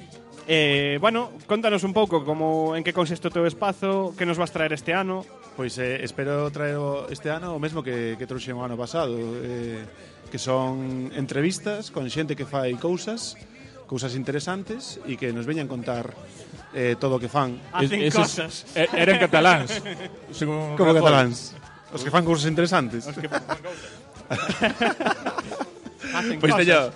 Eh, 0.45 0.97
bueno, 1.01 1.33
contanos 1.49 1.81
un 1.81 1.93
pouco 1.93 2.21
como 2.21 2.77
en 2.77 2.85
que 2.85 2.93
consiste 2.93 3.25
o 3.25 3.33
teu 3.33 3.49
espazo, 3.49 4.13
que 4.13 4.29
nos 4.29 4.37
vas 4.37 4.53
traer 4.53 4.77
este 4.77 4.93
ano. 4.93 5.25
Pois 5.57 5.81
eh, 5.81 6.05
espero 6.05 6.45
traer 6.53 6.77
este 7.09 7.33
ano 7.33 7.57
o 7.57 7.59
mesmo 7.59 7.81
que, 7.81 8.13
que 8.13 8.29
trouxen 8.29 8.53
o 8.53 8.61
ano 8.61 8.77
pasado, 8.77 9.17
eh, 9.17 9.89
que 10.29 10.37
son 10.37 11.09
entrevistas 11.17 11.89
con 11.89 12.05
xente 12.13 12.37
que 12.37 12.45
fai 12.45 12.77
cousas 12.77 13.33
cousas 13.89 14.13
interesantes 14.13 15.01
e 15.09 15.17
que 15.17 15.33
nos 15.33 15.49
veñan 15.49 15.65
contar 15.65 16.13
eh, 16.77 16.93
todo 17.01 17.17
o 17.17 17.19
que 17.19 17.25
fan. 17.25 17.57
Hacen 17.73 18.05
es, 18.05 18.13
cosas. 18.13 18.69
Es, 18.77 18.85
eran 18.93 19.17
cataláns. 19.17 19.81
según 20.29 20.77
Como 20.77 20.93
Rajoy. 20.93 21.01
cataláns. 21.01 21.57
Os 21.89 22.05
que 22.05 22.13
fan 22.13 22.21
cousas 22.21 22.45
interesantes. 22.45 23.09
Os 23.09 23.17
que 23.17 23.25
fan 23.25 23.41
cousas. 23.49 23.89
Hacen 26.13 26.37
pois 26.37 26.53
pues 26.53 26.69
teño, 26.69 26.93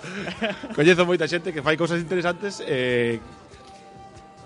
coñezo 0.78 1.02
moita 1.02 1.26
xente 1.26 1.50
que 1.50 1.66
fai 1.66 1.74
cousas 1.74 1.98
interesantes 1.98 2.62
e 2.62 3.18
eh, 3.18 3.22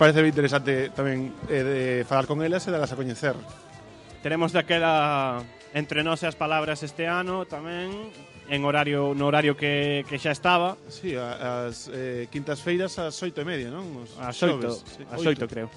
parece 0.01 0.25
interesante 0.25 0.89
tamén 0.97 1.37
eh, 1.53 1.61
de 1.61 1.79
falar 2.09 2.25
con 2.25 2.41
elas 2.41 2.65
e 2.65 2.73
dalas 2.73 2.89
a 2.89 2.97
coñecer. 2.97 3.37
Teremos 4.23 4.53
daquela 4.53 5.43
entre 5.75 6.03
nós 6.03 6.25
as 6.25 6.35
palabras 6.35 6.83
este 6.83 7.07
ano 7.07 7.47
tamén 7.47 8.11
en 8.49 8.65
horario 8.65 9.13
no 9.13 9.29
horario 9.29 9.55
que, 9.55 10.03
que 10.09 10.19
xa 10.19 10.33
estaba. 10.33 10.81
Sí, 10.89 11.15
as 11.15 11.93
eh, 11.93 12.27
quintas 12.33 12.65
feiras 12.65 12.97
ás 12.99 13.15
oito 13.23 13.41
e 13.41 13.47
media, 13.47 13.69
non? 13.69 13.87
Os 14.03 14.17
as 14.19 14.35
xoves, 14.35 14.83
sí, 14.85 15.05
as 15.07 15.23
8 15.23 15.47
creo. 15.47 15.69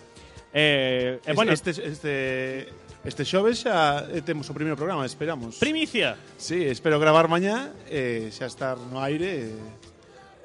Eh, 0.52 1.20
eh, 1.24 1.34
bueno, 1.36 1.56
este, 1.56 1.72
este, 1.72 2.68
Este 3.04 3.26
xoves 3.26 3.66
xa 3.66 4.06
eh, 4.14 4.22
temos 4.22 4.46
o 4.46 4.54
primeiro 4.54 4.78
programa, 4.78 5.02
esperamos. 5.10 5.58
Primicia. 5.58 6.14
Sí, 6.38 6.62
espero 6.70 7.02
gravar 7.02 7.26
mañá 7.26 7.74
e 7.90 8.30
eh, 8.30 8.30
xa 8.30 8.46
estar 8.46 8.78
no 8.78 9.02
aire 9.02 9.50
eh, 9.50 9.58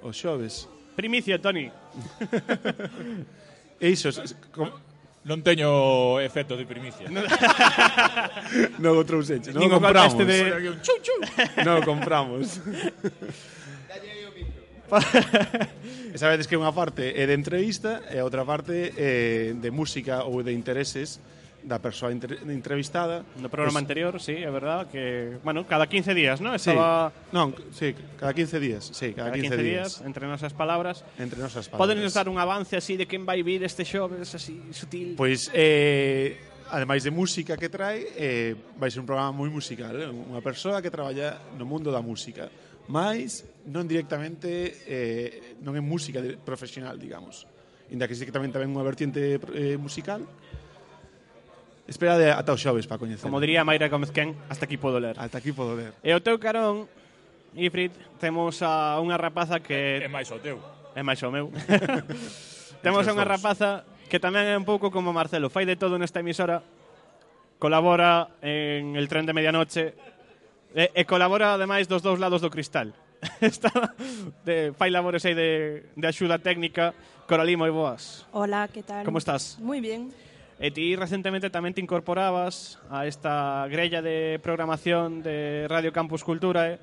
o 0.01 0.09
xoves. 0.09 0.65
Primicia, 0.97 1.37
Toni. 1.37 1.69
e 3.77 3.87
iso, 3.93 4.09
Non 5.27 5.43
teño 5.43 6.23
efecto 6.23 6.55
de 6.55 6.63
primicia. 6.71 7.11
non 8.83 8.95
o 8.95 9.03
trouxeche. 9.03 9.51
Non 9.51 9.67
compramos. 9.67 10.15
Este 10.15 10.23
de... 10.23 10.39
chum, 10.87 10.99
chum. 11.03 11.19
non 11.67 11.83
compramos. 11.83 12.63
Sabedes 16.15 16.47
que 16.47 16.55
unha 16.55 16.71
parte 16.71 17.11
é 17.19 17.27
de 17.27 17.35
entrevista 17.35 18.07
e 18.07 18.23
a 18.23 18.25
outra 18.25 18.47
parte 18.47 18.95
é 18.95 19.51
de 19.51 19.71
música 19.75 20.23
ou 20.23 20.47
de 20.47 20.55
intereses 20.55 21.19
da 21.67 21.83
persoa 21.83 22.15
entrevistada. 22.15 23.27
No 23.43 23.51
programa 23.51 23.83
pues, 23.83 23.83
anterior, 23.83 24.23
sí, 24.23 24.39
é 24.39 24.51
verdad 24.51 24.87
que, 24.87 25.37
bueno, 25.43 25.67
cada 25.67 25.91
15 25.91 26.15
días, 26.15 26.41
¿no? 26.41 26.55
Estaba 26.55 27.11
sí, 27.11 27.35
non, 27.35 27.51
sí, 27.75 27.91
cada 28.15 28.31
15 28.31 28.63
días, 28.63 28.87
sí, 28.95 29.11
cada, 29.11 29.35
cada 29.35 29.43
15, 29.43 29.51
15 29.51 29.63
días. 29.63 29.99
días. 29.99 30.07
entre 30.07 30.31
nosas 30.31 30.55
palabras. 30.55 31.03
Entre 31.19 31.43
nosas 31.43 31.67
palabras. 31.67 31.99
Podenos 31.99 32.15
dar 32.15 32.31
un 32.31 32.39
avance 32.39 32.79
así 32.79 32.95
de 32.97 33.11
quen 33.11 33.27
vai 33.27 33.43
vir 33.43 33.67
este 33.67 33.83
xoves 33.83 34.31
así 34.39 34.63
sutil? 34.71 35.19
Pois 35.19 35.51
pues, 35.51 35.59
eh 35.59 36.39
ademais 36.71 37.05
de 37.05 37.11
música 37.11 37.57
que 37.57 37.69
trae, 37.69 38.07
eh, 38.17 38.55
vai 38.79 38.91
ser 38.91 38.99
un 38.99 39.07
programa 39.07 39.31
moi 39.31 39.51
musical, 39.51 39.95
eh? 39.95 40.11
unha 40.11 40.43
persoa 40.43 40.83
que 40.83 40.91
traballa 40.91 41.39
no 41.55 41.67
mundo 41.67 41.95
da 41.95 42.03
música, 42.03 42.51
mais 42.91 43.47
non 43.67 43.87
directamente 43.87 44.83
eh, 44.87 45.59
non 45.63 45.79
é 45.79 45.83
música 45.83 46.23
profesional, 46.43 46.99
digamos. 46.99 47.47
Inda 47.91 48.11
que 48.11 48.19
sí 48.19 48.27
que 48.27 48.35
tamén 48.35 48.51
tamén 48.51 48.75
unha 48.75 48.83
vertiente 48.83 49.39
eh, 49.55 49.79
musical, 49.79 50.27
Esperade 51.87 52.35
ata 52.35 52.51
o 52.51 52.59
xoves 52.59 52.91
para 52.91 52.99
coñecer. 52.99 53.23
Como 53.23 53.39
diría 53.39 53.63
Mayra 53.63 53.87
Gomezquén, 53.87 54.35
hasta 54.51 54.67
aquí 54.67 54.75
podo 54.77 54.99
ler. 54.99 55.15
Hasta 55.19 55.39
aquí 55.39 55.55
podo 55.55 55.79
ler. 55.79 55.95
E 56.03 56.11
o 56.11 56.21
teu 56.21 56.35
carón, 56.43 56.91
Ifrit, 57.55 57.95
temos 58.19 58.59
a 58.67 58.99
unha 58.99 59.15
rapaza 59.15 59.63
que... 59.63 60.03
É, 60.03 60.07
é 60.07 60.11
máis 60.11 60.27
o 60.35 60.43
teu. 60.43 60.59
É 60.99 61.07
máis 61.07 61.23
o 61.23 61.31
meu. 61.31 61.55
temos 62.85 63.07
a 63.07 63.15
unha 63.15 63.23
rapaza 63.23 63.87
que 64.11 64.19
tamén 64.19 64.51
é 64.51 64.59
un 64.59 64.67
pouco 64.67 64.91
como 64.91 65.15
Marcelo. 65.15 65.47
Fai 65.47 65.63
de 65.63 65.79
todo 65.79 65.95
nesta 65.95 66.21
emisora, 66.21 66.67
colabora 67.63 68.35
en 68.43 68.99
El 68.99 69.07
tren 69.07 69.23
de 69.23 69.33
medianoche, 69.33 69.95
e, 70.75 70.91
e 70.91 71.03
colabora 71.07 71.55
ademais 71.55 71.87
dos 71.87 72.03
dous 72.03 72.19
lados 72.19 72.43
do 72.43 72.51
cristal. 72.51 72.91
Está 73.41 73.95
de, 74.45 74.75
fai 74.77 74.91
labores 74.91 75.25
aí 75.25 75.35
de, 75.35 75.51
de 75.95 76.07
axuda 76.07 76.39
técnica. 76.39 76.93
Coralí, 77.27 77.57
moi 77.57 77.71
boas. 77.71 78.27
Hola, 78.31 78.69
que 78.69 78.83
tal? 78.83 79.03
Como 79.03 79.19
estás? 79.19 79.59
Moi 79.63 79.81
bien. 79.81 80.13
E 80.57 80.73
ti 80.73 80.97
recentemente 80.97 81.53
tamén 81.53 81.77
te 81.77 81.85
incorporabas 81.85 82.81
a 82.89 83.05
esta 83.05 83.69
grella 83.69 84.01
de 84.01 84.41
programación 84.41 85.21
de 85.21 85.69
Radio 85.69 85.93
Campus 85.93 86.25
Cultura 86.25 86.73
eh, 86.73 86.81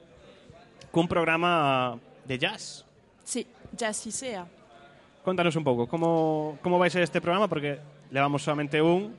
cun 0.94 1.10
programa 1.10 1.98
de 2.30 2.38
jazz. 2.38 2.86
Sí, 3.26 3.50
ya 3.74 3.90
sí 3.90 4.14
sea. 4.14 4.46
Contanos 5.26 5.56
un 5.58 5.66
pouco, 5.66 5.90
como, 5.90 6.62
como 6.62 6.78
vai 6.78 6.94
ser 6.94 7.02
este 7.02 7.18
programa, 7.18 7.50
porque 7.50 7.82
levamos 8.14 8.46
solamente 8.46 8.78
un. 8.78 9.18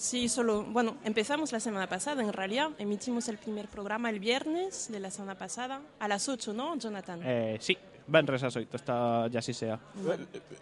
Sí, 0.00 0.30
solo, 0.30 0.64
bueno, 0.64 0.96
empezamos 1.04 1.52
la 1.52 1.60
semana 1.60 1.90
pasada, 1.90 2.22
en 2.22 2.32
realidad, 2.32 2.70
emitimos 2.78 3.28
el 3.28 3.36
primer 3.36 3.68
programa 3.68 4.08
el 4.08 4.20
viernes 4.20 4.88
de 4.88 5.00
la 5.00 5.10
semana 5.10 5.34
pasada, 5.36 5.82
a 5.98 6.08
las 6.08 6.28
8, 6.28 6.54
¿no, 6.54 6.78
Jonathan? 6.78 7.20
Eh, 7.22 7.58
sí, 7.60 7.76
venres 8.08 8.42
as 8.42 8.56
oito, 8.56 8.76
está 8.76 9.28
ya 9.28 9.40
si 9.42 9.52
sea. 9.52 9.78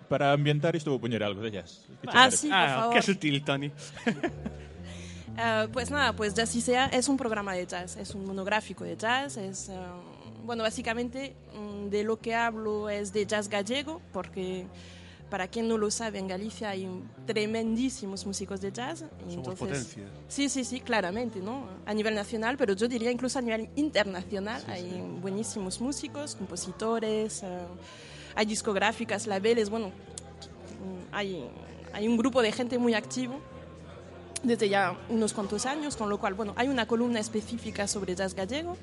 Para 0.08 0.32
ambientar 0.32 0.74
isto 0.74 0.90
vou 0.90 0.98
poñer 0.98 1.22
algo 1.22 1.40
de 1.40 1.50
jazz. 1.50 1.86
Ah, 2.06 2.30
sí, 2.30 2.48
por 2.48 2.58
ah, 2.58 2.74
favor. 2.76 2.94
que 2.94 3.02
sutil, 3.02 3.42
Tony. 3.44 3.70
Eh, 5.38 5.68
pues 5.70 5.90
nada, 5.90 6.14
pues 6.14 6.32
Jazz 6.32 6.56
y 6.56 6.62
Sea 6.62 6.86
es 6.86 7.10
un 7.10 7.18
programa 7.18 7.52
de 7.52 7.66
jazz, 7.66 7.96
es 7.96 8.14
un 8.14 8.24
monográfico 8.24 8.84
de 8.84 8.96
jazz, 8.96 9.36
es, 9.36 9.68
eh, 9.68 9.74
bueno, 10.46 10.62
básicamente 10.62 11.36
mm, 11.52 11.90
de 11.90 12.04
lo 12.04 12.18
que 12.18 12.34
hablo 12.34 12.88
es 12.88 13.12
de 13.12 13.26
jazz 13.26 13.46
gallego, 13.46 14.00
porque 14.14 14.66
para 15.30 15.48
quien 15.48 15.66
no 15.68 15.76
lo 15.76 15.90
sabe, 15.90 16.18
en 16.18 16.28
Galicia 16.28 16.70
hay 16.70 16.88
tremendísimos 17.26 18.24
músicos 18.26 18.60
de 18.60 18.72
jazz. 18.72 19.04
y 19.28 19.34
Somos 19.34 19.58
potencia. 19.58 20.04
Sí, 20.28 20.48
sí, 20.48 20.64
sí, 20.64 20.80
claramente, 20.80 21.40
¿no? 21.40 21.66
A 21.84 21.92
nivel 21.94 22.14
nacional, 22.14 22.56
pero 22.56 22.74
yo 22.74 22.86
diría 22.86 23.10
incluso 23.10 23.38
a 23.38 23.42
nivel 23.42 23.68
internacional, 23.76 24.62
hay 24.68 25.02
buenísimos 25.20 25.80
músicos, 25.80 26.36
compositores, 26.36 27.42
eh, 27.42 27.46
hay 28.34 28.46
discográficas, 28.46 29.26
labels, 29.26 29.68
bueno, 29.70 29.90
hay, 31.10 31.48
hay 31.92 32.06
un 32.06 32.16
grupo 32.16 32.42
de 32.42 32.52
gente 32.52 32.78
muy 32.78 32.94
activo 32.94 33.40
desde 34.42 34.68
ya 34.68 34.96
unos 35.08 35.32
cuantos 35.32 35.66
años, 35.66 35.96
con 35.96 36.08
lo 36.08 36.18
cual, 36.18 36.34
bueno, 36.34 36.52
hay 36.56 36.68
una 36.68 36.86
columna 36.86 37.18
específica 37.18 37.88
sobre 37.88 38.14
jazz 38.14 38.34
gallego. 38.34 38.76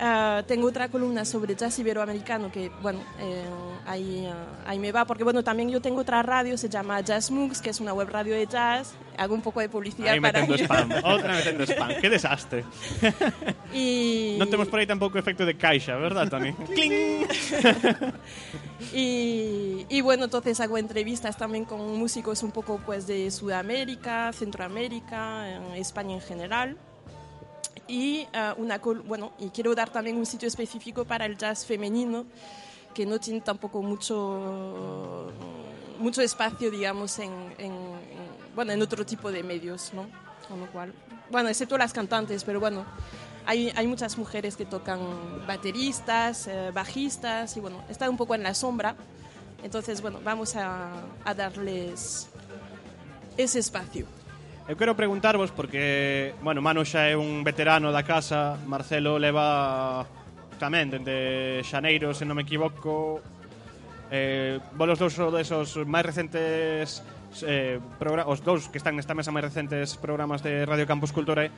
Ah, 0.00 0.42
tengo 0.46 0.68
otra 0.68 0.88
columna 0.88 1.24
sobre 1.24 1.54
jazz 1.54 1.78
iberoamericano 1.78 2.50
que, 2.50 2.70
bueno, 2.82 3.00
eh, 3.20 3.44
ahí, 3.86 4.26
ah, 4.26 4.62
ahí 4.66 4.78
me 4.78 4.90
va, 4.92 5.04
porque, 5.04 5.24
bueno, 5.24 5.44
también 5.44 5.70
yo 5.70 5.80
tengo 5.80 6.00
otra 6.00 6.22
radio, 6.22 6.56
se 6.58 6.68
llama 6.68 7.00
Jazz 7.00 7.30
Mooks, 7.30 7.60
que 7.60 7.70
es 7.70 7.80
una 7.80 7.92
web 7.92 8.08
radio 8.08 8.34
de 8.34 8.46
jazz. 8.46 8.94
Hago 9.16 9.34
un 9.34 9.42
poco 9.42 9.60
de 9.60 9.68
publicidad 9.68 10.12
Aí 10.12 10.20
para 10.20 10.40
metendo 10.40 10.54
ello. 10.54 10.64
spam, 10.64 10.90
outra 11.04 11.34
metendo 11.34 11.64
spam. 11.64 12.00
Que 12.00 12.10
desastre. 12.10 12.64
Y, 13.74 14.36
Non 14.36 14.52
temos 14.52 14.68
por 14.68 14.80
aí 14.80 14.86
tampouco 14.86 15.16
efecto 15.16 15.48
de 15.48 15.56
caixa, 15.56 15.96
verdad, 15.96 16.28
Tony? 16.28 16.52
¡Cling! 16.76 17.24
Y, 18.92 19.86
y 19.88 20.00
bueno, 20.02 20.24
entonces 20.24 20.60
hago 20.60 20.76
entrevistas 20.76 21.36
también 21.38 21.64
con 21.64 21.80
músicos 21.96 22.42
un 22.42 22.52
poco 22.52 22.80
pues 22.84 23.06
de 23.06 23.30
Sudamérica, 23.30 24.32
Centroamérica, 24.32 25.48
en 25.48 25.72
España 25.80 26.14
en 26.14 26.20
general. 26.20 26.76
Y 27.92 28.26
ah, 28.32 28.54
una 28.56 28.78
bueno, 28.78 29.32
y 29.38 29.50
quiero 29.50 29.74
dar 29.74 29.90
también 29.90 30.16
un 30.16 30.24
sitio 30.24 30.48
específico 30.48 31.04
para 31.04 31.26
el 31.26 31.36
jazz 31.36 31.66
femenino 31.66 32.24
que 32.94 33.04
no 33.04 33.20
tiene 33.20 33.42
tampoco 33.42 33.82
mucho 33.82 35.30
mucho 35.98 36.22
espacio, 36.22 36.70
digamos, 36.70 37.18
en, 37.18 37.30
en- 37.58 37.72
en- 37.72 38.54
bueno, 38.56 38.72
en 38.72 38.80
otro 38.80 39.04
tipo 39.04 39.30
de 39.30 39.42
medios, 39.42 39.92
¿no? 39.92 40.06
Con 40.48 40.60
lo 40.60 40.66
cual, 40.72 40.94
bueno, 41.30 41.50
excepto 41.50 41.76
las 41.76 41.92
cantantes, 41.92 42.44
pero 42.44 42.60
bueno, 42.60 42.86
hay, 43.44 43.70
hay 43.76 43.86
muchas 43.86 44.16
mujeres 44.16 44.56
que 44.56 44.64
tocan 44.64 44.98
bateristas, 45.46 46.46
eh, 46.48 46.70
bajistas, 46.72 47.56
y 47.58 47.60
bueno, 47.60 47.84
están 47.90 48.08
un 48.08 48.16
poco 48.16 48.34
en 48.34 48.42
la 48.42 48.54
sombra. 48.54 48.96
Entonces, 49.62 50.00
bueno, 50.00 50.18
vamos 50.24 50.56
a, 50.56 50.92
a 51.24 51.34
darles 51.34 52.28
ese 53.36 53.58
espacio. 53.58 54.06
Eu 54.68 54.76
quero 54.78 54.94
preguntarvos 54.94 55.50
porque, 55.50 56.34
bueno, 56.38 56.62
Manu 56.62 56.86
xa 56.86 57.10
é 57.10 57.18
un 57.18 57.42
veterano 57.42 57.90
da 57.90 58.06
casa, 58.06 58.54
Marcelo 58.62 59.18
leva 59.18 60.06
tamén 60.62 60.86
dende 60.86 61.66
xaneiro, 61.66 62.14
se 62.14 62.22
non 62.22 62.38
me 62.38 62.46
equivoco. 62.46 63.18
Eh, 64.14 64.62
vos 64.78 64.86
os 64.94 65.02
dous 65.02 65.18
desos 65.34 65.82
máis 65.82 66.06
recentes 66.06 67.02
eh, 67.42 67.82
os 67.82 68.40
dous 68.46 68.70
que 68.70 68.78
están 68.78 68.94
nesta 68.94 69.18
mesa 69.18 69.34
máis 69.34 69.50
recentes 69.50 69.98
programas 69.98 70.46
de 70.46 70.62
Radio 70.62 70.86
Campus 70.86 71.10
Cultura. 71.10 71.50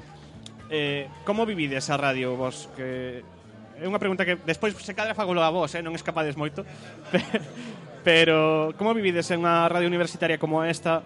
Eh, 0.72 1.04
como 1.28 1.44
vivides 1.44 1.92
a 1.92 2.00
radio 2.00 2.40
vos? 2.40 2.72
Que 2.72 3.20
é 3.76 3.84
unha 3.84 4.00
pregunta 4.00 4.24
que 4.24 4.40
despois 4.48 4.72
se 4.80 4.96
cadra 4.96 5.12
fagolo 5.12 5.44
a 5.44 5.52
vos, 5.52 5.68
eh, 5.76 5.84
non 5.84 5.92
escapades 5.92 6.40
moito. 6.40 6.64
Pero 8.08 8.72
como 8.80 8.96
vivides 8.96 9.28
en 9.28 9.44
unha 9.44 9.68
radio 9.68 9.92
universitaria 9.92 10.40
como 10.40 10.64
esta? 10.64 11.04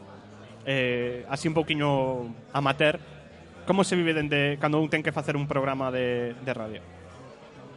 eh, 0.66 1.26
así 1.28 1.46
un 1.46 1.54
pouquiño 1.54 2.34
amateur, 2.52 2.98
como 3.66 3.84
se 3.84 3.94
vive 3.94 4.14
dende 4.14 4.56
cando 4.58 4.80
un 4.80 4.88
ten 4.88 5.02
que 5.02 5.12
facer 5.12 5.36
un 5.36 5.46
programa 5.46 5.92
de, 5.92 6.34
de 6.40 6.52
radio? 6.54 6.80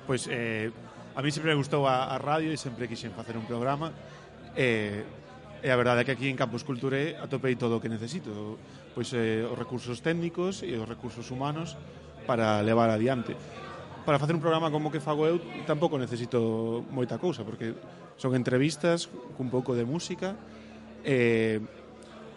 Pois 0.08 0.26
eh, 0.32 0.72
a 1.15 1.22
mí 1.22 1.30
sempre 1.32 1.52
me 1.52 1.60
gustou 1.60 1.88
a, 1.88 2.15
a 2.15 2.17
radio 2.17 2.52
e 2.52 2.58
sempre 2.58 2.88
quixen 2.88 3.12
facer 3.12 3.36
un 3.36 3.44
programa 3.44 3.91
eh, 4.56 5.04
e 5.62 5.70
a 5.70 5.78
verdade 5.78 6.02
é 6.02 6.06
que 6.08 6.13
aquí 6.15 6.28
en 6.32 6.39
Campus 6.39 6.65
Culture 6.65 7.20
atopei 7.22 7.54
todo 7.54 7.78
o 7.78 7.82
que 7.84 7.91
necesito 7.91 8.58
pois 8.96 9.13
eh, 9.13 9.46
os 9.46 9.58
recursos 9.60 10.02
técnicos 10.02 10.65
e 10.65 10.74
os 10.74 10.88
recursos 10.88 11.30
humanos 11.30 11.78
para 12.26 12.63
levar 12.65 12.89
adiante 12.89 13.36
para 14.08 14.17
facer 14.17 14.34
un 14.34 14.41
programa 14.41 14.74
como 14.74 14.89
que 14.89 15.04
fago 15.04 15.28
eu 15.28 15.38
tampouco 15.70 16.00
necesito 16.02 16.82
moita 16.89 17.22
cousa 17.22 17.46
porque 17.46 17.78
son 18.17 18.34
entrevistas 18.34 19.12
cun 19.38 19.54
pouco 19.54 19.78
de 19.78 19.86
música 19.86 20.34
eh, 21.06 21.62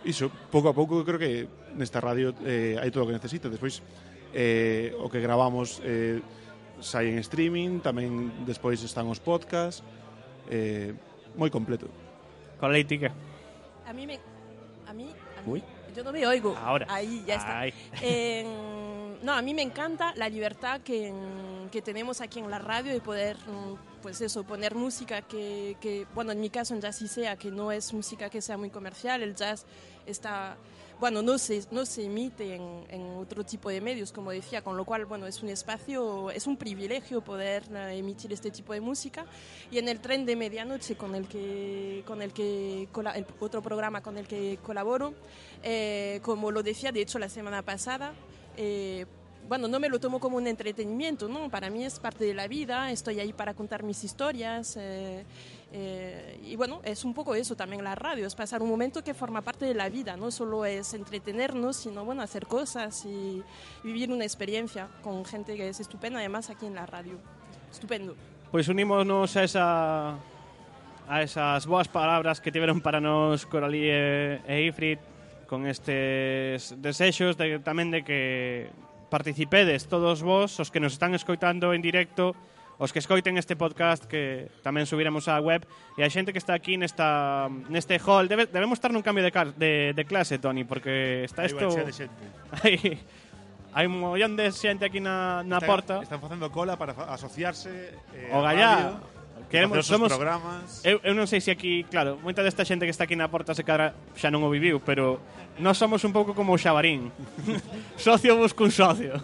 iso, 0.04 0.30
pouco 0.52 0.68
a 0.70 0.74
pouco 0.76 1.00
eu 1.00 1.04
creo 1.04 1.18
que 1.18 1.48
nesta 1.74 2.00
radio 2.00 2.32
eh, 2.44 2.76
hai 2.80 2.92
todo 2.92 3.04
o 3.04 3.08
que 3.10 3.16
necesito 3.16 3.48
despois 3.48 3.80
eh, 4.32 4.92
o 5.00 5.08
que 5.08 5.20
gravamos 5.20 5.80
eh, 5.84 6.20
sai 6.80 7.08
en 7.08 7.18
streaming, 7.22 7.80
tamén 7.80 8.30
despois 8.44 8.82
están 8.82 9.08
os 9.08 9.18
podcasts, 9.22 9.80
eh, 10.50 10.92
moi 11.38 11.48
completo. 11.48 11.88
Con 12.60 12.70
Leiti, 12.70 12.98
que? 12.98 13.10
A 13.86 13.92
mí 13.92 14.06
me... 14.06 14.20
A 14.86 14.92
mí... 14.92 15.08
A 15.38 15.42
mí 15.42 15.50
Uy. 15.50 15.62
Yo 15.94 16.02
no 16.02 16.12
me 16.12 16.26
oigo. 16.26 16.56
Ahora. 16.58 16.86
Ahí, 16.88 17.22
ya 17.26 17.36
está. 17.36 17.60
Ay. 17.60 17.74
En- 18.02 19.22
no, 19.22 19.32
a 19.32 19.42
mí 19.42 19.54
me 19.54 19.62
encanta 19.62 20.12
la 20.16 20.28
libertad 20.28 20.80
que, 20.82 21.12
que 21.70 21.80
tenemos 21.82 22.20
aquí 22.20 22.40
en 22.40 22.50
la 22.50 22.58
radio 22.58 22.92
de 22.92 23.00
poder, 23.00 23.36
mm, 23.36 23.93
pues 24.04 24.20
eso, 24.20 24.44
poner 24.44 24.74
música 24.74 25.22
que, 25.22 25.78
que, 25.80 26.06
bueno, 26.14 26.30
en 26.32 26.38
mi 26.38 26.50
caso 26.50 26.74
en 26.74 26.82
jazz 26.82 26.96
sí 26.96 27.08
sea, 27.08 27.36
que 27.36 27.50
no 27.50 27.72
es 27.72 27.94
música 27.94 28.28
que 28.28 28.42
sea 28.42 28.58
muy 28.58 28.68
comercial, 28.68 29.22
el 29.22 29.34
jazz 29.34 29.64
está, 30.04 30.58
bueno, 31.00 31.22
no 31.22 31.38
se, 31.38 31.64
no 31.70 31.86
se 31.86 32.04
emite 32.04 32.54
en, 32.54 32.84
en 32.90 33.16
otro 33.16 33.44
tipo 33.44 33.70
de 33.70 33.80
medios, 33.80 34.12
como 34.12 34.30
decía, 34.30 34.60
con 34.60 34.76
lo 34.76 34.84
cual, 34.84 35.06
bueno, 35.06 35.26
es 35.26 35.42
un 35.42 35.48
espacio, 35.48 36.30
es 36.30 36.46
un 36.46 36.58
privilegio 36.58 37.22
poder 37.22 37.62
eh, 37.74 37.96
emitir 37.96 38.30
este 38.30 38.50
tipo 38.50 38.74
de 38.74 38.82
música. 38.82 39.24
Y 39.70 39.78
en 39.78 39.88
el 39.88 40.00
tren 40.00 40.26
de 40.26 40.36
medianoche 40.36 40.96
con 40.96 41.14
el 41.14 41.26
que, 41.26 42.02
con 42.06 42.20
el 42.20 42.34
que, 42.34 42.86
el 43.14 43.26
otro 43.40 43.62
programa 43.62 44.02
con 44.02 44.18
el 44.18 44.28
que 44.28 44.58
colaboro, 44.62 45.14
eh, 45.62 46.20
como 46.22 46.50
lo 46.50 46.62
decía, 46.62 46.92
de 46.92 47.00
hecho, 47.00 47.18
la 47.18 47.30
semana 47.30 47.62
pasada, 47.62 48.12
eh, 48.58 49.06
bueno, 49.48 49.68
no 49.68 49.78
me 49.80 49.88
lo 49.88 49.98
tomo 49.98 50.20
como 50.20 50.36
un 50.36 50.46
entretenimiento, 50.46 51.28
¿no? 51.28 51.50
Para 51.50 51.70
mí 51.70 51.84
es 51.84 52.00
parte 52.00 52.24
de 52.24 52.34
la 52.34 52.48
vida, 52.48 52.90
estoy 52.90 53.20
ahí 53.20 53.32
para 53.32 53.54
contar 53.54 53.82
mis 53.82 54.02
historias. 54.04 54.76
eh, 54.76 55.24
eh, 55.76 56.38
y 56.44 56.54
bueno, 56.54 56.80
es 56.84 57.04
un 57.04 57.12
poco 57.14 57.34
eso 57.34 57.56
también 57.56 57.82
la 57.82 57.96
radio, 57.96 58.28
es 58.28 58.34
pasar 58.36 58.62
un 58.62 58.68
momento 58.68 59.02
que 59.02 59.12
forma 59.12 59.42
parte 59.42 59.64
de 59.64 59.74
la 59.74 59.88
vida, 59.88 60.16
no 60.16 60.30
solo 60.30 60.64
es 60.64 60.94
entretenernos, 60.94 61.74
sino 61.74 62.04
bueno, 62.04 62.22
hacer 62.22 62.46
cosas 62.46 63.04
y 63.04 63.42
vivir 63.82 64.12
una 64.12 64.22
experiencia 64.22 64.86
con 65.02 65.24
gente 65.24 65.56
que 65.56 65.68
es 65.68 65.80
estupenda, 65.80 66.20
además 66.20 66.48
aquí 66.48 66.66
en 66.66 66.76
la 66.76 66.86
radio. 66.86 67.18
Estupendo. 67.72 68.14
Pois 68.52 68.68
unímonos 68.68 69.36
a 69.36 69.42
esa 69.42 70.14
a 71.08 71.22
esas 71.22 71.66
boas 71.66 71.88
palabras 71.88 72.40
que 72.40 72.52
tiveron 72.52 72.80
para 72.80 73.00
nos 73.00 73.44
Coralí 73.44 73.82
e, 73.90 74.40
e 74.46 74.62
Ifrit 74.62 75.00
con 75.48 75.66
estes 75.66 76.72
desexos 76.80 77.36
de, 77.36 77.58
tamén 77.58 77.90
de 77.90 78.06
que 78.06 78.70
participedes 79.14 79.86
todos 79.86 80.26
vos, 80.26 80.58
os 80.58 80.74
que 80.74 80.82
nos 80.82 80.98
están 80.98 81.14
escoitando 81.14 81.70
en 81.70 81.78
directo, 81.86 82.34
os 82.82 82.90
que 82.90 82.98
escoiten 82.98 83.38
este 83.38 83.54
podcast 83.54 84.02
que 84.10 84.50
tamén 84.66 84.82
subiremos 84.90 85.30
á 85.30 85.38
web 85.38 85.62
e 85.94 86.02
a 86.02 86.10
xente 86.10 86.34
que 86.34 86.42
está 86.42 86.58
aquí 86.58 86.74
nesta 86.74 87.46
neste 87.70 87.94
hall 88.02 88.26
debe, 88.26 88.50
debemos 88.50 88.74
estar 88.82 88.90
nun 88.90 89.06
cambio 89.06 89.22
de, 89.22 89.30
cal- 89.30 89.54
de, 89.54 89.94
de 89.94 90.02
clase, 90.02 90.42
Toni, 90.42 90.66
porque 90.66 91.22
está 91.22 91.46
isto 91.46 91.70
hai 92.66 92.98
hai 93.78 93.86
un 93.86 94.02
mollón 94.02 94.34
de 94.34 94.50
xente 94.50 94.82
aquí 94.82 94.98
na, 94.98 95.46
na 95.46 95.62
Están- 95.62 95.70
porta. 95.70 95.94
Están 96.02 96.18
facendo 96.18 96.50
cola 96.50 96.74
para 96.74 96.98
asociarse 97.14 97.94
eh, 98.10 98.34
O 98.34 98.42
gallá. 98.42 98.98
Queremos, 99.50 99.86
somos, 99.86 100.10
programas. 100.10 100.82
Eu, 100.82 100.98
eu 101.06 101.14
non 101.14 101.30
sei 101.30 101.38
se 101.38 101.54
aquí, 101.54 101.86
claro, 101.86 102.18
moita 102.18 102.42
desta 102.42 102.66
xente 102.66 102.86
que 102.86 102.94
está 102.94 103.06
aquí 103.06 103.14
na 103.14 103.30
porta 103.30 103.54
se 103.54 103.62
cadra 103.62 103.94
xa 104.18 104.26
non 104.26 104.42
o 104.42 104.50
viviu, 104.50 104.82
pero 104.82 105.22
nós 105.62 105.78
somos 105.78 106.02
un 106.02 106.10
pouco 106.10 106.34
como 106.34 106.54
o 106.54 106.58
Xabarín. 106.58 107.14
socio 107.94 108.34
vos 108.34 108.50
cun 108.50 108.74
socio. 108.74 109.14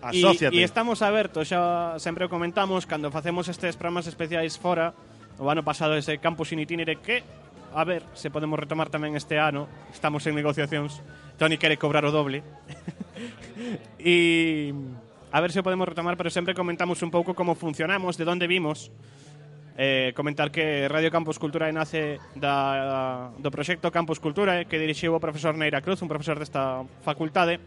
Asociate. 0.00 0.54
E 0.54 0.62
estamos 0.64 1.04
abertos, 1.04 1.50
xa 1.50 2.00
sempre 2.00 2.24
o 2.24 2.32
comentamos, 2.32 2.88
cando 2.88 3.12
facemos 3.12 3.50
estes 3.52 3.76
programas 3.76 4.08
especiais 4.08 4.56
fora, 4.56 4.96
o 5.36 5.50
ano 5.52 5.60
pasado 5.60 5.92
ese 5.98 6.16
Campus 6.16 6.56
in 6.56 6.64
Itinere 6.64 6.96
que 6.96 7.20
a 7.76 7.84
ver 7.84 8.02
se 8.16 8.32
podemos 8.32 8.56
retomar 8.56 8.88
tamén 8.88 9.12
este 9.20 9.36
ano. 9.36 9.68
Estamos 9.92 10.24
en 10.24 10.32
negociacións. 10.32 11.04
Tony 11.36 11.60
quere 11.60 11.76
cobrar 11.76 12.08
o 12.08 12.12
doble. 12.14 12.40
e 14.00 14.72
a 15.32 15.40
ver 15.40 15.52
se 15.52 15.60
o 15.60 15.66
podemos 15.66 15.88
retomar, 15.88 16.16
pero 16.16 16.30
sempre 16.30 16.54
comentamos 16.54 17.02
un 17.02 17.10
pouco 17.10 17.34
como 17.34 17.54
funcionamos, 17.54 18.16
de 18.16 18.24
onde 18.24 18.46
vimos. 18.46 18.90
Eh, 19.76 20.12
comentar 20.16 20.50
que 20.50 20.88
Radio 20.88 21.10
Campus 21.10 21.38
Cultura 21.38 21.68
nace 21.68 22.16
da, 22.32 23.28
do 23.36 23.52
proxecto 23.52 23.92
Campus 23.92 24.16
Cultura 24.16 24.56
eh, 24.56 24.64
que 24.64 24.80
dirixiu 24.80 25.12
o 25.12 25.20
profesor 25.20 25.52
Neira 25.52 25.84
Cruz, 25.84 26.00
un 26.00 26.08
profesor 26.08 26.40
desta 26.40 26.80
facultade. 27.04 27.60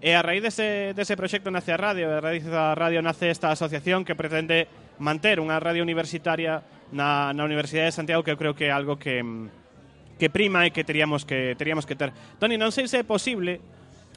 E 0.00 0.16
a 0.16 0.24
raíz 0.24 0.40
dese, 0.40 0.96
dese 0.96 1.12
proxecto 1.14 1.52
nace 1.52 1.70
a 1.70 1.78
radio, 1.78 2.08
e 2.08 2.16
a 2.16 2.24
raíz 2.24 2.48
da 2.48 2.72
radio 2.72 3.04
nace 3.04 3.28
esta 3.28 3.52
asociación 3.52 4.08
que 4.08 4.16
pretende 4.16 4.66
manter 4.96 5.36
unha 5.36 5.60
radio 5.60 5.84
universitaria 5.84 6.64
na, 6.96 7.36
na 7.36 7.44
Universidade 7.44 7.92
de 7.92 7.98
Santiago 8.00 8.24
que 8.24 8.32
eu 8.32 8.40
creo 8.40 8.56
que 8.56 8.68
é 8.68 8.72
algo 8.72 8.96
que, 8.96 9.20
que 10.16 10.32
prima 10.32 10.64
e 10.64 10.72
que 10.72 10.80
teríamos 10.80 11.28
que 11.28 11.52
teríamos 11.60 11.84
que 11.84 11.92
ter. 11.92 12.08
Toni, 12.40 12.56
non 12.56 12.72
sei 12.72 12.88
se 12.88 13.00
é 13.00 13.04
posible 13.04 13.60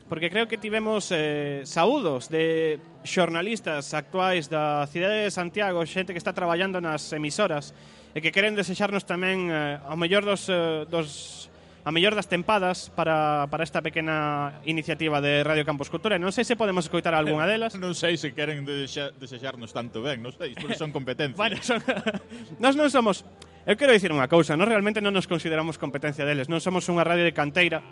porque 0.09 0.29
creo 0.29 0.47
que 0.47 0.57
tivemos 0.57 1.09
eh, 1.09 1.61
saúdos 1.65 2.29
de 2.29 2.77
xornalistas 3.03 3.93
actuais 3.93 4.49
da 4.49 4.85
cidade 4.85 5.25
de 5.25 5.31
Santiago, 5.33 5.81
xente 5.85 6.13
que 6.13 6.21
está 6.21 6.33
traballando 6.33 6.77
nas 6.77 7.09
emisoras 7.13 7.73
e 8.13 8.21
que 8.21 8.29
queren 8.29 8.53
desexarnos 8.53 9.03
tamén 9.03 9.49
eh, 9.49 9.81
ao 9.81 9.97
mellor 9.97 10.21
dos, 10.21 10.45
eh, 10.47 10.85
dos 10.85 11.49
a 11.85 11.93
mellor 11.93 12.17
das 12.17 12.25
tempadas 12.25 12.89
para, 12.97 13.45
para 13.49 13.61
esta 13.61 13.81
pequena 13.81 14.57
iniciativa 14.65 15.21
de 15.21 15.45
Radio 15.45 15.61
Campus 15.65 15.93
Cultura. 15.93 16.17
Non 16.17 16.33
sei 16.33 16.41
se 16.41 16.57
podemos 16.57 16.89
escoitar 16.89 17.13
algunha 17.13 17.45
delas. 17.45 17.77
non 17.81 17.93
sei 17.93 18.17
se 18.17 18.33
queren 18.33 18.65
desexa, 18.65 19.13
desexarnos 19.13 19.69
tanto 19.69 20.01
ben, 20.01 20.21
non 20.21 20.33
sei, 20.33 20.57
porque 20.57 20.73
son 20.73 20.89
competencia. 20.89 21.37
bueno, 21.41 21.61
son... 21.61 21.77
nós 22.63 22.73
non 22.73 22.89
somos... 22.89 23.21
Eu 23.69 23.77
quero 23.77 23.93
dicir 23.93 24.09
unha 24.09 24.25
cousa, 24.25 24.57
nós 24.57 24.65
realmente 24.65 24.97
non 24.97 25.13
nos 25.13 25.29
consideramos 25.29 25.77
competencia 25.77 26.25
deles, 26.25 26.49
non 26.49 26.57
somos 26.57 26.89
unha 26.89 27.05
radio 27.05 27.21
de 27.21 27.33
canteira, 27.37 27.85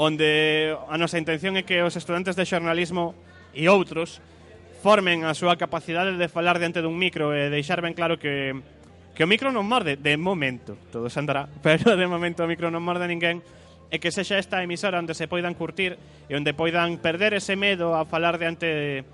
onde 0.00 0.72
a 0.88 0.96
nosa 0.96 1.20
intención 1.20 1.60
é 1.60 1.68
que 1.68 1.84
os 1.84 1.92
estudantes 1.92 2.32
de 2.32 2.48
xornalismo 2.48 3.12
e 3.52 3.68
outros 3.68 4.24
formen 4.80 5.28
a 5.28 5.36
súa 5.36 5.60
capacidade 5.60 6.16
de 6.16 6.32
falar 6.32 6.56
diante 6.56 6.80
dun 6.80 6.96
micro 6.96 7.36
e 7.36 7.52
deixar 7.52 7.84
ben 7.84 7.92
claro 7.92 8.16
que 8.16 8.56
que 9.12 9.28
o 9.28 9.28
micro 9.28 9.52
non 9.52 9.68
morde 9.68 10.00
de 10.00 10.16
momento, 10.16 10.80
todo 10.88 11.12
se 11.12 11.20
andará, 11.20 11.52
pero 11.60 12.00
de 12.00 12.08
momento 12.08 12.40
o 12.40 12.48
micro 12.48 12.72
non 12.72 12.80
morde 12.80 13.04
ninguén. 13.04 13.44
E 13.92 14.00
que 14.00 14.08
sexa 14.08 14.40
esta 14.40 14.64
emisora 14.64 14.96
onde 14.96 15.12
se 15.12 15.28
poidan 15.28 15.52
curtir 15.52 16.00
e 16.30 16.32
onde 16.32 16.56
poidan 16.56 16.96
perder 16.96 17.36
ese 17.36 17.52
medo 17.60 17.92
a 17.92 18.08
falar 18.08 18.40
diante 18.40 19.04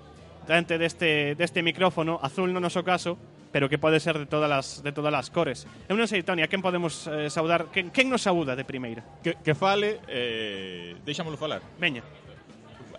diante 0.47 0.79
deste 0.79 1.35
deste 1.35 1.59
micrófono 1.59 2.23
azul 2.23 2.55
no 2.55 2.63
noso 2.63 2.87
caso 2.87 3.19
pero 3.57 3.69
que 3.69 3.79
pode 3.79 3.99
ser 3.99 4.19
de 4.19 4.27
todas 4.27 4.51
as 4.51 4.83
de 4.83 4.91
todas 4.91 5.09
as 5.09 5.33
cores. 5.33 5.65
Eu 5.89 5.97
non 5.97 6.05
sei, 6.05 6.21
Toni, 6.21 6.45
a 6.45 6.47
quen 6.47 6.61
podemos 6.61 7.09
eh, 7.09 7.25
saudar? 7.25 7.73
Quen, 7.73 7.89
quen 7.89 8.05
nos 8.05 8.21
saúda 8.21 8.53
de 8.53 8.61
primeira? 8.61 9.01
Que, 9.25 9.33
que 9.33 9.57
fale, 9.57 9.97
eh, 10.05 10.93
deixámolo 11.01 11.41
falar. 11.41 11.65
Veña. 11.81 12.05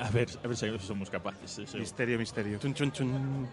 A 0.03 0.11
ver, 0.11 0.27
a 0.43 0.47
ver 0.51 0.59
se 0.59 0.67
somos 0.83 1.15
capaces. 1.15 1.47
Se, 1.47 1.63
se. 1.63 1.79
Misterio, 1.79 2.19
misterio. 2.19 2.59
Chun, 2.59 2.75
chun, 2.75 2.91
chun. 2.91 3.47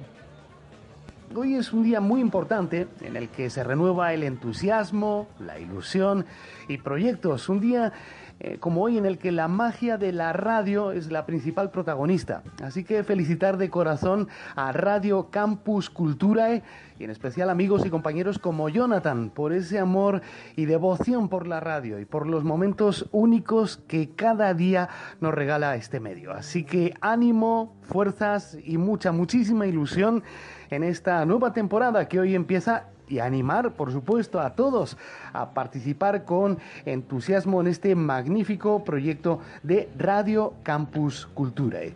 Hoy 1.35 1.53
es 1.53 1.73
un 1.73 1.83
día 1.83 2.01
muy 2.01 2.21
importante 2.21 2.87
en 3.01 3.15
el 3.15 3.29
que 3.29 3.51
se 3.51 3.63
renueva 3.63 4.11
el 4.11 4.23
entusiasmo, 4.23 5.29
la 5.37 5.59
ilusión 5.59 6.25
y 6.67 6.81
proyectos. 6.81 7.49
Un 7.49 7.59
día 7.61 7.93
eh, 8.39 8.57
como 8.59 8.81
hoy 8.81 8.97
en 8.97 9.05
el 9.05 9.17
que 9.17 9.31
la 9.31 9.47
magia 9.47 9.97
de 9.97 10.11
la 10.11 10.33
radio 10.33 10.91
es 10.91 11.09
la 11.09 11.25
principal 11.25 11.71
protagonista. 11.71 12.43
Así 12.61 12.83
que 12.83 13.03
felicitar 13.03 13.57
de 13.57 13.69
corazón 13.69 14.27
a 14.55 14.73
Radio 14.73 15.29
Campus 15.29 15.89
Culturae 15.89 16.61
y 16.99 17.05
en 17.05 17.11
especial 17.11 17.49
amigos 17.49 17.85
y 17.85 17.89
compañeros 17.89 18.37
como 18.37 18.67
Jonathan 18.67 19.29
por 19.29 19.53
ese 19.53 19.79
amor 19.79 20.21
y 20.57 20.65
devoción 20.65 21.29
por 21.29 21.47
la 21.47 21.61
radio 21.61 21.97
y 21.99 22.05
por 22.05 22.27
los 22.27 22.43
momentos 22.43 23.07
únicos 23.13 23.77
que 23.77 24.09
cada 24.09 24.53
día 24.53 24.89
nos 25.21 25.33
regala 25.33 25.75
este 25.75 26.01
medio. 26.01 26.33
Así 26.33 26.65
que 26.65 26.93
ánimo, 26.99 27.73
fuerzas 27.83 28.57
y 28.65 28.77
mucha, 28.77 29.13
muchísima 29.13 29.65
ilusión 29.65 30.23
en 30.69 30.83
esta 30.83 31.25
nueva 31.25 31.53
temporada 31.53 32.09
que 32.09 32.19
hoy 32.19 32.35
empieza 32.35 32.87
y 33.07 33.19
animar, 33.19 33.73
por 33.73 33.91
supuesto, 33.91 34.39
a 34.39 34.55
todos 34.55 34.97
a 35.33 35.51
participar 35.53 36.25
con 36.25 36.57
entusiasmo 36.85 37.61
en 37.61 37.67
este 37.67 37.95
magnífico 37.95 38.83
proyecto 38.83 39.39
de 39.63 39.89
Radio 39.97 40.53
Campus 40.63 41.27
Culturae. 41.33 41.93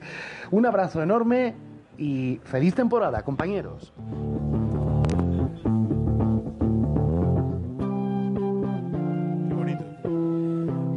Un 0.52 0.66
abrazo 0.66 1.02
enorme 1.02 1.56
y 1.98 2.40
feliz 2.44 2.76
temporada, 2.76 3.24
compañeros. 3.24 3.94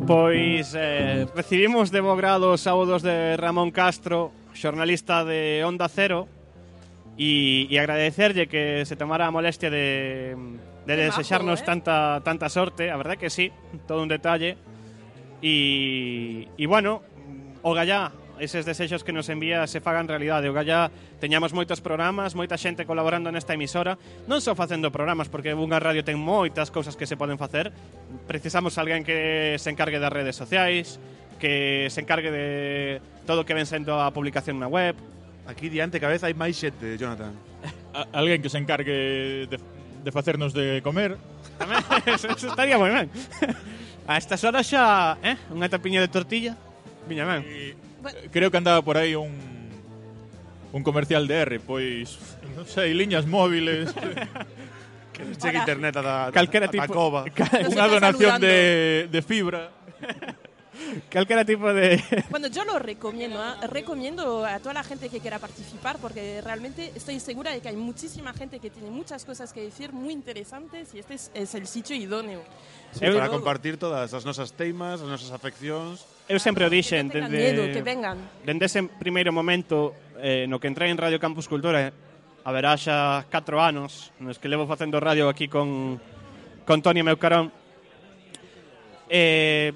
Pois 0.06 0.74
eh, 0.76 1.26
recibimos 1.34 1.90
de 1.90 2.00
bo 2.00 2.16
de 2.16 3.36
Ramón 3.36 3.70
Castro, 3.70 4.32
xornalista 4.52 5.24
de 5.24 5.64
Onda 5.64 5.88
Cero, 5.88 6.28
y, 7.16 7.66
y 7.70 7.76
agradecerlle 7.78 8.46
que 8.48 8.84
se 8.86 8.96
tomara 8.96 9.26
a 9.26 9.30
molestia 9.30 9.70
de, 9.70 10.36
de 10.86 10.96
desexarnos 10.96 11.60
eh? 11.60 11.64
tanta, 11.64 12.20
tanta 12.24 12.48
sorte, 12.48 12.90
a 12.90 12.96
verdade 12.96 13.18
que 13.18 13.30
sí, 13.30 13.52
todo 13.86 14.02
un 14.02 14.08
detalle. 14.08 14.56
E, 15.42 16.48
e 16.56 16.64
bueno, 16.66 17.02
o 17.62 17.74
gallá, 17.74 18.12
eses 18.38 18.64
desexos 18.64 19.04
que 19.04 19.12
nos 19.12 19.28
envía 19.28 19.66
se 19.66 19.80
fagan 19.80 20.08
realidade. 20.08 20.48
O 20.48 20.54
gallá 20.54 20.90
teñamos 21.22 21.54
moitos 21.54 21.82
programas, 21.82 22.34
moita 22.34 22.58
xente 22.58 22.86
colaborando 22.86 23.30
nesta 23.30 23.54
emisora, 23.54 23.98
non 24.26 24.42
só 24.42 24.54
facendo 24.58 24.90
programas, 24.90 25.30
porque 25.30 25.54
unha 25.54 25.78
radio 25.78 26.02
ten 26.02 26.18
moitas 26.18 26.70
cousas 26.74 26.98
que 26.98 27.06
se 27.06 27.18
poden 27.18 27.38
facer. 27.38 27.70
Precisamos 28.26 28.78
alguén 28.78 29.06
que 29.06 29.58
se 29.58 29.70
encargue 29.70 30.02
das 30.02 30.14
redes 30.14 30.38
sociais, 30.38 30.98
que 31.38 31.90
se 31.90 32.02
encargue 32.02 32.30
de 32.30 32.46
todo 33.26 33.42
o 33.42 33.46
que 33.46 33.54
ven 33.54 33.66
sendo 33.66 33.98
a 33.98 34.10
publicación 34.14 34.58
na 34.58 34.70
web, 34.70 34.94
Aquí 35.46 35.68
diante 35.68 35.98
cabeza 35.98 36.26
hai 36.30 36.34
máis 36.38 36.54
xente, 36.54 36.94
Jonathan. 36.96 37.34
A- 37.92 38.08
alguén 38.14 38.40
que 38.40 38.48
se 38.50 38.58
encargue 38.62 39.46
de, 39.50 39.56
de 40.02 40.10
facernos 40.14 40.54
de 40.54 40.80
comer. 40.82 41.18
Eso, 42.06 42.26
eso 42.32 42.46
estaría 42.50 42.78
moi 42.78 42.90
ben. 42.90 43.06
A 44.08 44.18
estas 44.18 44.42
horas 44.42 44.66
xa, 44.66 45.14
eh, 45.22 45.38
unha 45.54 45.66
tapiña 45.70 46.02
de 46.02 46.10
tortilla, 46.10 46.54
viña 47.06 47.26
ben. 47.26 47.42
Creo 48.34 48.50
que 48.50 48.58
andaba 48.58 48.82
por 48.82 48.98
aí 48.98 49.14
un 49.14 49.30
un 50.72 50.82
comercial 50.82 51.28
de 51.28 51.36
R, 51.44 51.52
pois 51.60 52.18
non 52.56 52.64
sei, 52.66 52.94
liñas 52.96 53.26
móviles, 53.28 53.92
Que 55.12 55.28
nos 55.28 55.36
chegue 55.36 55.60
internet 55.60 55.92
a 56.00 56.02
da, 56.02 56.14
Calquera 56.32 56.66
a 56.66 56.72
tipo- 56.72 56.88
cova. 56.88 57.28
Cal- 57.28 57.68
unha 57.68 57.84
donación 57.86 58.40
de, 58.40 58.56
de 59.12 59.20
fibra. 59.20 59.68
calquera 61.08 61.44
tipo 61.44 61.72
de... 61.72 62.02
Bueno, 62.30 62.48
yo 62.48 62.64
lo 62.64 62.78
recomiendo, 62.78 63.40
¿ah? 63.40 63.58
recomiendo 63.68 64.44
a 64.44 64.58
toda 64.58 64.74
la 64.74 64.82
gente 64.82 65.08
que 65.08 65.20
quiera 65.20 65.38
participar 65.38 65.98
porque 65.98 66.40
realmente 66.40 66.92
estoy 66.94 67.20
segura 67.20 67.50
de 67.52 67.60
que 67.60 67.68
hay 67.68 67.76
muchísima 67.76 68.32
gente 68.32 68.58
que 68.58 68.70
tiene 68.70 68.90
muchas 68.90 69.24
cosas 69.24 69.52
que 69.52 69.62
decir 69.62 69.92
muy 69.92 70.12
interesantes 70.12 70.94
y 70.94 70.98
este 70.98 71.14
es, 71.14 71.30
es 71.34 71.54
el 71.54 71.66
sitio 71.66 71.94
idóneo. 71.96 72.42
Sí, 72.92 73.06
para 73.06 73.28
compartir 73.28 73.76
todas 73.76 74.12
as 74.12 74.24
nosas 74.24 74.52
teimas, 74.52 75.00
as 75.00 75.08
nosas 75.08 75.30
afeccións. 75.32 76.04
Eu 76.28 76.38
sempre 76.38 76.64
o 76.64 76.70
dixen, 76.70 77.08
Que 77.10 77.20
dende, 77.20 77.36
miedo, 77.36 77.62
que 77.72 77.82
vengan. 77.82 78.16
dende 78.44 78.68
ese 78.68 78.84
primeiro 78.84 79.32
momento 79.32 79.92
eh, 80.20 80.46
no 80.48 80.60
que 80.60 80.68
entrei 80.68 80.92
en 80.92 80.96
Radio 81.00 81.18
Campus 81.18 81.48
Cultura, 81.48 81.88
eh, 81.88 81.92
haberá 82.44 82.76
xa 82.76 83.24
4 83.28 83.60
anos 83.60 84.12
nos 84.20 84.38
que 84.38 84.48
levo 84.48 84.68
facendo 84.68 85.00
radio 85.00 85.28
aquí 85.28 85.48
con, 85.48 86.00
con 86.64 86.80
Toni 86.80 87.02
Meucarón. 87.02 87.52
Eh, 89.08 89.72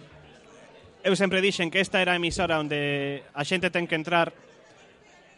eu 1.06 1.14
sempre 1.14 1.38
dixen 1.38 1.70
que 1.70 1.78
esta 1.78 2.02
era 2.02 2.12
a 2.12 2.18
emisora 2.18 2.58
onde 2.58 3.22
a 3.30 3.46
xente 3.46 3.70
ten 3.70 3.86
que 3.86 3.94
entrar 3.94 4.34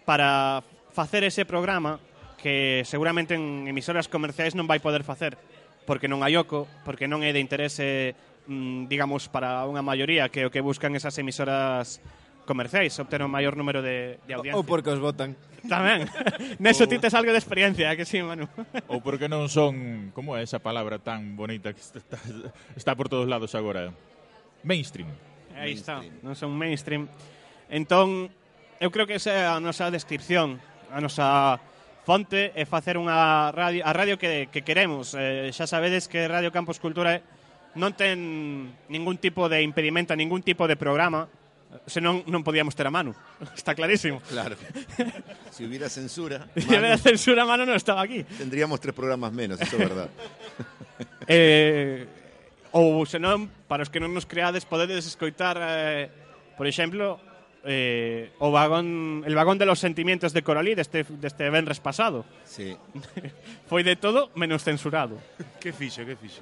para 0.08 0.64
facer 0.96 1.28
ese 1.28 1.44
programa 1.44 2.00
que 2.40 2.80
seguramente 2.88 3.36
en 3.36 3.68
emisoras 3.68 4.08
comerciais 4.08 4.56
non 4.56 4.64
vai 4.64 4.80
poder 4.80 5.04
facer 5.04 5.36
porque 5.84 6.08
non 6.08 6.24
hai 6.24 6.32
oco, 6.40 6.64
porque 6.88 7.04
non 7.04 7.20
é 7.20 7.36
de 7.36 7.44
interese 7.44 8.16
mm, 8.48 8.88
digamos 8.88 9.28
para 9.28 9.68
unha 9.68 9.84
maioría 9.84 10.32
que 10.32 10.48
o 10.48 10.52
que 10.52 10.64
buscan 10.64 10.96
esas 10.96 11.12
emisoras 11.20 12.00
comerciais 12.48 12.96
obter 12.96 13.20
o 13.20 13.28
maior 13.28 13.52
número 13.52 13.84
de, 13.84 14.16
de 14.24 14.32
audiencia. 14.32 14.56
Ou 14.56 14.64
porque 14.64 14.88
os 14.88 14.96
votan. 14.96 15.36
Tamén. 15.68 16.08
Neso 16.64 16.88
ti 16.88 16.96
tes 16.96 17.12
algo 17.12 17.28
de 17.28 17.36
experiencia, 17.36 17.92
que 17.92 18.08
sí, 18.08 18.24
Manu. 18.24 18.48
Ou 18.88 19.04
porque 19.04 19.28
non 19.28 19.52
son, 19.52 20.08
como 20.16 20.32
é 20.32 20.40
esa 20.40 20.64
palabra 20.64 20.96
tan 20.96 21.36
bonita 21.36 21.76
que 21.76 21.84
está, 21.84 22.16
está 22.72 22.96
por 22.96 23.12
todos 23.12 23.28
lados 23.28 23.52
agora? 23.52 23.92
Mainstream. 24.64 25.12
Aí 25.58 25.74
está, 25.74 26.00
non 26.22 26.38
son 26.38 26.54
mainstream. 26.54 27.10
Entón, 27.68 28.30
eu 28.78 28.88
creo 28.94 29.04
que 29.04 29.18
esa 29.18 29.34
é 29.34 29.44
a 29.44 29.58
nosa 29.58 29.90
descripción, 29.90 30.62
a 30.88 31.02
nosa 31.02 31.58
fonte 32.06 32.56
é 32.56 32.64
facer 32.64 32.96
unha 32.96 33.50
radio, 33.52 33.84
a 33.84 33.92
radio 33.92 34.16
que, 34.16 34.48
que 34.48 34.64
queremos. 34.64 35.12
Eh, 35.18 35.52
xa 35.52 35.68
sabedes 35.68 36.08
que 36.08 36.24
Radio 36.24 36.48
Campus 36.48 36.80
Cultura 36.80 37.20
non 37.76 37.92
ten 37.92 38.72
ningún 38.88 39.20
tipo 39.20 39.46
de 39.50 39.60
impedimento, 39.60 40.16
ningún 40.16 40.40
tipo 40.40 40.64
de 40.64 40.80
programa, 40.80 41.28
senón 41.84 42.24
non 42.24 42.40
podíamos 42.40 42.72
ter 42.72 42.88
a 42.88 42.92
mano. 42.94 43.12
Está 43.58 43.76
clarísimo. 43.76 44.24
Claro. 44.24 44.56
si 45.52 45.68
hubiera 45.68 45.92
censura, 45.92 46.48
Se 46.56 46.64
hubiera 46.64 46.96
censura, 46.96 47.44
mano 47.44 47.68
non 47.68 47.76
estaba 47.76 48.00
aquí. 48.00 48.24
tendríamos 48.24 48.80
tres 48.80 48.96
programas 48.96 49.28
menos, 49.34 49.60
eso 49.60 49.76
es 49.76 49.82
verdad. 49.82 50.08
Eh, 51.30 52.08
Ou 52.78 53.02
senón, 53.10 53.50
para 53.66 53.82
os 53.82 53.90
que 53.90 53.98
non 53.98 54.14
nos 54.14 54.22
creades, 54.22 54.62
podedes 54.62 55.02
escoitar, 55.02 55.58
eh, 55.58 56.06
por 56.54 56.70
exemplo, 56.70 57.18
eh, 57.66 58.30
o 58.38 58.54
vagón, 58.54 59.26
el 59.26 59.34
vagón 59.34 59.58
de 59.58 59.66
los 59.66 59.82
sentimientos 59.82 60.30
de 60.30 60.46
Coralí 60.46 60.78
deste, 60.78 61.02
deste 61.18 61.50
venres 61.50 61.82
pasado. 61.82 62.22
Sí. 62.46 62.78
Foi 63.70 63.82
de 63.82 63.98
todo 63.98 64.30
menos 64.38 64.62
censurado. 64.62 65.18
que 65.58 65.74
fixo, 65.74 66.06
que 66.06 66.14
fixo. 66.14 66.38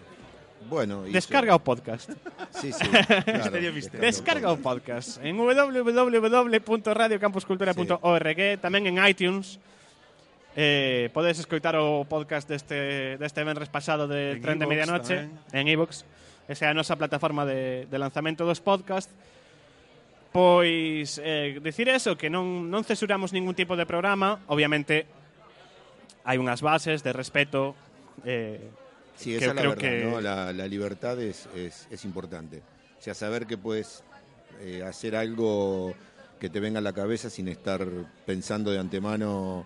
Bueno, 0.69 1.09
iso. 1.09 1.17
Descarga 1.17 1.57
o 1.57 1.61
podcast. 1.65 2.13
sí, 2.53 2.69
sí, 2.69 2.85
claro, 3.25 3.57
Descarga 3.97 4.53
o 4.53 4.61
podcast 4.61 5.17
en 5.25 5.41
www.radiocampuscultura.org, 5.41 8.37
sí. 8.37 8.61
tamén 8.61 8.85
en 8.85 9.01
iTunes, 9.01 9.57
eh, 10.57 11.13
podes 11.13 11.37
escoitar 11.39 11.77
o 11.77 12.09
podcast 12.09 12.49
deste, 12.49 13.21
deste 13.21 13.45
venres 13.45 13.69
pasado 13.69 14.09
de 14.09 14.41
En 14.41 14.43
Tren 14.43 14.57
de 14.59 14.65
iVoox 14.65 14.73
Medianoche 14.73 15.17
tamén. 15.29 15.53
en 15.53 15.65
iVoox 15.77 15.93
esa 16.49 16.65
é 16.67 16.69
a 16.73 16.75
nosa 16.75 16.97
plataforma 16.97 17.45
de, 17.45 17.85
de 17.87 17.97
lanzamento 18.01 18.43
dos 18.49 18.65
podcast 18.65 19.13
Pois 20.33 21.21
eh, 21.25 21.61
decir 21.63 21.89
eso, 21.89 22.17
que 22.17 22.29
non, 22.29 22.69
non 22.69 22.85
censuramos 22.85 23.33
ningún 23.33 23.57
tipo 23.57 23.73
de 23.73 23.89
programa 23.89 24.45
Obviamente 24.53 25.09
hai 26.29 26.37
unhas 26.37 26.61
bases 26.61 27.01
de 27.01 27.13
respeto 27.17 27.73
eh, 28.27 28.61
Sí, 29.17 29.33
que 29.33 29.49
esa 29.49 29.53
es 29.53 29.57
la 29.57 29.63
verdad, 29.65 29.81
que- 29.81 30.05
¿no? 30.05 30.21
La, 30.21 30.53
la 30.53 30.67
libertad 30.69 31.17
es, 31.23 31.49
es, 31.57 31.89
es 31.89 32.05
importante. 32.05 32.61
O 32.61 33.01
sea, 33.01 33.15
saber 33.17 33.47
que 33.49 33.57
puedes 33.57 34.05
eh, 34.61 34.85
hacer 34.85 35.17
algo 35.17 35.95
que 36.37 36.51
te 36.53 36.61
venga 36.61 36.81
a 36.81 36.83
la 36.85 36.93
cabeza 36.93 37.31
sin 37.33 37.49
estar 37.49 37.81
pensando 38.29 38.69
de 38.71 38.77
antemano, 38.79 39.65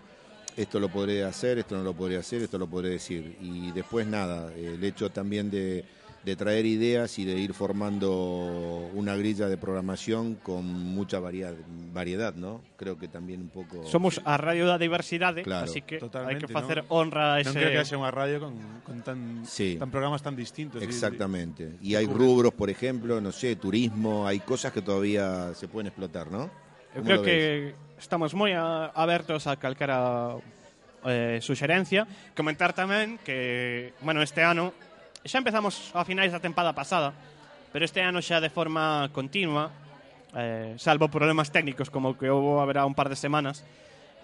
esto 0.57 0.81
lo 0.81 0.89
podré 0.89 1.25
hacer, 1.25 1.59
esto 1.59 1.77
no 1.77 1.83
lo 1.85 1.95
podré 1.95 2.17
hacer, 2.17 2.43
esto 2.43 2.59
lo 2.59 2.67
podré 2.67 2.91
decir. 2.91 3.37
Y 3.41 3.71
después 3.73 4.07
nada, 4.07 4.53
el 4.55 4.83
hecho 4.85 5.11
también 5.11 5.51
de, 5.51 5.85
de 6.25 6.37
traer 6.37 6.67
ideas 6.67 7.19
y 7.19 7.25
de 7.25 7.39
ir 7.39 7.55
formando 7.55 8.91
una 8.95 9.17
grilla 9.17 9.49
de 9.49 9.57
programación 9.57 10.35
con 10.37 10.65
mucha 10.67 11.19
variedad, 11.19 11.55
variedad 11.93 12.35
¿no? 12.35 12.61
Creo 12.77 12.99
que 12.99 13.09
también 13.09 13.41
un 13.41 13.49
poco... 13.49 13.85
Somos 13.87 14.21
a 14.25 14.37
radio 14.37 14.67
da 14.67 14.77
diversidade 14.79 15.43
Claro. 15.43 15.65
Así 15.65 15.83
que 15.83 15.99
Totalmente, 15.99 16.47
que 16.47 16.53
facer 16.53 16.79
¿no? 16.79 16.85
honra 16.91 17.35
a 17.35 17.41
ese 17.41 17.51
Non 17.51 17.57
creo 17.57 17.71
que 17.73 17.79
haxa 17.81 17.97
unha 17.97 18.13
radio 18.13 18.37
con, 18.41 18.55
con 18.85 19.01
tan, 19.01 19.47
Sí. 19.49 19.77
tan 19.81 19.89
programas 19.91 20.21
tan 20.21 20.37
distintos. 20.37 20.83
y- 20.83 20.85
Exactamente. 20.85 21.79
Y 21.81 21.95
hay 21.97 22.05
cubre. 22.05 22.19
rubros, 22.21 22.53
por 22.53 22.69
ejemplo, 22.69 23.21
no 23.21 23.33
sé, 23.33 23.57
turismo, 23.57 24.27
hay 24.27 24.41
cosas 24.45 24.73
que 24.77 24.83
todavía 24.83 25.55
se 25.55 25.69
pueden 25.69 25.89
explotar, 25.89 26.29
¿no? 26.31 26.51
¿Cómo 26.93 27.05
creo 27.07 27.23
que 27.23 27.75
estamos 28.01 28.33
moi 28.33 28.57
abertos 28.57 29.45
a 29.45 29.61
calquera 29.61 30.41
eh, 31.05 31.39
suxerencia. 31.45 32.09
Comentar 32.33 32.73
tamén 32.73 33.21
que, 33.21 33.93
bueno, 34.01 34.25
este 34.25 34.41
ano, 34.41 34.73
xa 35.21 35.37
empezamos 35.37 35.93
a 35.93 36.03
finais 36.09 36.33
da 36.33 36.41
tempada 36.41 36.73
pasada, 36.73 37.13
pero 37.71 37.85
este 37.85 38.01
ano 38.01 38.25
xa 38.25 38.41
de 38.41 38.49
forma 38.49 39.13
continua, 39.13 39.69
eh, 40.33 40.75
salvo 40.81 41.13
problemas 41.13 41.53
técnicos 41.53 41.93
como 41.93 42.17
que 42.17 42.33
houve 42.33 42.65
haberá 42.65 42.89
un 42.89 42.97
par 42.97 43.13
de 43.13 43.21
semanas, 43.21 43.69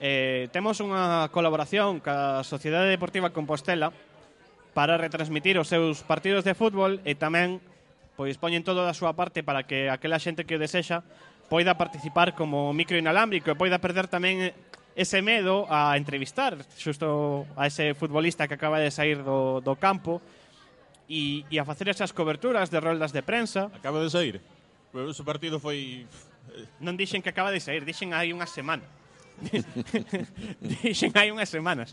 eh, 0.00 0.48
temos 0.56 0.80
unha 0.80 1.28
colaboración 1.28 2.00
ca 2.00 2.40
Sociedade 2.48 2.88
Deportiva 2.88 3.36
Compostela 3.36 3.92
para 4.72 4.96
retransmitir 4.96 5.60
os 5.60 5.68
seus 5.68 6.00
partidos 6.04 6.48
de 6.48 6.56
fútbol 6.56 7.00
e 7.04 7.12
tamén 7.12 7.60
pois 8.16 8.40
poñen 8.40 8.64
todo 8.64 8.84
da 8.84 8.96
súa 8.96 9.12
parte 9.12 9.44
para 9.44 9.68
que 9.68 9.92
aquela 9.92 10.16
xente 10.16 10.48
que 10.48 10.56
o 10.56 10.60
desexa 10.60 11.04
poida 11.48 11.78
participar 11.78 12.34
como 12.34 12.72
micro 12.74 12.98
inalámbrico 12.98 13.50
e 13.50 13.58
poida 13.58 13.78
perder 13.78 14.10
tamén 14.10 14.52
ese 14.96 15.20
medo 15.20 15.68
a 15.68 15.94
entrevistar 16.00 16.56
xusto 16.74 17.44
a 17.54 17.68
ese 17.68 17.92
futbolista 17.92 18.48
que 18.48 18.56
acaba 18.56 18.80
de 18.80 18.90
sair 18.90 19.20
do, 19.20 19.60
do 19.60 19.76
campo 19.76 20.24
e, 21.04 21.44
e 21.52 21.60
a 21.60 21.64
facer 21.68 21.86
esas 21.92 22.10
coberturas 22.16 22.72
de 22.72 22.80
roldas 22.80 23.12
de 23.12 23.22
prensa. 23.22 23.70
Acaba 23.76 24.02
de 24.02 24.10
sair? 24.10 24.40
O 24.96 25.12
seu 25.12 25.22
partido 25.22 25.60
foi... 25.60 26.08
Eh, 26.50 26.66
non 26.80 26.96
dixen 26.96 27.20
que 27.20 27.30
acaba 27.30 27.52
de 27.52 27.60
sair, 27.60 27.84
dixen 27.84 28.16
hai 28.16 28.32
unha 28.32 28.48
semana. 28.48 28.82
dixen 30.82 31.12
hai 31.14 31.28
unhas 31.30 31.52
semanas. 31.52 31.92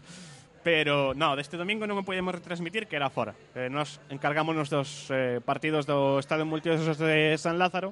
Pero, 0.63 1.12
no, 1.12 1.36
deste 1.36 1.60
domingo 1.60 1.84
non 1.84 2.00
o 2.00 2.08
podemos 2.08 2.32
retransmitir 2.32 2.88
que 2.88 2.96
era 2.96 3.12
fora. 3.12 3.36
Eh, 3.52 3.68
nos 3.68 4.00
encargámonos 4.08 4.72
dos 4.72 5.12
eh, 5.12 5.44
partidos 5.44 5.84
do 5.84 6.24
Estadio 6.24 6.48
Multiusos 6.48 6.96
de 6.96 7.36
San 7.36 7.60
Lázaro 7.60 7.92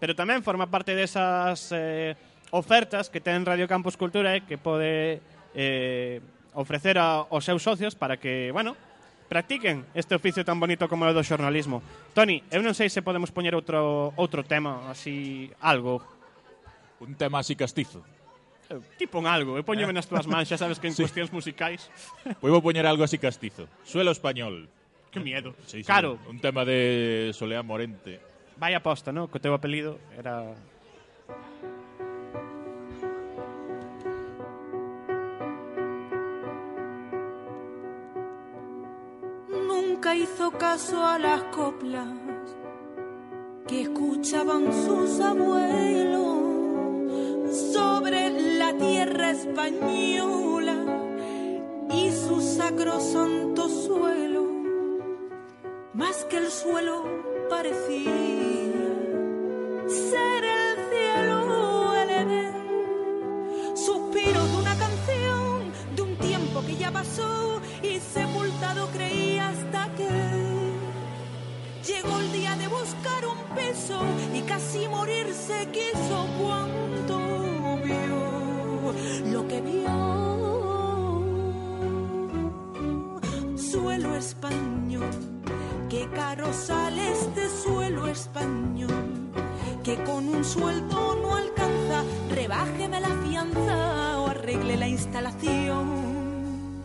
pero 0.00 0.16
tamén 0.16 0.40
forma 0.40 0.72
parte 0.72 0.96
desas 0.96 1.68
eh, 1.76 2.16
ofertas 2.50 3.12
que 3.12 3.20
ten 3.20 3.44
Radio 3.44 3.68
Campus 3.68 4.00
Cultura 4.00 4.32
e 4.32 4.40
eh, 4.40 4.44
que 4.48 4.56
pode 4.56 5.20
eh, 5.54 6.18
ofrecer 6.56 6.96
a, 6.96 7.28
aos 7.28 7.44
seus 7.44 7.62
socios 7.62 7.94
para 7.94 8.16
que, 8.16 8.50
bueno, 8.50 8.74
practiquen 9.28 9.86
este 9.94 10.16
oficio 10.16 10.42
tan 10.42 10.58
bonito 10.58 10.88
como 10.88 11.06
o 11.06 11.14
do 11.14 11.22
xornalismo. 11.22 11.84
Toni, 12.16 12.42
eu 12.50 12.64
non 12.64 12.74
sei 12.74 12.90
se 12.90 13.04
podemos 13.04 13.30
poñer 13.30 13.54
outro 13.54 14.10
outro 14.18 14.42
tema, 14.42 14.90
así 14.90 15.52
algo. 15.62 16.02
Un 16.98 17.14
tema 17.14 17.38
así 17.38 17.54
castizo. 17.54 18.02
Eu, 18.66 18.82
tipo 18.98 19.22
algo, 19.22 19.54
eu 19.54 19.62
poñeme 19.62 19.92
eh. 19.92 19.98
nas 20.00 20.08
túas 20.08 20.26
mans, 20.26 20.50
xa 20.50 20.58
sabes 20.58 20.82
que 20.82 20.90
en 20.90 20.96
sí. 20.98 21.04
cuestións 21.04 21.30
musicais. 21.30 21.92
Pois 22.42 22.50
vou 22.50 22.64
poñer 22.64 22.88
algo 22.88 23.06
así 23.06 23.20
castizo. 23.20 23.68
Suelo 23.86 24.10
español. 24.10 24.66
Que 25.12 25.18
miedo. 25.22 25.54
Sí, 25.66 25.82
sí, 25.82 25.86
Caro. 25.86 26.18
Un 26.26 26.38
tema 26.38 26.64
de 26.64 27.30
Soleá 27.34 27.62
Morente. 27.62 28.29
Vai 28.60 28.74
aposta, 28.74 29.10
¿no? 29.10 29.26
Que 29.26 29.38
o 29.38 29.40
teu 29.40 29.54
apelido 29.54 29.98
era... 30.18 30.54
Nunca 39.48 40.14
hizo 40.14 40.50
caso 40.52 41.02
a 41.02 41.18
las 41.18 41.42
coplas 41.44 42.06
que 43.66 43.82
escuchaban 43.82 44.70
sus 44.84 45.20
abuelos 45.20 46.36
sobre 47.72 48.28
la 48.58 48.76
tierra 48.76 49.30
española 49.30 50.76
y 51.90 52.12
su 52.12 52.42
sacrosanto 52.42 53.68
suelo, 53.70 54.44
más 55.94 56.24
que 56.26 56.36
el 56.36 56.50
suelo 56.50 57.29
parecía 57.50 58.14
ser 59.88 60.44
el 60.44 60.76
cielo, 60.90 61.94
el 61.96 62.10
Edén, 62.10 63.76
suspiros 63.76 64.52
de 64.52 64.56
una 64.56 64.76
canción 64.76 65.72
de 65.96 66.02
un 66.02 66.16
tiempo 66.18 66.62
que 66.64 66.76
ya 66.76 66.92
pasó 66.92 67.60
y 67.82 67.98
sepultado 67.98 68.86
creía 68.92 69.48
hasta 69.48 69.92
que 69.96 70.08
llegó 71.88 72.20
el 72.20 72.32
día 72.32 72.54
de 72.54 72.68
buscar 72.68 73.26
un 73.26 73.56
peso 73.56 74.00
y 74.32 74.42
casi 74.42 74.86
morirse 74.86 75.68
quiso 75.72 76.26
cuando 76.40 77.16
vio 77.84 78.94
lo 79.32 79.48
que 79.48 79.60
vio. 79.60 80.20
Suelo 83.56 84.14
español, 84.14 85.10
qué 85.90 86.08
caro 86.14 86.52
sale 86.52 87.10
este 87.10 87.48
suelo 87.48 88.06
español, 88.06 89.32
que 89.82 89.96
con 90.04 90.28
un 90.28 90.44
sueldo 90.44 91.16
no 91.16 91.34
alcanza, 91.34 92.04
rebájeme 92.30 93.00
la 93.00 93.10
fianza 93.24 94.20
o 94.20 94.28
arregle 94.28 94.76
la 94.76 94.86
instalación. 94.86 96.84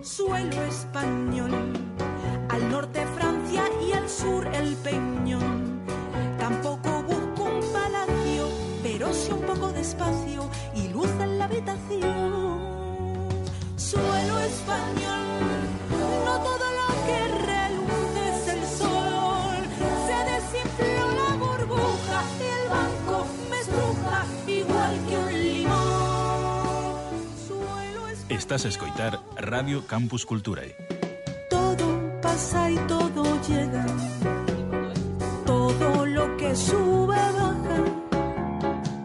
Suelo 0.00 0.62
español, 0.62 1.52
al 2.48 2.70
norte 2.70 3.06
Francia 3.14 3.64
y 3.86 3.92
al 3.92 4.08
sur 4.08 4.46
el 4.46 4.74
Peñón. 4.76 5.80
Tampoco 6.38 7.02
busco 7.02 7.42
un 7.44 7.60
palacio, 7.72 8.48
pero 8.82 9.12
sí 9.12 9.30
un 9.32 9.42
poco 9.42 9.70
de 9.72 9.82
espacio 9.82 10.48
y 10.74 10.88
luz 10.88 11.10
en 11.20 11.38
la 11.38 11.44
habitación. 11.44 12.58
Suelo 13.76 14.38
español, 14.38 15.29
Estás 28.50 28.66
a 28.66 28.68
escoitar 28.68 29.20
Radio 29.36 29.86
Campus 29.86 30.26
Culturae. 30.26 30.74
Todo 31.48 32.18
pasa 32.20 32.68
y 32.68 32.74
todo 32.88 33.22
llega. 33.46 33.86
Todo 35.46 36.04
lo 36.04 36.36
que 36.36 36.56
sube 36.56 37.14
baja. 37.14 37.84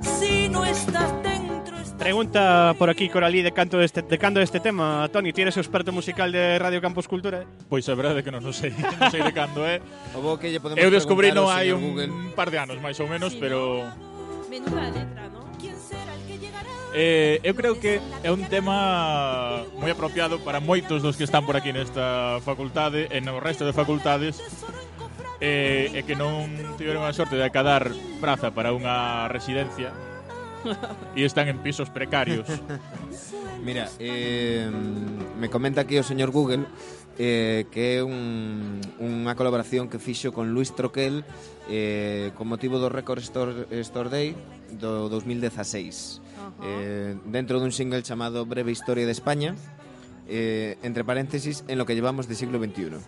Si 0.01 0.49
no 0.49 0.65
estás 0.65 1.13
dentro, 1.21 1.77
estás 1.77 1.93
Pregunta 1.93 2.73
por 2.79 2.89
aquí 2.89 3.07
Coralí 3.07 3.43
de 3.43 3.51
canto 3.51 3.77
deste, 3.77 4.01
de 4.01 4.17
canto 4.17 4.39
deste 4.39 4.59
tema. 4.59 5.07
Toni, 5.13 5.31
ti 5.31 5.43
eres 5.43 5.57
o 5.57 5.59
experto 5.59 5.91
musical 5.91 6.31
de 6.31 6.57
Radio 6.57 6.81
Campus 6.81 7.07
Cultura? 7.07 7.45
Pois 7.69 7.85
verdade 7.85 8.21
é 8.21 8.23
que 8.25 8.33
non 8.33 8.41
o 8.49 8.51
sei, 8.51 8.73
non 8.73 9.13
sei 9.13 9.21
de 9.21 9.29
cando 9.29 9.61
é. 9.61 9.77
O 10.17 10.25
bo 10.25 10.41
que 10.41 10.49
lle 10.49 10.57
podemos 10.57 10.81
Eu 10.81 10.89
descubrí 10.89 11.29
preguntar 11.29 11.45
no 11.45 11.53
ao 11.53 11.53
hai 11.53 11.69
un 11.69 11.85
Google. 11.85 12.33
par 12.33 12.49
de 12.49 12.57
anos, 12.57 12.81
máis 12.81 12.97
ou 12.97 13.05
menos, 13.05 13.37
pero 13.37 13.85
Menuda 14.49 14.89
letra, 14.89 15.29
Eh, 16.97 17.41
eu 17.43 17.53
creo 17.59 17.77
que 17.77 17.99
é 18.23 18.31
un 18.31 18.47
tema 18.47 19.67
moi 19.75 19.91
apropiado 19.91 20.39
para 20.39 20.63
moitos 20.63 21.03
dos 21.03 21.19
que 21.19 21.27
están 21.27 21.43
por 21.43 21.59
aquí 21.59 21.75
nesta 21.75 22.39
facultade 22.39 23.11
e 23.11 23.19
no 23.19 23.43
resto 23.43 23.67
de 23.67 23.75
facultades 23.75 24.39
eh, 25.43 25.91
e 25.91 25.99
que 26.07 26.15
non 26.15 26.47
tiveron 26.79 27.03
a 27.03 27.11
sorte 27.11 27.35
de 27.35 27.43
acadar 27.43 27.91
praza 28.23 28.55
para 28.55 28.71
unha 28.71 29.27
residencia 29.27 29.91
e 31.19 31.27
están 31.27 31.51
en 31.51 31.59
pisos 31.59 31.91
precarios. 31.91 32.47
Mira, 33.67 33.91
eh, 33.99 34.71
me 35.35 35.51
comenta 35.51 35.83
aquí 35.83 35.99
o 35.99 36.05
señor 36.07 36.31
Google 36.31 36.63
eh, 37.19 37.67
que 37.75 37.99
é 37.99 38.07
un, 38.07 38.79
unha 39.03 39.35
colaboración 39.35 39.91
que 39.91 39.99
fixo 39.99 40.31
con 40.31 40.55
Luis 40.55 40.71
Troquel 40.71 41.27
eh, 41.67 42.31
con 42.39 42.47
motivo 42.47 42.79
do 42.79 42.87
Record 42.87 43.19
Store, 43.19 43.67
Store 43.83 44.07
Day 44.07 44.31
do 44.79 45.11
2016 45.11 46.23
eh, 46.63 47.15
dentro 47.25 47.59
dun 47.59 47.71
single 47.71 48.03
chamado 48.03 48.45
Breve 48.45 48.71
Historia 48.71 49.05
de 49.05 49.13
España, 49.13 49.55
eh, 50.27 50.77
entre 50.81 51.03
paréntesis, 51.03 51.63
en 51.67 51.77
lo 51.77 51.85
que 51.85 51.95
llevamos 51.95 52.27
de 52.27 52.35
siglo 52.35 52.59
XXI. 52.59 52.99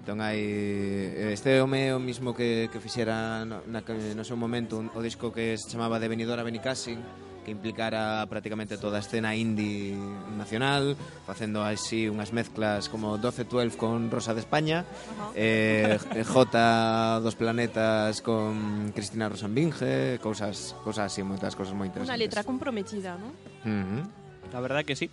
Entón 0.00 0.24
hai 0.24 0.40
eh, 0.40 1.36
este 1.36 1.60
home 1.60 1.92
o 1.92 2.00
mismo 2.00 2.32
que, 2.32 2.72
que 2.72 2.80
fixera 2.80 3.44
no, 3.44 3.60
na, 3.68 3.84
no 3.84 4.24
seu 4.24 4.34
momento 4.34 4.80
un, 4.80 4.88
o 4.96 5.04
disco 5.04 5.28
que 5.28 5.60
se 5.60 5.68
chamaba 5.68 6.00
De 6.00 6.08
Venidor 6.08 6.40
a 6.40 6.46
Benicassin, 6.46 7.04
que 7.44 7.50
implicara 7.50 8.26
prácticamente 8.28 8.76
toda 8.76 8.98
a 8.98 9.04
escena 9.04 9.34
indie 9.34 9.96
nacional, 10.36 10.96
facendo 11.26 11.64
así 11.64 12.08
unhas 12.08 12.32
mezclas 12.32 12.88
como 12.88 13.16
12-12 13.16 13.76
con 13.76 14.10
Rosa 14.10 14.34
de 14.34 14.40
España, 14.40 14.84
uh 14.84 15.32
-huh. 15.32 15.32
eh, 15.36 16.24
J 16.24 17.20
dos 17.20 17.34
planetas 17.34 18.20
con 18.20 18.92
Cristina 18.94 19.28
Rosambinge, 19.28 20.18
cousas, 20.20 20.76
cousas 20.84 21.12
así, 21.12 21.24
moitas 21.24 21.56
cousas 21.56 21.72
moi 21.72 21.88
interesantes. 21.88 22.12
Unha 22.12 22.20
letra 22.20 22.42
comprometida, 22.44 23.16
non? 23.16 23.32
Uh 23.64 24.04
-huh. 24.04 24.56
A 24.56 24.60
verdad 24.60 24.84
que 24.84 24.96
sí. 24.96 25.08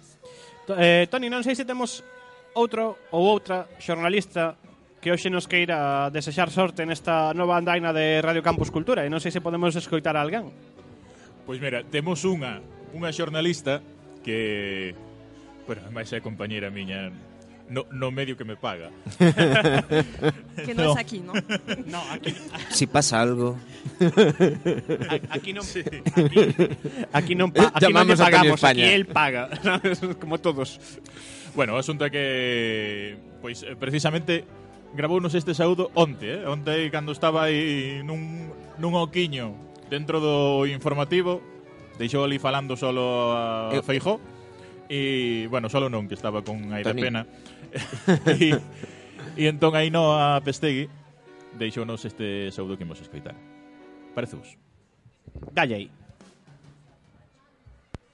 Eh, 0.68 1.08
Toni, 1.08 1.32
non 1.32 1.46
sei 1.46 1.56
se 1.56 1.64
temos 1.64 2.04
outro 2.58 2.98
ou 3.14 3.24
outra 3.24 3.70
xornalista 3.80 4.58
que 5.00 5.14
hoxe 5.14 5.30
nos 5.30 5.46
queira 5.46 6.10
desexar 6.10 6.50
sorte 6.50 6.84
nesta 6.84 7.32
nova 7.38 7.56
andaina 7.56 7.94
de 7.94 8.20
Radio 8.20 8.42
Campus 8.42 8.74
Cultura 8.74 9.06
e 9.06 9.10
non 9.14 9.22
sei 9.22 9.30
se 9.30 9.46
podemos 9.46 9.72
escoitar 9.78 10.18
a 10.18 10.26
alguén. 10.26 10.50
Pois 11.48 11.64
mira, 11.64 11.80
temos 11.88 12.28
unha 12.28 12.60
unha 12.92 13.08
xornalista 13.16 13.80
que 14.20 14.92
bueno, 15.64 15.88
máis 15.96 16.12
é 16.12 16.20
compañeira 16.20 16.68
miña 16.68 17.08
no, 17.72 17.84
no 17.92 18.12
medio 18.12 18.36
que 18.40 18.44
me 18.48 18.56
paga. 18.56 18.92
Que 20.58 20.74
no, 20.74 20.92
es 20.92 20.98
aquí, 20.98 21.20
¿no? 21.20 21.34
No, 21.86 22.00
aquí, 22.12 22.34
Si 22.72 22.88
pasa 22.88 23.22
algo 23.22 23.56
a- 25.08 25.36
aquí 25.36 25.52
non 25.56 25.64
aquí, 26.20 26.40
aquí 27.14 27.34
non, 27.36 27.52
pa, 27.56 27.72
aquí 27.72 27.88
non 27.92 28.04
lle 28.08 28.16
Llamamos 28.16 28.18
Toni 28.20 28.28
pagamos, 28.28 28.60
aquí 28.64 28.84
el 28.84 29.06
paga, 29.08 29.48
como 30.20 30.40
todos. 30.44 30.80
Bueno, 31.56 31.76
o 31.76 31.80
asunto 31.80 32.04
é 32.04 32.10
que 32.12 32.26
pois 33.40 33.64
eh, 33.64 33.76
precisamente 33.80 34.44
grabounos 34.96 35.36
este 35.36 35.54
saúdo 35.56 35.92
onte, 35.96 36.42
eh? 36.42 36.48
onte 36.48 36.74
cando 36.92 37.12
estaba 37.12 37.48
aí 37.52 38.02
nun, 38.04 38.50
nun 38.80 38.94
oquiño 38.98 39.67
dentro 39.90 40.20
do 40.20 40.66
informativo 40.68 41.42
deixou 41.98 42.24
ali 42.24 42.40
falando 42.40 42.78
solo 42.78 43.34
a 43.34 43.72
Eu... 43.74 43.84
Feijó 43.84 44.20
e, 44.90 45.48
bueno, 45.52 45.68
solo 45.68 45.90
non, 45.90 46.08
que 46.08 46.16
estaba 46.16 46.40
con 46.44 46.72
aire 46.72 46.94
de 46.94 47.02
pena. 47.02 47.28
E, 48.40 48.56
e 49.36 49.44
entón 49.52 49.76
aí 49.76 49.92
no 49.92 50.16
a 50.16 50.40
Pestegui 50.40 50.88
deixounos 51.60 52.08
este 52.08 52.48
saúdo 52.56 52.80
que 52.80 52.88
imos 52.88 53.04
escoitar. 53.04 53.36
Parece 54.16 54.40
vos. 54.40 54.56
Dalle 55.52 55.76
aí 55.76 55.88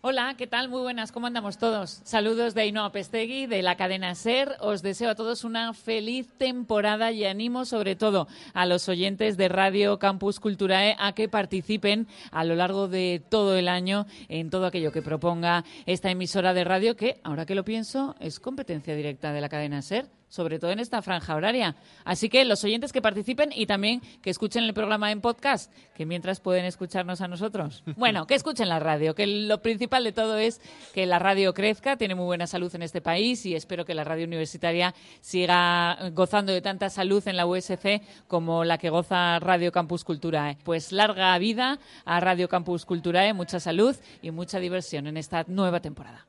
Hola, 0.05 0.35
¿qué 0.37 0.47
tal? 0.47 0.67
Muy 0.67 0.81
buenas, 0.81 1.13
¿cómo 1.13 1.27
andamos 1.27 1.57
todos? 1.57 2.01
Saludos 2.03 2.53
de 2.53 2.63
Ainhoa 2.63 2.91
Pestegui, 2.91 3.45
de 3.45 3.61
la 3.61 3.77
cadena 3.77 4.15
SER. 4.15 4.57
Os 4.59 4.81
deseo 4.81 5.09
a 5.09 5.15
todos 5.15 5.45
una 5.45 5.73
feliz 5.73 6.27
temporada 6.37 7.13
y 7.13 7.23
animo 7.23 7.63
sobre 7.63 7.95
todo 7.95 8.27
a 8.53 8.65
los 8.65 8.89
oyentes 8.89 9.37
de 9.37 9.47
Radio 9.47 9.99
Campus 9.99 10.41
Culturae 10.41 10.97
a 10.99 11.13
que 11.13 11.29
participen 11.29 12.05
a 12.31 12.43
lo 12.43 12.55
largo 12.55 12.89
de 12.89 13.23
todo 13.29 13.55
el 13.55 13.69
año 13.69 14.05
en 14.27 14.49
todo 14.49 14.65
aquello 14.65 14.91
que 14.91 15.01
proponga 15.01 15.63
esta 15.85 16.11
emisora 16.11 16.53
de 16.53 16.65
radio 16.65 16.97
que, 16.97 17.21
ahora 17.23 17.45
que 17.45 17.55
lo 17.55 17.63
pienso, 17.63 18.17
es 18.19 18.41
competencia 18.41 18.97
directa 18.97 19.31
de 19.31 19.39
la 19.39 19.47
cadena 19.47 19.81
SER 19.81 20.09
sobre 20.33 20.57
todo 20.57 20.71
en 20.71 20.79
esta 20.79 21.03
franja 21.03 21.35
horaria. 21.35 21.75
Así 22.05 22.27
que 22.27 22.43
los 22.43 22.63
oyentes 22.63 22.91
que 22.91 23.03
participen 23.03 23.51
y 23.53 23.67
también 23.67 24.01
que 24.23 24.31
escuchen 24.31 24.63
el 24.63 24.73
programa 24.73 25.11
en 25.11 25.21
podcast, 25.21 25.71
que 25.93 26.07
mientras 26.07 26.39
pueden 26.39 26.65
escucharnos 26.65 27.21
a 27.21 27.27
nosotros. 27.27 27.83
Bueno, 28.03 28.25
que 28.25 28.33
escuchen 28.33 28.67
la 28.67 28.79
radio, 28.79 29.13
que 29.15 29.27
lo 29.27 29.61
principal 29.61 30.03
de 30.03 30.11
todo 30.11 30.37
es 30.37 30.59
que 30.93 31.05
la 31.05 31.19
radio 31.19 31.53
crezca, 31.53 31.95
tiene 31.95 32.15
muy 32.15 32.25
buena 32.25 32.47
salud 32.47 32.73
en 32.75 32.81
este 32.81 32.99
país 32.99 33.45
y 33.45 33.55
espero 33.55 33.85
que 33.85 33.93
la 33.93 34.03
radio 34.03 34.25
universitaria 34.25 34.93
siga 35.21 36.09
gozando 36.11 36.51
de 36.51 36.61
tanta 36.61 36.89
salud 36.89 37.25
en 37.27 37.37
la 37.37 37.45
USC 37.45 38.01
como 38.27 38.65
la 38.65 38.79
que 38.79 38.89
goza 38.89 39.39
Radio 39.39 39.71
Campus 39.71 40.03
Culturae. 40.03 40.57
Pues 40.63 40.91
larga 40.91 41.37
vida 41.37 41.79
a 42.03 42.19
Radio 42.19 42.49
Campus 42.49 42.85
Culturae, 42.85 43.33
mucha 43.33 43.59
salud 43.59 43.95
y 44.21 44.31
mucha 44.31 44.59
diversión 44.59 45.05
en 45.07 45.17
esta 45.17 45.45
nueva 45.47 45.79
temporada. 45.79 46.25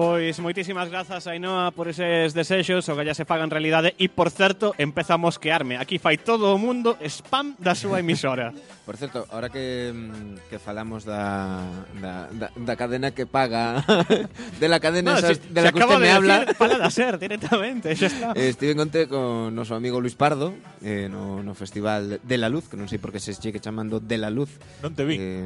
Pois 0.00 0.40
moitísimas 0.40 0.88
grazas, 0.88 1.28
Ainhoa, 1.28 1.76
por 1.76 1.84
eses 1.84 2.32
desexos, 2.32 2.88
o 2.88 2.96
que 2.96 3.04
ya 3.04 3.12
se 3.12 3.28
fagan 3.28 3.52
realidade. 3.52 3.92
E, 4.00 4.08
por 4.08 4.32
certo, 4.32 4.72
empeza 4.80 5.12
a 5.12 5.20
mosquearme. 5.20 5.76
Aquí 5.76 6.00
fai 6.00 6.16
todo 6.16 6.48
o 6.48 6.56
mundo 6.56 6.96
spam 7.04 7.52
da 7.60 7.76
súa 7.76 8.00
emisora. 8.00 8.48
por 8.88 8.96
certo, 8.96 9.28
ahora 9.28 9.52
que, 9.52 9.92
mm, 9.92 10.48
que 10.48 10.56
falamos 10.56 11.04
da, 11.04 11.60
da, 12.00 12.32
da, 12.32 12.48
da 12.48 12.74
cadena 12.80 13.12
que 13.12 13.28
paga, 13.28 13.84
de 14.56 14.68
la 14.72 14.80
cadena 14.80 15.12
no, 15.12 15.18
esas, 15.20 15.36
si, 15.36 15.52
de 15.52 15.60
la 15.60 15.68
que 15.68 15.84
usted 15.84 15.92
de 15.92 16.00
me 16.00 16.10
habla... 16.16 16.48
Pala 16.56 16.80
da 16.80 16.88
ser, 16.88 17.20
directamente, 17.20 17.92
xa 17.92 18.08
está. 18.08 18.32
Eh, 18.32 18.56
estive 18.56 18.72
en 18.72 18.80
conte 18.80 19.04
con 19.04 19.52
noso 19.52 19.76
amigo 19.76 20.00
Luis 20.00 20.16
Pardo, 20.16 20.56
eh, 20.80 21.12
no, 21.12 21.44
no 21.44 21.52
Festival 21.52 22.24
de 22.24 22.36
la 22.40 22.48
Luz, 22.48 22.72
que 22.72 22.80
non 22.80 22.88
sei 22.88 22.96
por 22.96 23.12
que 23.12 23.20
se 23.20 23.36
chegue 23.36 23.60
chamando 23.60 24.00
de 24.00 24.16
la 24.16 24.32
Luz. 24.32 24.56
Non 24.80 24.96
te 24.96 25.04
vi. 25.04 25.20
Eh, 25.20 25.44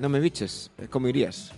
non 0.00 0.08
me 0.08 0.24
biches, 0.24 0.72
eh, 0.80 0.88
como 0.88 1.04
irías? 1.04 1.52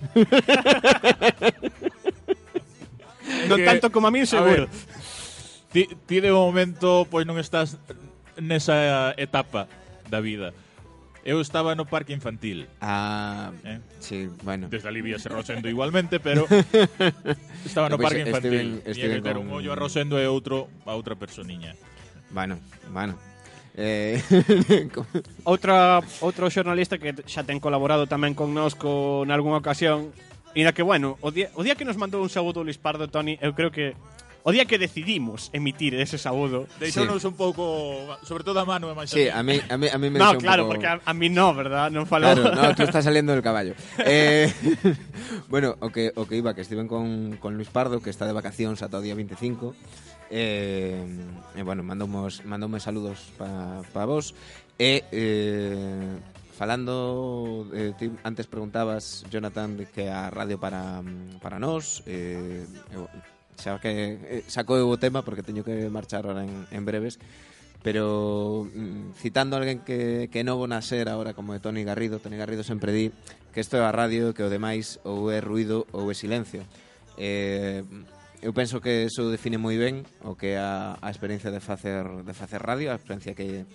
non 3.48 3.58
tanto 3.64 3.90
como 3.90 4.08
a 4.08 4.12
mí, 4.12 4.26
seguro. 4.26 4.66
Ver, 4.66 4.72
ti, 5.72 5.88
ti 6.06 6.16
de 6.20 6.32
momento 6.32 7.08
pois 7.08 7.24
non 7.24 7.40
estás 7.40 7.80
nesa 8.36 9.12
etapa 9.16 9.66
da 10.08 10.20
vida. 10.20 10.52
Eu 11.22 11.38
estaba 11.38 11.78
no 11.78 11.86
parque 11.86 12.12
infantil. 12.12 12.66
Ah, 12.82 13.54
eh? 13.62 13.78
sí, 14.00 14.26
bueno. 14.42 14.66
Desde 14.68 14.88
ali 14.88 15.06
se 15.18 15.28
Rosendo 15.28 15.68
igualmente, 15.68 16.18
pero 16.18 16.46
estaba 17.64 17.88
no, 17.88 17.96
pues 17.96 18.10
parque 18.10 18.26
infantil. 18.26 18.82
Esteven, 18.82 18.82
Esteven 18.84 19.12
e 19.12 19.22
que 19.22 19.22
ter 19.22 19.38
un 19.38 19.48
ollo 19.54 19.70
a 19.70 19.78
Rosendo 19.78 20.18
e 20.18 20.26
outro 20.26 20.66
a 20.82 20.98
outra 20.98 21.14
personiña. 21.14 21.78
Bueno, 22.34 22.58
bueno. 22.90 23.14
Eh, 23.78 24.18
outra 25.46 26.02
outro 26.20 26.50
xornalista 26.50 26.98
que 26.98 27.14
xa 27.24 27.46
ten 27.46 27.62
colaborado 27.62 28.10
tamén 28.10 28.34
con 28.34 28.50
nós 28.50 28.74
con 28.74 29.30
algunha 29.30 29.62
ocasión 29.62 30.10
E 30.52 30.64
na 30.64 30.76
que, 30.76 30.84
bueno, 30.84 31.16
o 31.24 31.32
día, 31.32 31.48
o 31.56 31.64
día 31.64 31.76
que 31.76 31.88
nos 31.88 31.96
mandou 31.96 32.20
un 32.20 32.28
saúdo 32.28 32.60
Luis 32.60 32.76
Pardo, 32.76 33.08
Tony, 33.08 33.40
eu 33.40 33.56
creo 33.56 33.72
que 33.72 33.96
O 34.44 34.50
día 34.50 34.66
que 34.66 34.74
decidimos 34.74 35.50
emitir 35.54 35.94
ese 35.94 36.18
saúdo 36.18 36.66
Deixounos 36.82 37.22
un 37.22 37.38
pouco, 37.38 38.18
sobre 38.26 38.42
todo 38.42 38.58
a 38.58 38.66
mano 38.66 38.90
e 38.90 39.06
Sí, 39.06 39.30
a 39.30 39.38
mí, 39.46 39.62
a 39.70 39.78
mí, 39.78 39.86
a 39.86 39.98
mí 39.98 40.10
me 40.10 40.18
No, 40.18 40.34
un 40.34 40.42
claro, 40.42 40.66
porque 40.66 40.86
a, 40.86 40.98
a 40.98 41.14
mí 41.14 41.30
no, 41.30 41.54
verdad? 41.54 41.94
Non 41.94 42.10
falou 42.10 42.34
Claro, 42.34 42.50
no, 42.50 42.74
tú 42.74 42.82
estás 42.82 43.06
saliendo 43.06 43.30
del 43.30 43.42
caballo. 43.42 43.78
Eh, 44.02 44.50
bueno, 45.52 45.78
o 45.78 45.94
que, 45.94 46.10
o 46.18 46.26
que 46.26 46.34
iba, 46.34 46.58
que 46.58 46.66
estiven 46.66 46.90
con, 46.90 47.38
con 47.38 47.54
Luis 47.54 47.70
Pardo, 47.70 48.02
que 48.02 48.10
está 48.10 48.26
de 48.26 48.34
vacacións 48.34 48.82
ata 48.82 48.98
o 48.98 49.04
día 49.04 49.14
25. 49.14 49.78
Eh, 50.34 50.98
e, 51.54 51.62
bueno, 51.62 51.86
mandoumos, 51.86 52.42
mandoume 52.42 52.82
saludos 52.82 53.30
para 53.38 53.86
pa 53.94 54.10
vos. 54.10 54.34
E, 54.74 55.06
eh, 55.14 56.18
Falando, 56.52 57.66
eh, 57.72 57.96
ti 57.98 58.12
antes 58.22 58.46
preguntabas, 58.46 59.24
Jonathan, 59.32 59.88
que 59.88 60.12
a 60.12 60.28
radio 60.28 60.60
para, 60.60 61.00
para 61.40 61.58
nós 61.58 62.04
eh, 62.06 62.68
eu, 62.92 63.08
xa 63.56 63.80
que 63.80 64.20
eh, 64.20 64.44
saco 64.48 64.76
eu 64.76 64.88
o 64.88 65.00
tema 65.00 65.24
porque 65.24 65.42
teño 65.42 65.64
que 65.64 65.88
marchar 65.88 66.28
ahora 66.28 66.44
en, 66.44 66.68
en 66.68 66.84
breves 66.84 67.16
pero 67.82 68.68
mm, 68.68 69.18
citando 69.18 69.56
a 69.56 69.60
alguén 69.60 69.82
que, 69.82 70.30
que 70.30 70.46
novo 70.46 70.66
nacer 70.66 71.08
agora 71.08 71.34
como 71.34 71.52
de 71.52 71.60
Toni 71.60 71.82
Garrido 71.82 72.22
Toni 72.22 72.38
Garrido 72.38 72.62
sempre 72.62 72.94
di 72.94 73.10
que 73.52 73.60
isto 73.60 73.76
é 73.76 73.82
a 73.84 73.92
radio 73.92 74.32
que 74.32 74.42
o 74.42 74.50
demais 74.50 74.98
ou 75.04 75.28
é 75.30 75.40
ruido 75.42 75.84
ou 75.92 76.08
é 76.08 76.14
silencio. 76.16 76.64
Eh, 77.20 77.84
eu 78.40 78.50
penso 78.56 78.80
que 78.80 79.06
eso 79.06 79.30
define 79.30 79.60
moi 79.60 79.76
ben 79.76 80.02
o 80.24 80.34
que 80.34 80.56
é 80.56 80.58
a, 80.58 80.96
a 80.98 81.08
experiencia 81.12 81.52
de 81.52 81.60
facer 81.60 82.02
de 82.24 82.34
facer 82.34 82.58
radio 82.62 82.90
a 82.90 82.98
experiencia 82.98 83.36
que 83.36 83.68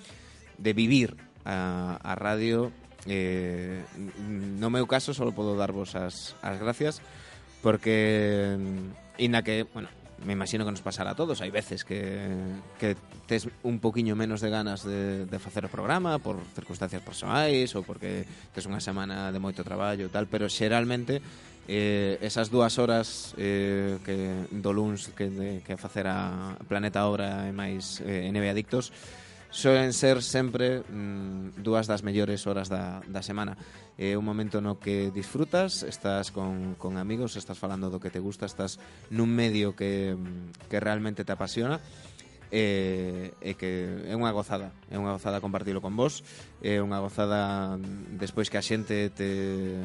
de 0.57 0.71
vivir 0.73 1.15
a, 1.47 1.95
a 2.03 2.13
radio. 2.19 2.75
Eh, 3.07 3.79
no 4.19 4.67
meu 4.67 4.83
caso 4.83 5.15
só 5.15 5.23
podo 5.31 5.55
darvos 5.55 5.95
as, 5.95 6.35
as 6.43 6.59
gracias 6.59 6.99
porque 7.63 8.59
mm, 8.59 9.23
inda 9.23 9.41
que, 9.47 9.63
bueno, 9.71 9.87
me 10.25 10.33
imagino 10.33 10.65
que 10.65 10.71
nos 10.71 10.81
pasará 10.81 11.11
a 11.11 11.15
todos, 11.15 11.41
hai 11.41 11.53
veces 11.53 11.85
que, 11.85 12.27
que 12.81 12.97
tes 13.29 13.47
un 13.61 13.77
poquinho 13.79 14.17
menos 14.17 14.41
de 14.41 14.49
ganas 14.49 14.81
de, 14.81 15.25
de 15.29 15.37
facer 15.39 15.63
o 15.65 15.69
programa 15.69 16.17
por 16.17 16.41
circunstancias 16.57 17.03
persoais 17.05 17.69
ou 17.77 17.85
porque 17.85 18.25
tes 18.51 18.65
unha 18.65 18.81
semana 18.81 19.29
de 19.29 19.39
moito 19.39 19.61
traballo 19.61 20.09
tal, 20.09 20.25
pero 20.25 20.49
xeralmente 20.49 21.21
eh, 21.69 22.17
esas 22.25 22.49
dúas 22.49 22.81
horas 22.81 23.37
eh, 23.37 24.01
que 24.01 24.49
do 24.49 24.73
luns 24.73 25.13
que, 25.13 25.29
de, 25.29 25.49
que 25.61 25.77
facer 25.77 26.09
a 26.09 26.57
Planeta 26.65 27.05
Obra 27.05 27.45
e 27.45 27.53
máis 27.53 28.01
eh, 28.01 28.25
NB 28.33 28.49
Adictos 28.49 28.89
Soen 29.57 29.89
ser 29.89 30.21
sempre 30.21 30.85
mm, 30.85 31.65
dúas 31.65 31.89
das 31.89 32.05
mellores 32.05 32.45
horas 32.45 32.69
da, 32.69 33.01
da 33.09 33.25
semana. 33.25 33.57
É 33.97 34.13
un 34.13 34.21
momento 34.21 34.61
no 34.61 34.77
que 34.77 35.09
disfrutas, 35.09 35.81
estás 35.81 36.29
con, 36.29 36.77
con 36.77 37.01
amigos, 37.01 37.33
estás 37.33 37.57
falando 37.57 37.89
do 37.89 37.97
que 37.97 38.13
te 38.13 38.21
gusta, 38.21 38.45
estás 38.45 38.77
nun 39.09 39.33
medio 39.33 39.73
que, 39.73 40.13
mm, 40.13 40.69
que 40.69 40.77
realmente 40.77 41.25
te 41.25 41.33
apasiona 41.33 41.81
e, 42.51 43.33
e 43.41 43.57
que 43.59 44.07
é 44.07 44.15
unha 44.15 44.31
gozada 44.31 44.71
é 44.87 44.95
unha 44.95 45.11
gozada 45.11 45.43
compartilo 45.43 45.83
con 45.83 45.99
vos 45.99 46.23
é 46.63 46.79
unha 46.79 47.03
gozada 47.03 47.75
mm, 47.75 48.15
despois 48.15 48.47
que 48.47 48.55
a 48.55 48.63
xente 48.63 49.11
te, 49.11 49.75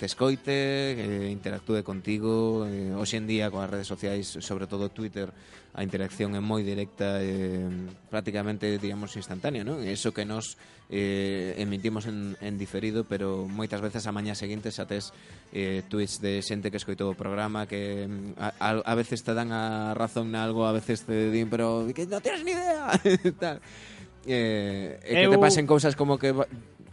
te 0.00 0.04
escoite 0.08 0.96
eh, 0.96 1.28
interactúe 1.28 1.84
contigo 1.84 2.64
eh, 2.64 2.96
hoxe 2.96 3.20
en 3.20 3.28
día 3.28 3.52
coas 3.52 3.68
redes 3.68 3.90
sociais 3.90 4.32
sobre 4.40 4.64
todo 4.64 4.88
Twitter 4.88 5.28
a 5.74 5.82
interacción 5.82 6.38
é 6.38 6.40
moi 6.40 6.62
directa 6.62 7.18
e 7.18 7.66
prácticamente, 8.06 8.78
digamos, 8.78 9.18
instantánea, 9.18 9.66
non? 9.66 9.82
Eso 9.82 10.14
que 10.14 10.22
nos 10.22 10.54
eh, 10.86 11.58
emitimos 11.58 12.06
en, 12.06 12.38
en 12.38 12.54
diferido, 12.54 13.02
pero 13.02 13.50
moitas 13.50 13.82
veces 13.82 14.06
a 14.06 14.14
mañá 14.14 14.38
seguinte 14.38 14.70
xa 14.70 14.86
tes 14.86 15.10
eh, 15.50 15.82
tweets 15.90 16.22
de 16.22 16.38
xente 16.46 16.70
que 16.70 16.78
escoitou 16.78 17.10
o 17.10 17.18
programa 17.18 17.66
que 17.66 18.06
mm, 18.06 18.38
a, 18.38 18.48
a, 18.54 18.68
a 18.86 18.94
veces 18.94 19.26
te 19.26 19.34
dan 19.34 19.50
a 19.50 19.98
razón 19.98 20.30
na 20.30 20.46
algo, 20.46 20.62
a 20.62 20.70
veces 20.70 21.02
te 21.02 21.34
din, 21.34 21.50
pero 21.50 21.90
que 21.90 22.06
non 22.06 22.22
tens 22.22 22.46
ni 22.46 22.54
idea, 22.54 22.94
tal. 23.42 23.58
Eh, 24.30 25.02
e 25.02 25.10
que 25.10 25.26
Eu... 25.26 25.34
te 25.34 25.42
pasen 25.42 25.66
cousas 25.66 25.98
como 25.98 26.22
que 26.22 26.30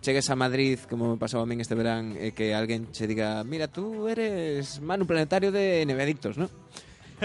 chegues 0.02 0.26
a 0.34 0.36
Madrid, 0.36 0.82
como 0.90 1.14
me 1.14 1.18
pasaba 1.22 1.46
a 1.46 1.50
min 1.50 1.62
este 1.62 1.78
verán, 1.78 2.18
e 2.18 2.34
que 2.34 2.58
alguén 2.58 2.90
che 2.90 3.06
diga, 3.06 3.46
mira, 3.46 3.70
tú 3.70 4.10
eres 4.10 4.82
Manu 4.82 5.06
Planetario 5.06 5.54
de 5.54 5.86
Nevedictos, 5.86 6.42
non? 6.42 6.50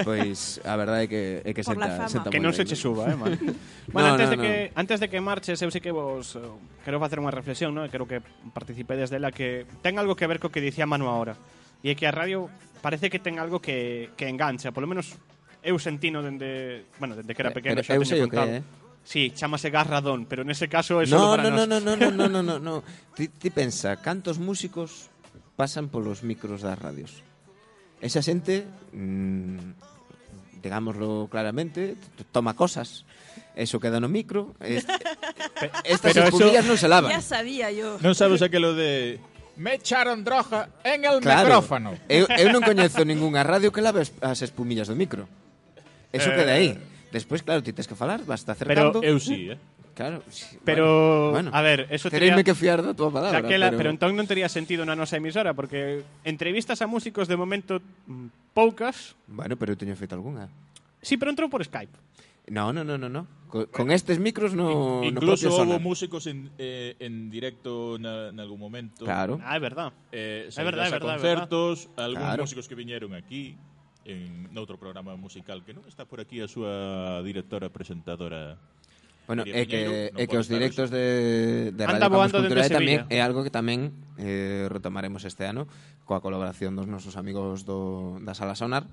Pois 0.05 0.61
a 0.65 0.75
verdade 0.77 1.05
é 1.05 1.09
que, 1.09 1.23
é 1.45 1.51
que 1.57 1.63
senta, 1.65 2.09
senta 2.09 2.29
Que 2.29 2.43
non 2.43 2.53
se 2.53 2.69
che 2.69 2.77
suba, 2.77 3.09
eh, 3.09 3.17
man. 3.17 3.33
bueno, 3.95 4.13
no, 4.13 4.21
antes, 4.21 4.29
no, 4.29 4.33
de 4.33 4.37
no. 4.37 4.43
que, 4.45 4.55
antes 4.77 4.99
de 5.01 5.07
que 5.09 5.21
marches, 5.25 5.57
eu 5.63 5.71
sei 5.73 5.81
que 5.81 5.95
vos 5.95 6.37
eh, 6.37 6.43
quero 6.85 7.01
facer 7.01 7.17
unha 7.17 7.33
reflexión, 7.33 7.73
¿no? 7.73 7.85
E 7.85 7.89
quero 7.89 8.05
que 8.05 8.21
participedes 8.53 9.09
dela 9.09 9.33
que 9.33 9.65
ten 9.81 9.97
algo 9.97 10.13
que 10.13 10.29
ver 10.29 10.37
co 10.37 10.53
que 10.53 10.61
dicía 10.61 10.85
Manu 10.85 11.09
ahora. 11.09 11.39
E 11.81 11.93
é 11.93 11.95
que 11.97 12.05
a 12.05 12.13
radio 12.13 12.53
parece 12.85 13.09
que 13.09 13.19
ten 13.19 13.41
algo 13.41 13.63
que, 13.63 14.13
que 14.15 14.29
engancha, 14.29 14.73
polo 14.75 14.85
menos 14.85 15.17
eu 15.67 15.81
sentino 15.81 16.23
dende, 16.23 16.87
bueno, 17.01 17.17
dende 17.17 17.35
que 17.35 17.43
era 17.43 17.51
pequeno, 17.51 17.83
xa 17.83 17.97
eu 17.97 18.05
sei 18.05 18.23
o 18.23 18.31
que 18.31 18.39
é. 18.39 18.61
Eh. 18.61 18.63
Sí, 19.07 19.31
chamase 19.31 19.71
Garradón, 19.71 20.27
pero 20.27 20.43
nese 20.43 20.67
caso 20.67 20.99
é 20.99 21.07
solo 21.07 21.31
no, 21.31 21.39
para 21.39 21.47
no, 21.47 21.63
nós. 21.63 21.71
No, 21.71 21.79
no, 21.79 21.95
no, 21.95 22.11
no, 22.11 22.27
no, 22.27 22.41
no, 22.43 22.57
no. 22.59 22.75
Ti, 23.17 23.31
ti 23.31 23.55
pensa, 23.55 23.95
cantos 24.03 24.43
músicos 24.43 25.11
pasan 25.55 25.89
polos 25.89 26.27
micros 26.27 26.63
das 26.63 26.75
radios? 26.75 27.26
esa 28.01 28.21
xente 28.21 28.67
mm, 28.93 30.61
digámoslo 30.63 31.29
claramente 31.31 31.97
toma 32.33 32.55
cosas. 32.55 33.05
Eso 33.57 33.81
queda 33.81 34.01
no 34.01 34.09
micro 34.09 34.53
est 34.61 34.85
estas 35.85 36.13
Pero 36.13 36.29
espumillas 36.29 36.65
non 36.69 36.77
se 36.77 36.89
lavan. 36.89 37.09
Ya 37.09 37.25
sabía 37.25 37.73
yo. 37.73 37.97
Non 38.05 38.13
sabes 38.13 38.45
aquilo 38.45 38.77
de 38.77 39.17
me 39.57 39.81
echaron 39.81 40.21
droga 40.21 40.69
en 40.85 41.09
el 41.09 41.25
claro, 41.25 41.49
micrófono 41.49 41.97
eu, 42.13 42.29
eu 42.29 42.53
non 42.53 42.61
coñezo 42.61 43.09
ningunha 43.09 43.41
radio 43.41 43.73
que 43.73 43.81
lave 43.81 44.05
as 44.05 44.41
espumillas 44.45 44.93
do 44.93 44.97
micro. 44.99 45.25
Eso 46.13 46.29
eh... 46.29 46.37
queda 46.37 46.53
aí. 46.61 46.77
Despois, 47.13 47.41
claro, 47.41 47.63
ti 47.63 47.73
tes 47.73 47.89
que 47.89 47.97
falar, 47.97 48.21
vas 48.29 48.45
te 48.45 48.53
acercando. 48.53 49.01
Pero 49.01 49.17
eu 49.17 49.17
sí, 49.17 49.49
eh? 49.49 49.59
Claro, 49.97 50.21
sí, 50.29 50.61
Pero, 50.63 51.31
bueno, 51.33 51.49
a 51.57 51.63
ver, 51.65 51.89
eso 51.89 52.13
tería- 52.13 52.37
que 52.45 52.53
fiar 52.53 52.85
da 52.85 52.93
tua 52.93 53.09
palabra, 53.09 53.41
Daquela, 53.41 53.73
pero... 53.73 53.79
pero... 53.81 53.91
entón 53.97 54.13
non 54.13 54.29
tería 54.29 54.45
sentido 54.53 54.85
na 54.85 54.93
nosa 54.93 55.17
emisora 55.17 55.57
porque 55.57 56.05
entrevistas 56.21 56.85
a 56.85 56.87
músicos 56.87 57.25
de 57.33 57.37
momento 57.41 57.81
mm, 58.05 58.53
poucas. 58.53 59.17
Bueno, 59.25 59.57
pero 59.57 59.73
eu 59.73 59.81
teño 59.81 59.97
feito 59.97 60.13
algunha. 60.13 60.53
Sí, 61.01 61.17
pero 61.17 61.33
entrou 61.33 61.49
por 61.49 61.65
Skype. 61.65 61.97
No, 62.53 62.77
no, 62.77 62.85
no, 62.85 63.01
no, 63.01 63.09
no. 63.09 63.25
Co- 63.49 63.67
Con, 63.73 63.89
estes 63.91 64.21
micros 64.21 64.53
no, 64.53 65.01
no 65.01 65.09
Incluso 65.09 65.49
propio 65.49 65.65
hubo 65.65 65.81
músicos 65.81 66.29
en, 66.29 66.53
eh, 66.61 66.93
en 67.01 67.33
directo 67.33 67.97
na, 67.97 68.29
en 68.31 68.39
algún 68.39 68.61
momento. 68.61 69.01
Claro. 69.09 69.41
Ah, 69.41 69.57
é 69.57 69.61
verdad. 69.65 69.97
Eh, 70.13 70.53
É 70.53 70.61
verdade, 70.63 70.93
é 70.93 71.01
é 71.01 71.01
concertos, 71.01 71.89
algúns 71.97 72.21
Claro. 72.37 72.45
músicos 72.45 72.69
que 72.69 72.77
viñeron 72.77 73.17
aquí 73.17 73.57
en 74.05 74.53
noutro 74.53 74.77
programa 74.77 75.17
musical 75.17 75.65
que 75.65 75.73
non 75.73 75.89
está 75.89 76.05
por 76.05 76.21
aquí 76.21 76.45
a 76.45 76.47
súa 76.53 77.19
directora 77.25 77.73
presentadora. 77.73 78.61
Bueno, 79.27 79.43
é 79.43 79.67
que, 79.67 80.15
é 80.15 80.25
que 80.31 80.37
os 80.39 80.47
directos 80.47 80.91
de, 80.91 81.75
de 81.75 81.83
Radio 81.83 81.99
Anda 81.99 82.09
Campus 82.11 82.33
Cultural 82.33 82.71
tamén 82.71 82.99
é 83.11 83.19
algo 83.19 83.43
que 83.43 83.51
tamén 83.51 83.91
eh, 84.23 84.71
retomaremos 84.71 85.27
este 85.27 85.47
ano 85.51 85.67
coa 86.07 86.23
colaboración 86.23 86.79
dos 86.79 86.87
nosos 86.87 87.19
amigos 87.19 87.67
do, 87.67 88.23
da 88.23 88.39
Sala 88.39 88.55
Sonar 88.55 88.87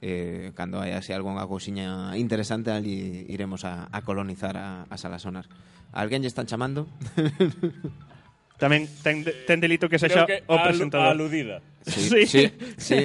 eh, 0.00 0.52
cando 0.54 0.78
hai 0.78 0.94
así 0.94 1.10
algunha 1.10 1.42
cousiña 1.48 2.14
interesante 2.14 2.70
ali 2.70 3.26
iremos 3.32 3.64
a, 3.64 3.88
a 3.90 3.98
colonizar 4.04 4.54
a, 4.54 4.86
a 4.86 4.96
Sala 5.00 5.18
Sonar. 5.18 5.50
Alguén 5.90 6.22
lle 6.22 6.30
están 6.30 6.46
chamando? 6.46 6.86
Tamén 8.58 8.90
ten, 9.06 9.22
ten 9.22 9.62
delito 9.62 9.86
que 9.86 10.02
sexa 10.02 10.26
o 10.50 10.54
presentador. 10.58 11.14
Aludida. 11.14 11.62
Sí, 11.86 12.10
sí. 12.10 12.26
sí, 12.26 12.42
sí. 12.76 13.00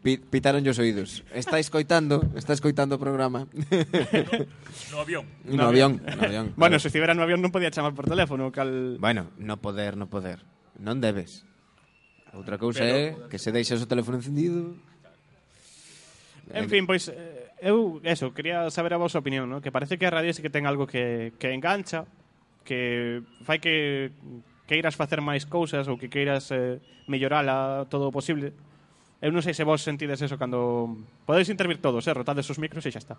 Pi, 0.00 0.16
pitaron 0.16 0.64
os 0.64 0.80
oídos. 0.80 1.20
Está 1.36 1.60
escoitando, 1.60 2.24
está 2.32 2.56
escoitando 2.56 2.96
o 2.96 3.00
programa. 3.00 3.44
no 4.90 4.96
avión. 5.04 5.28
No, 5.44 5.60
no 5.60 5.64
avión, 5.68 6.00
no 6.00 6.22
avión. 6.24 6.46
Bueno, 6.56 6.80
se 6.80 6.88
estivera 6.88 7.12
no 7.12 7.20
avión 7.20 7.44
non 7.44 7.52
podía 7.52 7.68
chamar 7.68 7.92
por 7.92 8.08
teléfono, 8.08 8.48
cal 8.48 8.96
Bueno, 8.96 9.28
no 9.36 9.60
poder, 9.60 10.00
no 10.00 10.08
poder. 10.08 10.40
Non 10.80 11.04
debes. 11.04 11.44
Outra 12.32 12.56
cousa 12.56 12.82
Pero, 12.82 13.28
é 13.28 13.28
que 13.28 13.36
se 13.36 13.52
deixas 13.52 13.84
o 13.84 13.86
teléfono 13.86 14.16
encendido. 14.16 14.72
En 16.48 16.64
fin, 16.72 16.88
pois 16.88 17.12
eh, 17.12 17.52
eu 17.60 18.00
eso, 18.04 18.32
quería 18.32 18.72
saber 18.72 18.96
a 18.96 19.00
vosa 19.00 19.20
opinión, 19.20 19.52
¿no? 19.52 19.60
que 19.60 19.68
parece 19.68 20.00
que 20.00 20.08
a 20.08 20.12
radio 20.12 20.32
sí 20.32 20.40
que 20.40 20.48
ten 20.48 20.64
algo 20.64 20.88
que, 20.88 21.36
que 21.36 21.52
engancha, 21.52 22.08
que 22.64 23.20
fai 23.44 23.60
que 23.60 24.10
queiras 24.66 24.96
facer 24.96 25.20
máis 25.20 25.44
cousas 25.44 25.88
ou 25.88 26.00
que 26.00 26.08
queiras 26.08 26.48
eh, 26.50 26.80
mellorala 27.08 27.84
todo 27.92 28.08
o 28.08 28.14
posible. 28.14 28.52
Eu 29.24 29.32
non 29.32 29.40
sei 29.40 29.56
se 29.56 29.64
vos 29.64 29.80
sentides 29.80 30.20
eso 30.20 30.36
cando... 30.36 31.00
Podedes 31.24 31.48
intervir 31.48 31.80
todos, 31.80 32.04
eh? 32.04 32.12
rotades 32.12 32.44
os 32.52 32.60
micros 32.60 32.84
e 32.84 32.92
xa 32.92 33.00
está. 33.00 33.14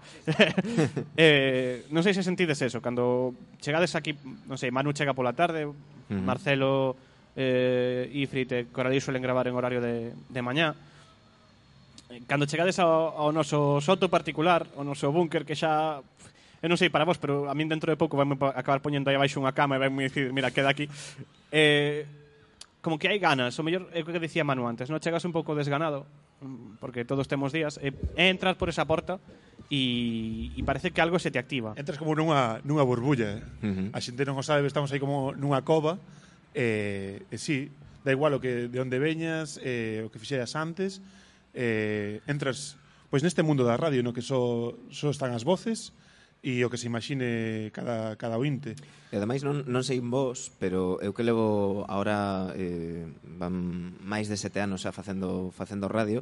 eh, 1.18 1.86
non 1.90 2.06
sei 2.06 2.14
se 2.14 2.22
sentides 2.22 2.62
eso, 2.62 2.78
cando 2.78 3.34
chegades 3.58 3.98
aquí, 3.98 4.14
non 4.46 4.58
sei, 4.62 4.70
Manu 4.70 4.94
chega 4.94 5.18
pola 5.18 5.34
tarde, 5.34 5.66
uh 5.66 5.74
-huh. 5.74 6.22
Marcelo, 6.22 6.94
eh, 7.34 8.10
Ifrit 8.14 8.50
e 8.54 8.60
Coralí 8.70 9.02
suelen 9.02 9.26
gravar 9.26 9.50
en 9.50 9.58
horario 9.58 9.82
de, 9.82 10.14
de 10.14 10.42
mañá. 10.46 10.78
Cando 12.30 12.46
chegades 12.46 12.78
ao, 12.78 13.18
ao 13.18 13.34
noso 13.34 13.82
soto 13.82 14.06
particular, 14.06 14.70
ao 14.78 14.86
noso 14.86 15.10
búnker 15.10 15.42
que 15.42 15.58
xa 15.58 16.06
Eu 16.66 16.70
non 16.74 16.82
sei 16.82 16.90
para 16.90 17.06
vos, 17.06 17.22
pero 17.22 17.46
a 17.46 17.54
min 17.54 17.70
dentro 17.70 17.94
de 17.94 17.98
pouco 18.02 18.18
vai 18.18 18.26
acabar 18.58 18.82
poñendo 18.82 19.14
aí 19.14 19.16
abaixo 19.22 19.38
unha 19.38 19.54
cama 19.54 19.78
e 19.78 19.86
vanme 19.86 20.10
dicir, 20.10 20.34
mira, 20.34 20.50
queda 20.50 20.74
aquí. 20.74 20.90
Eh, 21.54 22.10
como 22.82 22.98
que 22.98 23.06
hai 23.06 23.22
ganas, 23.22 23.54
o 23.54 23.62
mellor 23.62 23.86
é 23.94 24.02
o 24.02 24.10
que 24.10 24.18
decía 24.18 24.42
Manu 24.42 24.66
antes, 24.66 24.90
non 24.90 24.98
chegas 24.98 25.22
un 25.30 25.30
pouco 25.30 25.54
desganado, 25.54 26.10
porque 26.82 27.06
todos 27.06 27.30
temos 27.30 27.54
días, 27.54 27.78
e 27.78 27.94
eh, 27.94 28.34
entras 28.34 28.58
por 28.58 28.74
esa 28.74 28.82
porta 28.90 29.22
e, 29.70 30.58
e 30.58 30.62
parece 30.66 30.90
que 30.90 31.06
algo 31.06 31.22
se 31.22 31.30
te 31.30 31.38
activa. 31.38 31.78
Entras 31.78 32.02
como 32.02 32.18
nunha, 32.18 32.66
nunha 32.66 32.82
burbulla, 32.82 33.38
eh? 33.38 33.46
uh 33.62 33.70
-huh. 33.70 33.88
a 33.94 34.02
xente 34.02 34.26
non 34.26 34.34
o 34.34 34.42
sabe, 34.42 34.66
estamos 34.66 34.90
aí 34.90 34.98
como 34.98 35.38
nunha 35.38 35.62
cova, 35.62 36.02
e, 36.50 37.22
eh, 37.22 37.30
e 37.30 37.38
eh, 37.38 37.38
sí, 37.38 37.70
da 38.02 38.10
igual 38.10 38.34
o 38.34 38.42
que 38.42 38.74
de 38.74 38.82
onde 38.82 38.98
veñas, 38.98 39.62
eh, 39.62 40.02
o 40.02 40.10
que 40.10 40.18
fixeras 40.18 40.58
antes, 40.58 40.98
eh, 41.54 42.26
entras 42.26 42.74
pois 43.14 43.22
neste 43.22 43.46
mundo 43.46 43.62
da 43.62 43.78
radio 43.78 44.02
no 44.02 44.18
que 44.18 44.26
só, 44.26 44.74
só 44.90 45.14
están 45.14 45.30
as 45.30 45.46
voces, 45.46 45.94
e 46.46 46.62
o 46.62 46.70
que 46.70 46.78
se 46.78 46.86
imagine 46.86 47.74
cada, 47.74 48.14
cada 48.22 48.38
ointe. 48.38 48.78
E 49.10 49.18
ademais 49.18 49.42
non, 49.42 49.66
non 49.66 49.82
sei 49.82 49.98
vos, 49.98 50.54
pero 50.62 51.02
eu 51.02 51.10
que 51.10 51.26
levo 51.26 51.90
ahora 51.90 52.54
eh, 52.54 53.10
van 53.26 53.98
máis 54.06 54.30
de 54.30 54.38
sete 54.38 54.62
anos 54.62 54.86
xa 54.86 54.94
facendo, 54.94 55.50
facendo 55.50 55.90
radio 55.90 56.22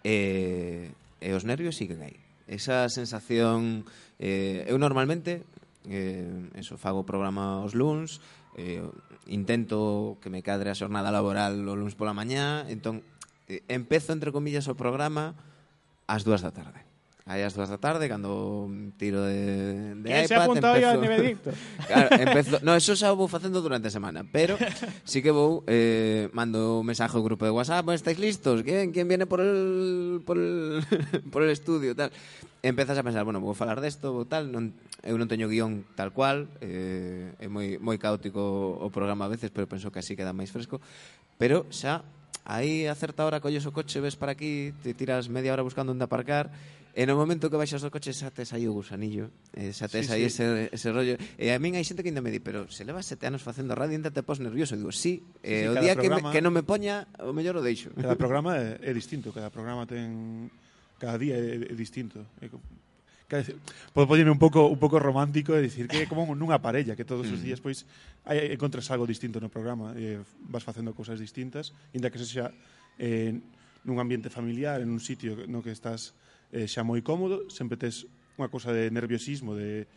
e, 0.00 0.88
eh, 1.20 1.28
e 1.28 1.36
os 1.36 1.44
nervios 1.44 1.76
siguen 1.76 2.00
aí. 2.00 2.16
Esa 2.48 2.88
sensación... 2.88 3.84
Eh, 4.16 4.64
eu 4.72 4.80
normalmente 4.80 5.44
eh, 5.84 6.24
eso, 6.56 6.80
fago 6.80 7.04
programa 7.04 7.60
os 7.60 7.76
luns, 7.76 8.24
eh, 8.56 8.80
intento 9.28 10.16
que 10.24 10.32
me 10.32 10.40
cadre 10.40 10.72
a 10.72 10.78
xornada 10.80 11.12
laboral 11.12 11.60
o 11.68 11.76
luns 11.76 11.92
pola 11.92 12.16
mañá, 12.16 12.64
entón 12.72 13.04
eh, 13.52 13.60
empezo, 13.68 14.16
entre 14.16 14.32
comillas, 14.32 14.64
o 14.64 14.80
programa 14.80 15.36
ás 16.08 16.24
dúas 16.24 16.40
da 16.40 16.56
tarde 16.56 16.87
aí 17.28 17.44
ás 17.44 17.52
dúas 17.52 17.68
da 17.68 17.76
tarde 17.76 18.08
cando 18.08 18.64
tiro 18.96 19.20
de, 19.22 20.00
de 20.00 20.08
iPad... 20.08 20.24
iPad 20.24 20.26
se 20.26 20.34
ha 20.34 20.44
apuntado 20.48 20.74
empezo... 20.80 20.90
ao 20.90 21.00
Benedicto? 21.00 21.50
claro, 21.88 22.08
empezo... 22.16 22.56
no, 22.64 22.72
eso 22.72 22.96
xa 22.96 23.12
vou 23.12 23.28
facendo 23.28 23.60
durante 23.60 23.86
a 23.86 23.94
semana 23.94 24.24
pero 24.24 24.56
sí 25.04 25.20
que 25.20 25.28
vou 25.28 25.60
eh, 25.68 26.32
mando 26.32 26.80
un 26.80 26.86
mensaje 26.88 27.12
ao 27.12 27.22
grupo 27.22 27.44
de 27.44 27.52
WhatsApp 27.52 27.84
bueno, 27.84 28.00
estáis 28.00 28.16
listos? 28.16 28.64
¿Quién, 28.64 28.90
¿Quién 28.90 29.06
viene 29.06 29.28
por 29.28 29.44
el, 29.44 30.24
por 30.24 30.40
el, 30.40 30.80
por 31.32 31.44
el 31.44 31.52
estudio? 31.52 31.92
tal 31.92 32.08
empezas 32.62 32.98
a 32.98 33.02
pensar, 33.02 33.24
bueno, 33.24 33.40
vou 33.40 33.54
falar 33.54 33.80
desto, 33.80 34.10
vou 34.12 34.26
tal, 34.26 34.50
non, 34.50 34.74
eu 35.06 35.14
non 35.14 35.30
teño 35.30 35.46
guión 35.46 35.86
tal 35.94 36.10
cual, 36.10 36.50
eh, 36.58 37.30
é 37.38 37.46
moi, 37.46 37.78
moi 37.78 37.94
caótico 38.02 38.42
o 38.82 38.88
programa 38.90 39.30
a 39.30 39.32
veces, 39.32 39.54
pero 39.54 39.70
penso 39.70 39.94
que 39.94 40.02
así 40.02 40.18
queda 40.18 40.34
máis 40.34 40.50
fresco, 40.50 40.82
pero 41.38 41.70
xa 41.70 42.02
aí 42.42 42.88
a 42.88 42.96
certa 42.98 43.22
hora 43.22 43.38
colles 43.38 43.62
o 43.68 43.70
coche, 43.70 44.02
ves 44.02 44.18
para 44.18 44.32
aquí, 44.34 44.74
te 44.82 44.96
tiras 44.96 45.30
media 45.30 45.54
hora 45.54 45.62
buscando 45.62 45.94
onde 45.94 46.02
aparcar, 46.02 46.50
E 46.98 47.06
no 47.06 47.14
momento 47.14 47.46
que 47.46 47.54
baixas 47.54 47.78
do 47.78 47.94
coche 47.94 48.10
xa 48.10 48.34
tes 48.34 48.50
aí 48.50 48.66
o 48.66 48.74
gusanillo, 48.74 49.30
eh, 49.54 49.70
xa 49.70 49.86
tes 49.86 50.10
sí, 50.10 50.18
aí 50.18 50.26
sí. 50.26 50.42
ese, 50.42 50.66
ese 50.74 50.90
rollo. 50.90 51.14
E 51.38 51.54
a 51.54 51.62
min 51.62 51.78
hai 51.78 51.86
xente 51.86 52.02
que 52.02 52.10
ainda 52.10 52.18
me 52.18 52.34
di, 52.34 52.42
pero 52.42 52.66
se 52.74 52.82
levas 52.82 53.06
sete 53.06 53.30
anos 53.30 53.38
facendo 53.38 53.78
radio, 53.78 53.94
ainda 53.94 54.10
te 54.10 54.26
pos 54.26 54.42
nervioso. 54.42 54.74
E 54.74 54.82
digo, 54.82 54.90
sí, 54.90 55.22
eh, 55.46 55.62
sí, 55.62 55.70
eh, 55.70 55.70
o 55.70 55.78
día 55.78 55.94
programa, 55.94 56.18
que, 56.18 56.26
me, 56.26 56.34
que 56.34 56.42
non 56.42 56.50
me 56.50 56.66
poña, 56.66 57.06
o 57.22 57.30
mellor 57.30 57.54
o 57.54 57.62
deixo. 57.62 57.94
Cada 57.94 58.18
programa 58.18 58.58
é, 58.58 58.82
é 58.82 58.90
distinto, 58.90 59.30
cada 59.30 59.46
programa 59.46 59.86
ten... 59.86 60.50
Cada 60.98 61.14
día 61.22 61.38
é, 61.38 61.70
é 61.70 61.74
distinto. 61.78 62.26
É, 62.42 62.50
Podo 63.94 64.10
poñerme 64.10 64.34
un 64.34 64.42
pouco 64.42 64.66
un 64.66 64.80
pouco 64.82 64.98
romántico 64.98 65.54
e 65.54 65.62
dicir 65.62 65.86
que 65.86 66.02
é 66.02 66.06
como 66.10 66.26
nunha 66.34 66.58
parella 66.64 66.96
que 66.96 67.04
todos 67.04 67.28
os 67.28 67.38
mm. 67.38 67.44
días 67.44 67.60
pois 67.60 67.84
hai, 68.24 68.56
encontras 68.56 68.88
algo 68.88 69.04
distinto 69.04 69.36
no 69.36 69.52
programa, 69.52 69.92
e 69.94 70.16
vas 70.48 70.64
facendo 70.64 70.96
cousas 70.96 71.20
distintas, 71.20 71.76
inda 71.92 72.08
que 72.08 72.16
sexa 72.16 72.50
eh, 72.96 73.36
nun 73.84 74.00
ambiente 74.00 74.32
familiar, 74.32 74.80
en 74.80 74.88
un 74.88 74.98
sitio 74.98 75.44
no 75.44 75.60
que 75.60 75.76
estás 75.76 76.16
eh, 76.52 76.66
xa 76.66 76.84
moi 76.84 77.00
cómodo, 77.04 77.48
sempre 77.50 77.76
tes 77.76 78.08
unha 78.38 78.48
cosa 78.48 78.70
de 78.70 78.88
nerviosismo, 78.94 79.58
de 79.58 79.90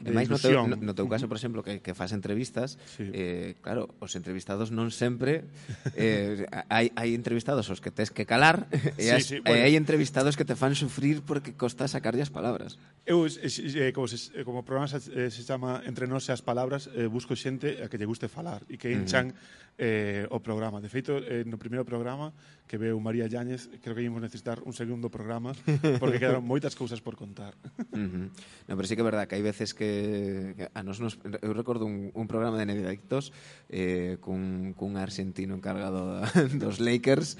de 0.00 0.10
máis 0.10 0.26
no 0.26 0.38
teu, 0.38 0.66
no, 0.66 0.76
no 0.76 0.92
teu 0.92 1.06
caso, 1.06 1.30
por 1.30 1.38
exemplo, 1.38 1.62
que, 1.62 1.78
que 1.78 1.94
faz 1.94 2.10
entrevistas, 2.12 2.76
sí. 2.96 3.08
eh, 3.14 3.54
claro, 3.62 3.94
os 4.02 4.12
entrevistados 4.18 4.74
non 4.74 4.90
sempre 4.90 5.46
eh, 5.94 6.44
hai, 6.68 6.90
hai 6.98 7.14
entrevistados 7.14 7.70
os 7.70 7.78
que 7.78 7.94
tes 7.94 8.10
que 8.10 8.26
calar 8.26 8.66
e, 9.00 9.14
as, 9.14 9.24
sí, 9.24 9.38
sí, 9.38 9.46
bueno. 9.46 9.62
hai 9.62 9.78
entrevistados 9.78 10.34
que 10.34 10.44
te 10.44 10.58
fan 10.58 10.74
sufrir 10.74 11.22
porque 11.22 11.54
costa 11.54 11.86
sacarlle 11.86 12.22
as 12.24 12.32
palabras. 12.34 12.76
Eu, 13.06 13.28
eh, 13.28 13.92
como, 13.92 14.08
se, 14.08 14.32
eh, 14.34 14.44
como 14.44 14.64
programa 14.64 14.88
se, 14.88 14.98
eh, 15.12 15.30
se 15.30 15.44
chama 15.44 15.84
Entre 15.84 16.06
nós 16.06 16.28
as 16.30 16.40
palabras, 16.40 16.88
eh, 16.96 17.06
busco 17.06 17.36
xente 17.36 17.84
a 17.84 17.88
que 17.88 18.00
lle 18.00 18.08
guste 18.08 18.26
falar 18.26 18.64
e 18.72 18.80
que 18.80 18.90
enchan 18.90 19.30
uh 19.30 19.36
-huh. 19.36 20.24
eh, 20.24 20.26
o 20.32 20.40
programa. 20.40 20.80
De 20.80 20.88
feito, 20.88 21.20
eh, 21.20 21.44
no 21.44 21.60
primeiro 21.60 21.84
programa 21.84 22.32
que 22.64 22.80
veu 22.80 22.96
María 22.96 23.28
Yáñez, 23.28 23.68
creo 23.84 23.92
que 23.92 24.02
íamos 24.02 24.24
necesitar 24.24 24.64
un 24.64 24.72
segundo 24.72 25.12
programa 25.12 25.52
porque 26.00 26.16
quedaron 26.16 26.42
moitas 26.42 26.72
cousas 26.72 27.04
por 27.04 27.14
contar. 27.14 27.52
Uh 27.92 28.08
-huh. 28.08 28.26
No, 28.66 28.72
pero 28.72 28.86
sí 28.88 28.96
que 28.96 29.04
é 29.04 29.08
verdad 29.12 29.28
que 29.28 29.36
hai 29.36 29.44
veces 29.44 29.76
que 29.76 29.83
que, 29.84 30.54
que 30.56 30.64
a 30.72 30.82
nos, 30.82 31.00
nos 31.00 31.20
eu 31.44 31.52
recordo 31.52 31.84
un, 31.84 32.10
un 32.16 32.26
programa 32.26 32.56
de 32.56 32.66
Nedictos 32.66 33.32
eh, 33.68 34.16
cun, 34.24 34.72
cun 34.72 34.96
argentino 34.96 35.54
encargado 35.54 36.20
da, 36.20 36.32
dos 36.60 36.80
Lakers 36.80 37.36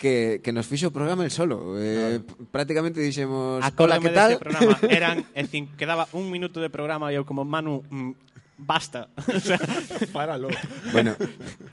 que, 0.00 0.40
que 0.42 0.50
nos 0.50 0.66
fixo 0.66 0.90
o 0.90 0.94
programa 0.96 1.22
el 1.22 1.30
solo. 1.30 1.78
Eh, 1.78 2.18
no. 2.18 2.50
prácticamente 2.50 2.98
dixemos... 2.98 3.62
A 3.62 3.70
cola 3.70 4.02
que 4.02 4.10
tal... 4.10 4.34
Programa 4.40 4.74
eran, 4.90 5.22
en 5.36 5.46
fin, 5.46 5.70
quedaba 5.78 6.08
un 6.10 6.26
minuto 6.32 6.58
de 6.58 6.72
programa 6.72 7.12
e 7.12 7.20
eu 7.20 7.24
como 7.28 7.46
Manu, 7.46 7.86
mm, 7.86 8.32
basta. 8.58 9.06
o 9.30 9.38
sea, 9.38 9.62
Páralo. 10.10 10.50
Bueno, 10.90 11.14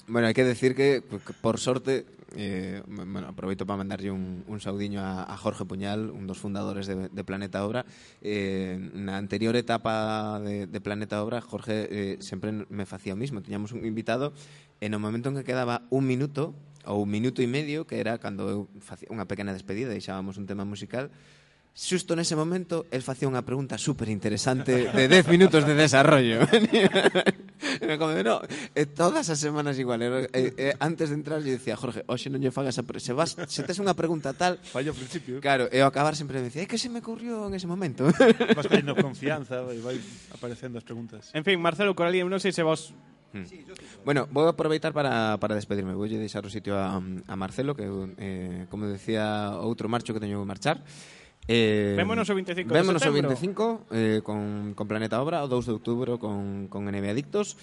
bueno, 0.05 0.29
hai 0.29 0.37
que 0.37 0.45
decir 0.45 0.77
que, 0.77 1.01
por 1.41 1.57
sorte, 1.57 2.05
eh, 2.35 2.83
bueno, 2.87 3.27
aproveito 3.27 3.65
para 3.65 3.77
mandarlle 3.77 4.11
un, 4.11 4.43
un 4.47 4.59
saudiño 4.59 5.01
a, 5.01 5.23
a 5.23 5.37
Jorge 5.37 5.65
Puñal, 5.65 6.09
un 6.11 6.27
dos 6.27 6.37
fundadores 6.37 6.87
de, 6.87 7.09
de 7.09 7.23
Planeta 7.23 7.65
Obra. 7.65 7.85
Eh, 8.21 8.77
na 8.93 9.17
anterior 9.17 9.55
etapa 9.55 10.37
de, 10.43 10.67
de 10.67 10.79
Planeta 10.81 11.23
Obra, 11.23 11.41
Jorge 11.41 11.87
eh, 11.89 12.15
sempre 12.19 12.51
me 12.69 12.85
facía 12.85 13.13
o 13.13 13.19
mismo. 13.19 13.41
Tiñamos 13.41 13.71
un 13.71 13.85
invitado 13.85 14.33
e 14.79 14.87
no 14.87 14.99
momento 15.01 15.29
en 15.29 15.39
que 15.39 15.45
quedaba 15.47 15.87
un 15.89 16.05
minuto 16.05 16.53
ou 16.87 17.03
un 17.03 17.11
minuto 17.11 17.43
e 17.43 17.47
medio, 17.47 17.83
que 17.83 17.99
era 17.99 18.17
cando 18.17 18.47
eu 18.47 18.59
facía 18.79 19.11
unha 19.11 19.27
pequena 19.27 19.51
despedida 19.51 19.91
e 19.91 19.99
deixábamos 19.99 20.39
un 20.39 20.47
tema 20.47 20.63
musical, 20.63 21.11
Xusto 21.79 22.11
nese 22.11 22.35
momento, 22.35 22.91
el 22.91 22.99
facía 22.99 23.31
unha 23.31 23.39
pregunta 23.39 23.79
super 23.79 24.11
interesante 24.11 24.91
de 24.91 25.07
10 25.07 25.31
minutos 25.31 25.63
de 25.63 25.79
desarrollo. 25.79 26.43
como, 27.95 28.11
no, 28.19 28.43
eh, 28.75 28.83
todas 28.83 29.31
as 29.31 29.39
semanas 29.39 29.79
igual. 29.79 30.03
Eh, 30.03 30.27
eh, 30.35 30.53
eh, 30.59 30.73
antes 30.83 31.07
de 31.07 31.15
entrar, 31.15 31.39
yo 31.39 31.55
decía, 31.55 31.79
Jorge, 31.79 32.03
hoxe 32.03 32.27
non 32.27 32.43
lle 32.43 32.51
fagas 32.51 32.75
a 32.75 32.83
pre... 32.83 32.99
se, 32.99 33.15
vas, 33.15 33.39
se 33.47 33.63
tes 33.63 33.79
unha 33.79 33.95
pregunta 33.95 34.35
tal... 34.35 34.59
Falla 34.59 34.91
ao 34.91 34.97
principio. 34.99 35.39
Claro, 35.39 35.71
e 35.71 35.79
ao 35.79 35.87
acabar 35.87 36.19
sempre 36.19 36.43
me 36.43 36.51
decía, 36.51 36.63
é 36.63 36.67
eh, 36.67 36.69
que 36.69 36.75
se 36.75 36.91
me 36.91 36.99
ocurrió 36.99 37.47
en 37.47 37.55
ese 37.55 37.63
momento. 37.63 38.11
Vas 38.59 38.67
pedindo 38.67 38.91
confianza 38.99 39.63
e 39.71 39.79
vai 39.79 39.95
aparecendo 40.35 40.75
as 40.75 40.83
preguntas. 40.83 41.31
En 41.31 41.47
fin, 41.47 41.63
Marcelo 41.63 41.95
Coralí, 41.95 42.19
non 42.27 42.43
sei 42.43 42.51
se 42.51 42.59
vos 42.59 42.91
Hmm. 43.29 43.45
Bueno, 44.01 44.25
vou 44.33 44.49
aproveitar 44.49 44.89
para, 44.89 45.37
para 45.37 45.53
despedirme 45.53 45.93
Voulle 45.93 46.17
deixar 46.17 46.41
o 46.41 46.49
sitio 46.49 46.73
a, 46.73 46.97
a 46.97 47.35
Marcelo 47.37 47.77
Que, 47.77 47.85
eh, 48.17 48.65
como 48.73 48.89
decía, 48.89 49.53
outro 49.53 49.85
marcho 49.85 50.17
que 50.17 50.19
teño 50.19 50.41
que 50.41 50.49
marchar 50.49 50.81
Eh, 51.47 51.95
vémonos 51.97 52.29
o 52.29 52.35
25 52.35 52.69
Vémonos 52.69 53.01
de 53.01 53.09
o 53.09 53.13
25 53.13 53.87
eh, 53.89 54.21
con, 54.21 54.73
con 54.75 54.85
Planeta 54.87 55.21
Obra, 55.21 55.41
o 55.41 55.47
2 55.47 55.65
de 55.65 55.73
outubro 55.73 56.19
con, 56.19 56.67
con 56.67 56.85
NB 56.89 57.05
Adictos. 57.09 57.55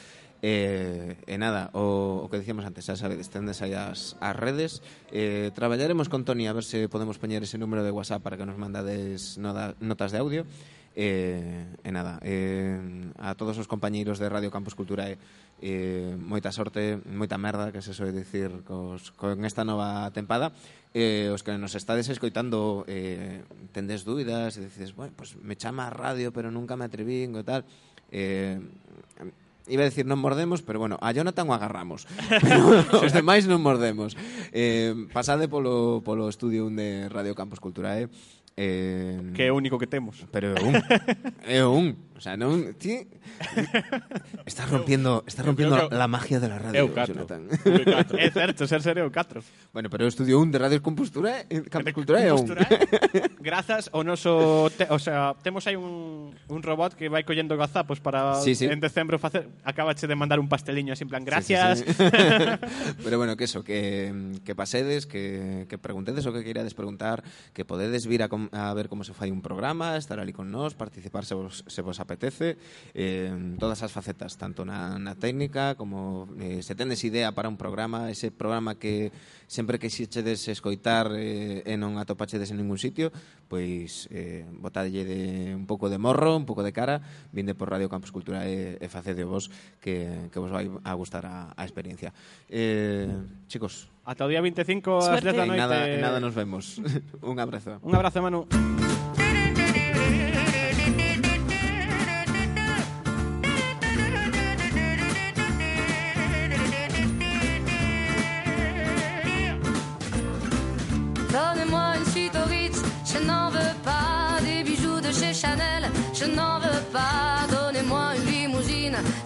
Eh, 0.42 1.16
e, 1.26 1.32
eh, 1.32 1.34
eh, 1.34 1.38
nada, 1.38 1.70
o, 1.72 2.22
o 2.22 2.28
que 2.28 2.38
dicíamos 2.38 2.68
antes, 2.68 2.84
xa 2.84 2.94
sabedes, 2.94 3.32
tendes 3.32 3.64
aí 3.64 3.72
as, 3.72 4.20
as 4.20 4.36
redes. 4.36 4.84
Eh, 5.08 5.50
traballaremos 5.56 6.12
con 6.12 6.28
Toni 6.28 6.44
a 6.46 6.52
ver 6.52 6.64
se 6.64 6.88
podemos 6.92 7.16
poñer 7.16 7.42
ese 7.42 7.56
número 7.56 7.80
de 7.82 7.90
WhatsApp 7.90 8.22
para 8.22 8.36
que 8.36 8.44
nos 8.44 8.60
mandades 8.60 9.38
noda, 9.40 9.74
notas 9.80 10.12
de 10.12 10.18
audio. 10.20 10.42
E, 10.96 11.68
eh, 11.84 11.88
e 11.88 11.90
nada, 11.92 12.16
eh, 12.24 12.80
a 13.20 13.36
todos 13.36 13.60
os 13.60 13.68
compañeiros 13.68 14.16
de 14.16 14.32
Radio 14.32 14.48
Campus 14.48 14.72
Cultura 14.72 15.12
e 15.12 15.16
eh, 15.16 15.18
e 15.60 16.12
moita 16.20 16.52
sorte, 16.52 17.00
moita 17.08 17.40
merda 17.40 17.72
que 17.72 17.80
se 17.80 17.96
soe 17.96 18.12
dicir 18.12 18.52
cos, 18.68 19.10
con 19.16 19.44
esta 19.48 19.64
nova 19.64 20.08
tempada. 20.12 20.52
E 20.96 21.28
os 21.28 21.44
que 21.44 21.56
nos 21.60 21.76
estades 21.76 22.08
escoitando 22.08 22.84
eh, 22.88 23.44
tendes 23.76 24.04
dúbidas 24.08 24.56
e 24.56 24.64
dices, 24.64 24.96
bueno, 24.96 25.12
pues 25.16 25.36
me 25.36 25.56
chama 25.56 25.88
a 25.88 25.92
radio 25.92 26.32
pero 26.32 26.48
nunca 26.48 26.76
me 26.76 26.88
atrevín 26.88 27.36
e 27.36 27.44
tal 27.44 27.68
eh, 28.12 28.60
iba 29.68 29.82
a 29.82 29.90
decir 29.90 30.06
non 30.06 30.22
mordemos 30.22 30.62
pero 30.62 30.78
bueno, 30.78 30.96
a 31.02 31.10
Jonathan 31.10 31.50
o 31.50 31.54
agarramos. 31.54 32.06
Os 33.04 33.10
demais 33.10 33.50
non 33.50 33.60
mordemos. 33.60 34.14
Eh, 34.54 34.94
pasade 35.10 35.50
polo, 35.50 36.00
polo 36.06 36.30
estudio 36.30 36.70
un 36.70 36.78
de 36.78 37.10
Radio 37.10 37.34
Campus 37.34 37.58
Culturae 37.58 38.06
eh? 38.06 38.08
Que 38.56 39.42
é 39.44 39.52
o 39.52 39.56
único 39.56 39.76
que 39.78 39.86
temos. 39.86 40.24
Pero 40.32 40.56
é 40.56 40.60
un. 40.64 40.72
é 41.44 41.60
un. 41.68 41.92
O 42.16 42.20
sea, 42.24 42.32
non... 42.40 42.72
Ti... 42.80 43.04
Estás 44.48 44.70
rompiendo, 44.72 45.20
estás 45.28 45.44
rompiendo 45.44 45.76
que- 45.76 45.94
la 45.94 46.08
magia 46.08 46.40
de 46.40 46.48
la 46.48 46.56
radio, 46.58 46.80
Eu 46.80 46.88
catro. 46.88 47.12
Jonathan. 47.28 47.44
Eu 47.68 47.84
catro. 47.84 48.16
É 48.16 48.30
certo, 48.32 48.64
ser 48.64 48.80
serio, 48.80 49.04
eu 49.04 49.12
catro. 49.12 49.44
Bueno, 49.76 49.90
pero 49.92 50.06
o 50.06 50.08
estudio 50.08 50.40
1 50.40 50.48
de 50.48 50.58
Radio 50.58 50.80
Campus 50.80 51.12
Culturae, 51.12 51.44
Campus 51.68 51.92
Culturae 51.92 52.28
é 52.28 52.32
un. 52.32 52.48
Grazas 53.44 53.92
ao 53.92 54.00
noso... 54.00 54.72
Te, 54.72 54.88
o 54.88 54.96
sea, 54.96 55.36
temos 55.44 55.68
aí 55.68 55.76
un, 55.76 56.32
un 56.48 56.60
robot 56.64 56.96
que 56.96 57.12
vai 57.12 57.20
collendo 57.28 57.52
gazapos 57.60 58.00
para 58.00 58.40
Sí, 58.40 58.56
sí. 58.56 58.64
en 58.64 58.80
decembro 58.80 59.20
facer... 59.20 59.52
Acabache 59.68 60.08
de 60.08 60.16
mandar 60.16 60.40
un 60.40 60.48
pasteliño 60.48 60.96
así 60.96 61.04
en 61.04 61.12
plan, 61.12 61.20
Sí, 61.20 61.28
sí, 61.44 61.52
gracias. 61.52 61.84
sí. 61.84 61.92
Pero 63.04 63.18
bueno, 63.20 63.36
que 63.36 63.44
eso, 63.44 63.60
que, 63.60 64.40
que 64.40 64.54
pasedes, 64.56 65.04
que, 65.04 65.66
que 65.68 65.76
preguntedes 65.76 66.24
o 66.24 66.32
que 66.32 66.40
queirades 66.40 66.72
preguntar, 66.72 67.20
que 67.52 67.68
podedes 67.68 68.08
vir 68.08 68.24
a, 68.24 68.32
com, 68.32 68.45
a 68.52 68.72
ver 68.74 68.88
como 68.88 69.04
se 69.04 69.14
fai 69.14 69.30
un 69.30 69.42
programa, 69.42 69.96
estar 69.96 70.20
ali 70.20 70.32
con 70.32 70.50
nós, 70.50 70.74
participar 70.74 71.24
se 71.24 71.34
vos, 71.34 71.64
se 71.66 71.80
vos 71.82 72.00
apetece, 72.00 72.58
eh, 72.94 73.32
todas 73.58 73.82
as 73.82 73.92
facetas, 73.92 74.36
tanto 74.36 74.64
na, 74.64 74.98
na 74.98 75.14
técnica 75.14 75.74
como 75.74 76.28
eh, 76.38 76.62
se 76.62 76.74
tendes 76.74 77.02
idea 77.04 77.32
para 77.32 77.48
un 77.48 77.56
programa, 77.56 78.10
ese 78.10 78.30
programa 78.30 78.76
que 78.76 79.12
sempre 79.46 79.78
que 79.78 79.90
xichedes 79.90 80.48
escoitar 80.48 81.10
eh, 81.14 81.62
e 81.66 81.74
non 81.78 81.96
atopachedes 81.96 82.50
en 82.50 82.58
ningún 82.60 82.78
sitio, 82.78 83.14
pois 83.48 84.08
eh, 84.10 84.44
botadlle 84.50 85.04
de 85.04 85.54
un 85.54 85.66
pouco 85.66 85.88
de 85.88 85.98
morro, 85.98 86.36
un 86.36 86.46
pouco 86.46 86.62
de 86.62 86.72
cara, 86.72 87.02
vinde 87.32 87.54
por 87.54 87.70
Radio 87.70 87.88
Campus 87.88 88.12
Cultura 88.12 88.46
e, 88.46 88.78
e 88.78 88.86
facede 88.90 89.24
vos 89.24 89.50
que, 89.80 90.28
que 90.30 90.38
vos 90.38 90.50
vai 90.50 90.66
a 90.66 90.92
gustar 90.94 91.26
a, 91.26 91.54
a 91.54 91.62
experiencia. 91.62 92.10
Eh, 92.50 93.10
chicos, 93.46 93.90
ata 94.06 94.26
o 94.26 94.30
día 94.30 94.42
25 94.42 95.02
ás 95.02 95.22
10 95.22 95.34
da 95.34 95.46
noite. 95.46 95.62
Nada, 95.62 95.78
nada 95.98 96.18
nos 96.20 96.34
vemos. 96.34 96.78
un 97.22 97.38
abrazo. 97.38 97.78
Un 97.82 97.94
abrazo, 97.94 98.22
Manu. 98.22 98.46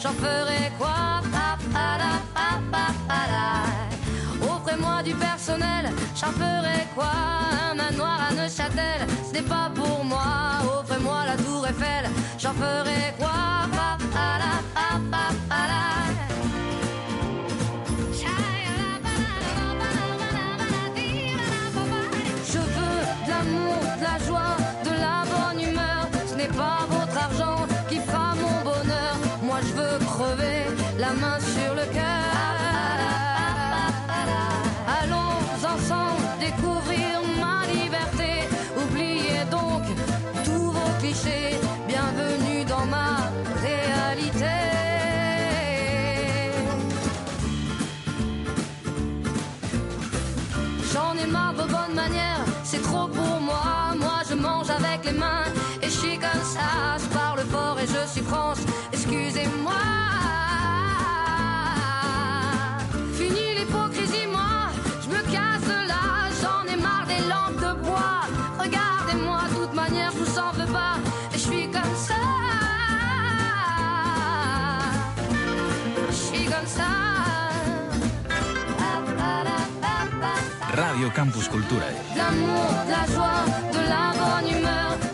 J'en 0.02 0.12
ferai 0.12 0.72
quoi? 0.78 1.20
Offrez-moi 4.42 5.02
du 5.02 5.14
personnel, 5.14 5.90
j'en 6.14 6.32
ferai 6.32 6.86
quoi? 6.94 7.10
Un 7.70 7.74
manoir 7.74 8.18
à 8.28 8.34
Neuchâtel, 8.34 9.06
ce 9.26 9.32
n'est 9.32 9.42
pas 9.42 9.70
pour 9.74 10.04
moi. 10.04 10.60
Offrez-moi 10.80 11.24
la 11.26 11.36
tour 11.36 11.66
Eiffel, 11.66 12.08
j'en 12.38 12.52
ferai 12.54 13.14
quoi? 13.18 13.59
Je 58.14 58.20
suis 58.20 58.66
excusez-moi. 58.92 59.72
Fini 63.14 63.54
l'hypocrisie, 63.58 64.26
moi, 64.30 64.70
je 65.02 65.08
me 65.08 65.22
casse 65.34 65.64
de 65.64 65.88
là. 65.88 66.28
J'en 66.40 66.72
ai 66.72 66.76
marre 66.76 67.06
des 67.06 67.22
lampes 67.28 67.56
de 67.56 67.80
bois. 67.82 68.22
Regardez-moi, 68.58 69.40
de 69.50 69.54
toute 69.54 69.74
manière, 69.74 70.10
je 70.12 70.18
vous 70.18 70.38
en 70.38 70.50
veux 70.52 70.72
pas. 70.72 70.96
Et 71.32 71.38
je 71.38 71.38
suis 71.38 71.70
comme 71.70 71.96
ça. 71.96 72.14
Je 76.08 76.14
suis 76.14 76.44
comme 76.46 76.66
ça. 76.66 76.90
Radio 80.74 81.10
Campus 81.14 81.48
Culturae. 81.48 81.94
De 82.12 82.18
l'amour, 82.18 82.70
la 82.88 83.12
joie, 83.12 83.44
de 83.72 83.88
la 83.88 84.12
bonne 84.18 84.58
humeur. 84.58 85.09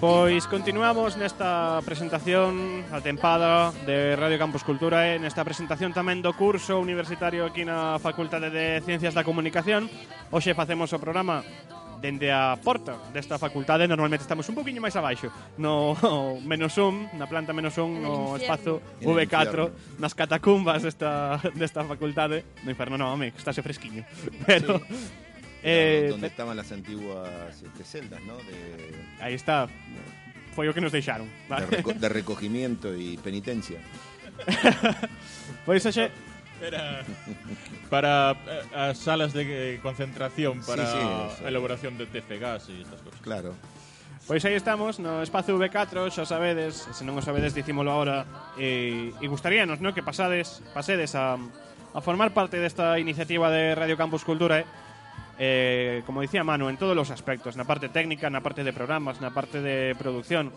Pois 0.00 0.48
continuamos 0.48 1.20
nesta 1.20 1.76
presentación 1.84 2.88
a 2.88 3.04
tempada 3.04 3.68
de 3.84 4.16
Radio 4.16 4.40
Campus 4.40 4.64
Cultura 4.64 5.12
e 5.12 5.20
nesta 5.20 5.44
presentación 5.44 5.92
tamén 5.92 6.24
do 6.24 6.32
curso 6.32 6.80
universitario 6.80 7.44
aquí 7.44 7.68
na 7.68 8.00
Facultade 8.00 8.48
de 8.48 8.80
Ciencias 8.80 9.12
da 9.12 9.28
Comunicación. 9.28 9.92
Hoxe 10.32 10.56
facemos 10.56 10.96
o 10.96 11.02
programa 11.04 11.44
dende 12.00 12.32
a 12.32 12.56
porta 12.56 12.96
desta 13.12 13.36
facultade 13.36 13.84
normalmente 13.84 14.24
estamos 14.24 14.48
un 14.48 14.56
poquinho 14.56 14.80
máis 14.80 14.96
abaixo 14.96 15.28
no 15.60 15.92
menos 16.48 16.80
un, 16.80 17.04
na 17.20 17.28
planta 17.28 17.52
menos 17.52 17.76
un 17.76 18.00
no 18.00 18.40
espazo 18.40 18.80
V4 19.04 20.00
nas 20.00 20.16
catacumbas 20.16 20.80
desta, 20.80 21.36
desta 21.60 21.84
facultade 21.84 22.56
no 22.64 22.72
inferno 22.72 22.96
non, 22.96 23.20
home, 23.20 23.36
estáse 23.36 23.60
fresquiño 23.60 24.08
pero 24.48 24.80
sí. 24.80 25.28
Eh, 25.62 26.08
donde 26.10 26.26
estaban 26.28 26.56
las 26.56 26.70
antiguas 26.72 27.62
este, 27.62 27.84
celdas, 27.84 28.20
¿no? 28.22 28.36
De, 28.36 28.94
aí 29.20 29.34
está 29.34 29.68
foi 30.56 30.66
o 30.68 30.74
que 30.74 30.80
nos 30.82 30.90
deixaron 30.92 31.26
de, 31.28 31.48
vale? 31.48 31.66
reco- 31.70 31.94
de 31.94 32.08
recogimiento 32.20 32.94
y 32.96 33.16
penitencia. 33.18 33.78
Pois 35.66 35.84
hoxe 35.84 36.10
Era 36.60 37.00
para 37.88 38.36
eh, 38.44 38.76
as 38.76 38.98
salas 39.00 39.32
de 39.32 39.76
eh, 39.76 39.80
concentración 39.80 40.60
para 40.60 40.84
Sí, 40.84 40.92
sí, 40.92 41.00
eso. 41.40 41.48
elaboración 41.48 41.96
de 41.96 42.04
TC 42.04 42.36
gas 42.38 42.68
e 42.68 42.76
estas 42.84 43.00
cosas. 43.00 43.16
Claro. 43.24 43.56
Pois 44.28 44.44
aí 44.44 44.52
estamos, 44.54 45.00
no 45.00 45.24
espacio 45.24 45.56
V4, 45.56 46.12
xa 46.12 46.28
sabedes, 46.28 46.84
e 46.84 46.92
se 46.92 47.02
non 47.08 47.16
o 47.16 47.24
sabedes, 47.24 47.56
dicímolo 47.56 47.88
agora, 47.88 48.28
e, 48.60 49.08
e 49.16 49.26
gustaríanos, 49.26 49.80
no, 49.80 49.96
que 49.96 50.04
pasades, 50.04 50.60
pasedes 50.76 51.16
a, 51.16 51.40
a 51.40 52.00
formar 52.04 52.36
parte 52.36 52.60
desta 52.60 53.00
iniciativa 53.00 53.48
de 53.48 53.72
Radio 53.72 53.96
Campus 53.96 54.20
Cultura, 54.22 54.60
eh, 54.60 54.68
eh, 55.40 56.02
como 56.04 56.20
dicía 56.20 56.44
Manu, 56.44 56.68
en 56.68 56.76
todos 56.76 56.94
los 56.94 57.08
aspectos, 57.10 57.56
na 57.56 57.64
parte 57.64 57.88
técnica, 57.88 58.28
na 58.28 58.44
parte 58.44 58.60
de 58.60 58.76
programas, 58.76 59.24
na 59.24 59.32
parte 59.32 59.64
de 59.64 59.96
producción, 59.96 60.52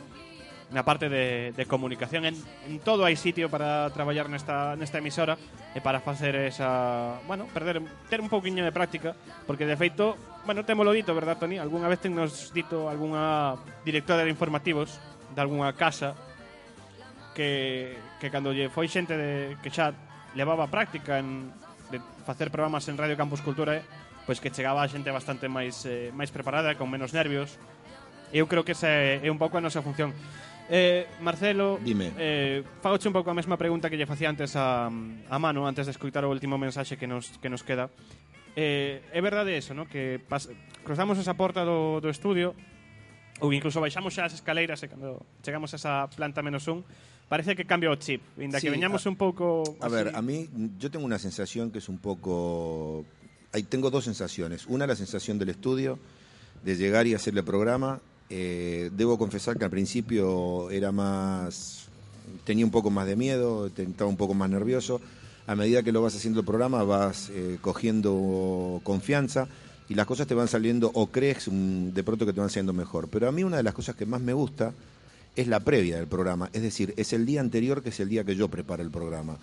na 0.76 0.84
parte 0.84 1.08
de, 1.08 1.56
de 1.56 1.64
comunicación, 1.64 2.28
en, 2.28 2.36
en 2.68 2.84
todo 2.84 3.08
hai 3.08 3.16
sitio 3.16 3.48
para 3.48 3.88
traballar 3.96 4.28
nesta, 4.28 4.76
nesta 4.76 5.00
emisora 5.00 5.40
e 5.72 5.80
para 5.80 6.04
facer 6.04 6.36
esa, 6.36 7.16
bueno, 7.24 7.48
perder, 7.56 7.80
ter 8.12 8.20
un 8.20 8.28
pouquiño 8.28 8.60
de 8.68 8.76
práctica, 8.76 9.16
porque 9.48 9.64
de 9.64 9.80
feito, 9.80 10.20
bueno, 10.44 10.68
temolo 10.68 10.92
dito, 10.92 11.16
verdad, 11.16 11.40
Toni? 11.40 11.64
Algúnha 11.64 11.88
vez 11.88 12.04
nos 12.12 12.52
dito 12.52 12.92
algunha 12.92 13.56
directora 13.88 14.28
de 14.28 14.36
informativos 14.36 15.00
de 15.32 15.40
algunha 15.40 15.72
casa 15.80 16.12
que, 17.32 17.96
que 18.20 18.28
cando 18.28 18.52
lle 18.52 18.68
foi 18.68 18.92
xente 18.92 19.16
de, 19.16 19.56
que 19.64 19.72
xa 19.72 19.96
levaba 20.36 20.68
práctica 20.68 21.24
en, 21.24 21.56
de 21.88 22.04
facer 22.28 22.52
programas 22.52 22.84
en 22.92 23.00
Radio 23.00 23.16
Campus 23.16 23.40
Cultura, 23.40 23.80
eh, 23.80 23.86
pois 24.26 24.40
que 24.40 24.52
chegaba 24.52 24.84
a 24.84 24.88
xente 24.88 25.12
bastante 25.12 25.52
máis 25.52 25.84
eh, 25.86 26.12
máis 26.16 26.32
preparada, 26.32 26.76
con 26.80 26.88
menos 26.88 27.12
nervios. 27.12 27.60
Eu 28.34 28.50
creo 28.50 28.66
que 28.66 28.74
esa 28.74 28.90
é, 28.90 29.22
é 29.22 29.30
un 29.30 29.38
pouco 29.38 29.60
a 29.60 29.62
nosa 29.62 29.84
función. 29.84 30.16
Eh, 30.70 31.08
Marcelo, 31.20 31.78
Dime. 31.84 32.16
eh, 32.18 32.64
fagoche 32.82 33.12
un 33.12 33.14
pouco 33.14 33.30
a 33.30 33.36
mesma 33.36 33.60
pregunta 33.60 33.92
que 33.92 34.00
lle 34.00 34.08
facía 34.08 34.32
antes 34.32 34.56
a, 34.56 34.88
a 34.88 35.38
mano, 35.38 35.68
antes 35.68 35.86
de 35.86 35.92
escutar 35.92 36.24
o 36.24 36.32
último 36.32 36.56
mensaxe 36.56 36.96
que 36.96 37.06
nos, 37.06 37.36
que 37.44 37.52
nos 37.52 37.68
queda. 37.68 37.92
Eh, 38.56 39.04
é 39.12 39.20
verdade 39.20 39.58
eso, 39.58 39.76
no? 39.76 39.90
que 39.90 40.24
pas, 40.24 40.48
cruzamos 40.88 41.20
esa 41.20 41.36
porta 41.36 41.66
do, 41.68 42.00
do 42.00 42.08
estudio 42.08 42.56
ou 43.42 43.52
incluso 43.52 43.82
baixamos 43.82 44.14
xa 44.16 44.30
as 44.30 44.38
escaleiras 44.38 44.80
e 44.86 44.88
cando 44.88 45.26
chegamos 45.44 45.74
a 45.74 45.78
esa 45.78 45.94
planta 46.08 46.46
menos 46.46 46.64
un, 46.70 46.86
parece 47.28 47.58
que 47.58 47.66
cambia 47.66 47.92
o 47.92 47.98
chip, 47.98 48.22
inda 48.40 48.62
sí, 48.62 48.70
que 48.70 48.72
veñamos 48.72 49.04
a, 49.04 49.10
un 49.10 49.18
pouco... 49.18 49.66
Así. 49.66 49.84
A 49.84 49.90
ver, 49.90 50.16
a 50.16 50.22
mí, 50.22 50.48
yo 50.78 50.88
tengo 50.94 51.04
una 51.04 51.18
sensación 51.18 51.74
que 51.74 51.82
es 51.82 51.90
un 51.90 51.98
poco 51.98 53.04
Tengo 53.70 53.92
dos 53.92 54.06
sensaciones. 54.06 54.66
Una, 54.68 54.88
la 54.88 54.96
sensación 54.96 55.38
del 55.38 55.50
estudio, 55.50 56.00
de 56.64 56.76
llegar 56.76 57.08
y 57.08 57.14
hacerle 57.14 57.44
programa. 57.44 58.00
Eh, 58.30 58.90
debo 58.96 59.18
confesar 59.18 59.58
que 59.58 59.66
al 59.66 59.72
principio 59.72 60.70
era 60.72 60.92
más... 60.92 61.88
Tenía 62.46 62.66
un 62.66 62.72
poco 62.72 62.90
más 62.90 63.06
de 63.06 63.16
miedo, 63.16 63.68
estaba 63.68 64.10
un 64.10 64.18
poco 64.18 64.34
más 64.34 64.50
nervioso. 64.50 65.02
A 65.46 65.56
medida 65.56 65.84
que 65.84 65.92
lo 65.92 66.02
vas 66.02 66.16
haciendo 66.16 66.40
el 66.40 66.46
programa 66.46 66.84
vas 66.84 67.30
eh, 67.30 67.58
cogiendo 67.62 68.80
confianza 68.84 69.48
y 69.90 69.96
las 69.96 70.08
cosas 70.08 70.26
te 70.26 70.34
van 70.34 70.48
saliendo 70.48 70.90
o 70.94 71.08
crees 71.08 71.48
mm, 71.48 71.90
de 71.90 72.04
pronto 72.04 72.26
que 72.26 72.34
te 72.34 72.40
van 72.40 72.50
saliendo 72.50 72.74
mejor. 72.74 73.10
Pero 73.10 73.28
a 73.28 73.32
mí 73.32 73.44
una 73.44 73.58
de 73.58 73.64
las 73.64 73.74
cosas 73.74 73.96
que 73.96 74.06
más 74.06 74.22
me 74.22 74.34
gusta 74.34 74.74
es 75.36 75.48
la 75.48 75.60
previa 75.60 75.98
del 75.98 76.08
programa, 76.08 76.50
es 76.54 76.62
decir, 76.62 76.94
es 76.96 77.12
el 77.12 77.26
día 77.26 77.42
anterior 77.42 77.82
que 77.82 77.90
es 77.90 78.00
el 78.00 78.08
día 78.10 78.24
que 78.24 78.36
yo 78.36 78.50
preparo 78.50 78.84
el 78.84 78.92
programa. 78.92 79.38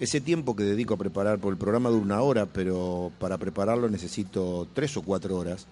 Ese 0.00 0.20
tiempo 0.20 0.54
que 0.54 0.62
dedico 0.62 0.94
a 0.94 0.96
preparar, 0.96 1.40
por 1.40 1.52
el 1.52 1.58
programa 1.58 1.90
dura 1.90 2.04
una 2.04 2.20
hora, 2.20 2.46
pero 2.46 3.10
para 3.18 3.36
prepararlo 3.36 3.88
necesito 3.88 4.68
tres 4.72 4.96
o 4.96 5.02
cuatro 5.02 5.36
horas, 5.36 5.66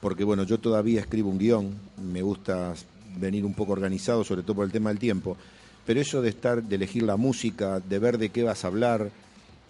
porque 0.00 0.24
bueno, 0.24 0.42
yo 0.42 0.58
todavía 0.58 1.00
escribo 1.00 1.30
un 1.30 1.38
guion, 1.38 1.74
me 2.02 2.20
gusta 2.20 2.74
venir 3.18 3.46
un 3.46 3.54
poco 3.54 3.72
organizado, 3.72 4.24
sobre 4.24 4.42
todo 4.42 4.56
por 4.56 4.66
el 4.66 4.72
tema 4.72 4.90
del 4.90 4.98
tiempo, 4.98 5.38
pero 5.86 6.00
eso 6.00 6.20
de 6.20 6.28
estar, 6.28 6.62
de 6.62 6.76
elegir 6.76 7.02
la 7.04 7.16
música, 7.16 7.80
de 7.80 7.98
ver 7.98 8.18
de 8.18 8.28
qué 8.28 8.42
vas 8.42 8.62
a 8.62 8.68
hablar, 8.68 9.10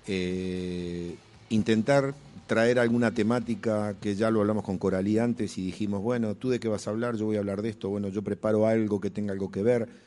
eh, 0.09 1.15
intentar 1.51 2.13
traer 2.49 2.81
alguna 2.81 3.13
temática 3.13 3.95
que 4.01 4.17
ya 4.17 4.33
lo 4.33 4.41
hablamos 4.41 4.65
con 4.65 4.79
Coralí 4.79 5.19
antes 5.19 5.59
y 5.59 5.67
dijimos, 5.67 6.03
bueno, 6.03 6.35
tú 6.35 6.49
de 6.51 6.59
qué 6.59 6.67
vas 6.67 6.89
a 6.89 6.91
hablar, 6.91 7.15
yo 7.17 7.27
voy 7.27 7.37
a 7.37 7.39
hablar 7.39 7.63
de 7.63 7.69
esto, 7.69 7.89
bueno, 7.89 8.09
yo 8.09 8.23
preparo 8.23 8.67
algo 8.67 9.01
que 9.01 9.11
tenga 9.11 9.33
algo 9.33 9.53
que 9.53 9.63
ver. 9.63 10.06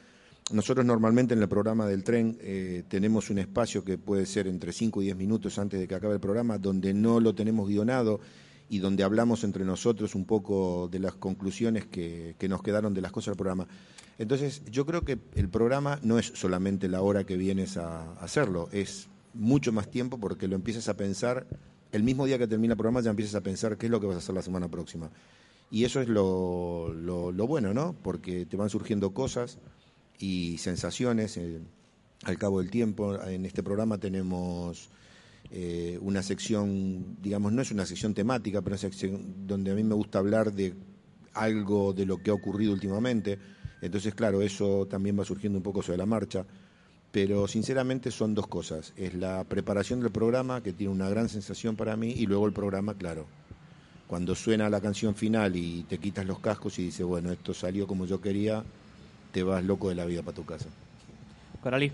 Nosotros 0.52 0.84
normalmente 0.84 1.36
en 1.36 1.42
el 1.42 1.48
programa 1.48 1.86
del 1.86 2.04
tren 2.04 2.38
eh, 2.42 2.84
tenemos 2.88 3.30
un 3.30 3.38
espacio 3.38 3.84
que 3.84 4.00
puede 4.00 4.26
ser 4.26 4.48
entre 4.48 4.74
5 4.74 5.02
y 5.02 5.06
10 5.06 5.18
minutos 5.18 5.60
antes 5.60 5.80
de 5.80 5.88
que 5.88 5.94
acabe 5.94 6.16
el 6.16 6.20
programa, 6.20 6.58
donde 6.58 6.94
no 6.94 7.20
lo 7.20 7.36
tenemos 7.36 7.68
guionado 7.68 8.20
y 8.68 8.80
donde 8.80 9.04
hablamos 9.04 9.44
entre 9.44 9.64
nosotros 9.64 10.16
un 10.16 10.26
poco 10.26 10.88
de 10.92 11.00
las 11.00 11.14
conclusiones 11.14 11.86
que, 11.86 12.36
que 12.40 12.50
nos 12.50 12.64
quedaron 12.64 12.96
de 12.96 13.02
las 13.02 13.12
cosas 13.12 13.34
del 13.34 13.38
programa. 13.38 13.68
Entonces, 14.18 14.64
yo 14.72 14.88
creo 14.88 15.04
que 15.04 15.20
el 15.36 15.50
programa 15.50 16.00
no 16.02 16.18
es 16.18 16.32
solamente 16.34 16.90
la 16.90 17.02
hora 17.02 17.26
que 17.26 17.38
vienes 17.38 17.78
a 17.78 18.14
hacerlo, 18.14 18.70
es 18.72 19.08
mucho 19.36 19.72
más 19.72 19.90
tiempo 19.90 20.20
porque 20.20 20.48
lo 20.48 20.56
empiezas 20.56 20.90
a 20.90 20.98
pensar, 20.98 21.46
el 21.92 22.04
mismo 22.04 22.26
día 22.26 22.40
que 22.40 22.48
termina 22.48 22.74
el 22.74 22.78
programa 22.78 23.02
ya 23.02 23.12
empiezas 23.12 23.36
a 23.36 23.42
pensar 23.42 23.78
qué 23.78 23.86
es 23.86 23.92
lo 23.92 24.00
que 24.00 24.08
vas 24.08 24.16
a 24.16 24.20
hacer 24.20 24.36
la 24.36 24.42
semana 24.42 24.68
próxima. 24.68 25.12
Y 25.72 25.84
eso 25.84 26.02
es 26.02 26.08
lo, 26.08 26.92
lo, 26.92 27.32
lo 27.32 27.48
bueno, 27.48 27.74
¿no? 27.76 27.96
Porque 28.02 28.48
te 28.48 28.58
van 28.58 28.72
surgiendo 28.72 29.14
cosas 29.14 29.60
y 30.20 30.58
sensaciones 30.58 31.40
al 32.24 32.38
cabo 32.38 32.60
del 32.60 32.70
tiempo. 32.70 33.22
En 33.24 33.46
este 33.46 33.64
programa 33.64 33.98
tenemos 33.98 34.90
eh, 35.52 35.98
una 36.02 36.22
sección, 36.22 37.18
digamos, 37.22 37.52
no 37.54 37.62
es 37.62 37.72
una 37.72 37.86
sección 37.86 38.14
temática, 38.14 38.62
pero 38.62 38.74
una 38.74 38.78
sección 38.78 39.48
donde 39.48 39.72
a 39.72 39.76
mí 39.76 39.84
me 39.84 39.96
gusta 39.96 40.20
hablar 40.20 40.54
de 40.54 40.76
algo 41.34 41.94
de 41.94 42.06
lo 42.06 42.22
que 42.22 42.32
ha 42.32 42.34
ocurrido 42.34 42.74
últimamente. 42.74 43.40
Entonces, 43.82 44.14
claro, 44.14 44.42
eso 44.42 44.86
también 44.88 45.18
va 45.18 45.26
surgiendo 45.26 45.58
un 45.58 45.64
poco 45.64 45.82
sobre 45.82 45.98
la 45.98 46.06
marcha. 46.06 46.46
Pero 47.12 47.48
sinceramente 47.48 48.12
son 48.12 48.36
dos 48.36 48.46
cosas. 48.46 48.94
Es 48.96 49.16
la 49.16 49.44
preparación 49.46 50.00
del 50.00 50.12
programa, 50.12 50.62
que 50.62 50.74
tiene 50.74 50.94
una 50.94 51.10
gran 51.10 51.28
sensación 51.28 51.76
para 51.76 51.98
mí, 51.98 52.12
y 52.12 52.28
luego 52.28 52.46
el 52.46 52.54
programa, 52.54 52.94
claro. 52.94 53.26
Cuando 54.06 54.36
suena 54.36 54.70
la 54.70 54.82
canción 54.82 55.16
final 55.16 55.56
y 55.56 55.84
te 55.84 55.98
quitas 55.98 56.26
los 56.26 56.40
cascos 56.40 56.78
y 56.78 56.84
dices, 56.84 57.06
bueno, 57.06 57.32
esto 57.32 57.54
salió 57.54 57.88
como 57.88 58.06
yo 58.06 58.22
quería, 58.22 58.64
te 59.32 59.44
vas 59.44 59.64
loco 59.64 59.90
de 59.90 59.96
la 59.96 60.06
vida 60.06 60.22
para 60.24 60.36
tu 60.36 60.46
casa. 60.46 60.66
Coralí. 61.62 61.92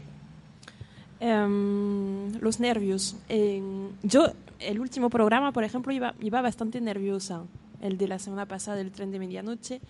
Em, 1.20 2.34
los 2.42 2.60
nervios. 2.60 3.16
En- 3.30 3.90
yo, 4.04 4.32
el 4.60 4.80
último 4.80 5.10
programa, 5.10 5.52
por 5.52 5.64
ejemplo, 5.64 5.92
iba, 5.94 6.14
iba 6.22 6.42
bastante 6.42 6.82
nerviosa. 6.82 7.44
El 7.82 7.98
de 7.98 8.08
la 8.08 8.20
semana 8.20 8.46
pasada, 8.46 8.82
el 8.82 8.92
tren 8.92 9.12
de 9.12 9.20
medianoche. 9.20 9.82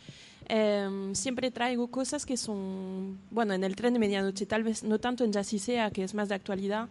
Em, 0.47 1.15
siempre 1.15 1.49
traigo 1.49 1.87
cosas 1.87 2.25
que 2.25 2.37
son, 2.37 3.17
bueno, 3.31 3.53
en 3.53 3.63
el 3.63 3.75
tren 3.75 3.93
de 3.93 3.99
medianoche, 3.99 4.45
tal 4.45 4.63
vez 4.63 4.83
no 4.83 4.99
tanto 4.99 5.23
en 5.23 5.31
Jazzy 5.33 5.57
Sea, 5.57 5.89
que 5.89 6.03
es 6.03 6.13
más 6.13 6.29
de 6.29 6.35
actualidad, 6.35 6.87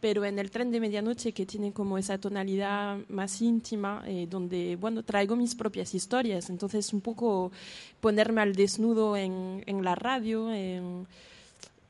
pero 0.00 0.24
en 0.24 0.38
el 0.38 0.50
tren 0.50 0.70
de 0.70 0.80
medianoche 0.80 1.32
que 1.32 1.46
tiene 1.46 1.72
como 1.72 1.98
esa 1.98 2.18
tonalidad 2.18 2.98
más 3.08 3.40
íntima, 3.42 4.02
eh, 4.06 4.26
donde, 4.28 4.76
bueno, 4.76 5.02
traigo 5.02 5.34
mis 5.36 5.54
propias 5.54 5.94
historias. 5.94 6.50
Entonces, 6.50 6.92
un 6.92 7.00
poco 7.00 7.50
ponerme 8.00 8.40
al 8.40 8.54
desnudo 8.54 9.16
en, 9.16 9.62
en 9.66 9.84
la 9.84 9.94
radio, 9.94 10.52
en- 10.52 11.06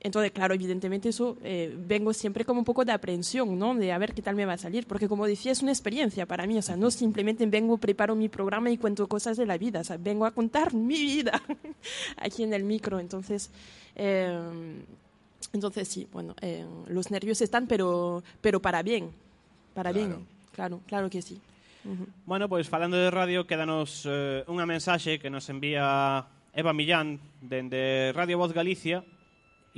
entonces, 0.00 0.30
claro, 0.30 0.54
evidentemente 0.54 1.09
eso 1.09 1.36
eh, 1.42 1.74
vengo 1.76 2.12
siempre 2.12 2.44
como 2.44 2.61
un 2.61 2.64
poco 2.64 2.84
de 2.84 2.92
aprensión, 2.92 3.59
¿no? 3.59 3.74
De 3.74 3.90
a 3.90 3.98
ver 3.98 4.14
qué 4.14 4.22
tal 4.22 4.36
me 4.36 4.46
va 4.46 4.52
a 4.52 4.56
salir, 4.59 4.86
porque 4.86 5.09
como 5.09 5.26
decía, 5.26 5.50
es 5.50 5.61
una 5.61 5.72
experiencia 5.72 6.24
para 6.24 6.46
mí, 6.46 6.56
o 6.56 6.62
sea, 6.62 6.76
no 6.76 6.92
simplemente 6.92 7.44
vengo, 7.46 7.78
preparo 7.78 8.14
mi 8.14 8.28
programa 8.28 8.70
y 8.70 8.78
cuento 8.78 9.09
cosas 9.09 9.36
de 9.36 9.44
la 9.44 9.59
vida, 9.59 9.80
o 9.80 9.84
sea, 9.84 9.96
vengo 9.96 10.24
a 10.24 10.30
contar 10.30 10.72
mi 10.74 10.94
vida 11.02 11.42
aquí 12.16 12.44
en 12.44 12.52
el 12.54 12.62
micro, 12.62 13.00
entonces, 13.00 13.50
eh, 13.96 14.38
Entonces 15.53 15.89
sí, 15.89 16.07
bueno, 16.12 16.34
eh, 16.41 16.66
los 16.89 17.11
nervios 17.11 17.41
están, 17.41 17.66
pero, 17.66 18.22
pero 18.41 18.61
para 18.61 18.82
bien, 18.82 19.11
para 19.74 19.93
claro. 19.93 20.09
bien, 20.09 20.26
claro, 20.53 20.80
claro 20.86 21.11
que 21.11 21.22
sí. 21.22 21.41
Uh 21.84 21.91
-huh. 21.91 22.07
Bueno, 22.26 22.49
pois 22.49 22.66
pues, 22.66 22.70
falando 22.70 22.97
de 22.97 23.11
radio, 23.11 23.47
quédanos 23.47 24.05
eh, 24.05 24.45
unha 24.51 24.66
mensaxe 24.66 25.18
que 25.18 25.30
nos 25.30 25.49
envía 25.49 26.26
Eva 26.53 26.74
Millán 26.74 27.22
dende 27.41 28.12
Radio 28.12 28.36
Voz 28.36 28.53
Galicia 28.53 29.05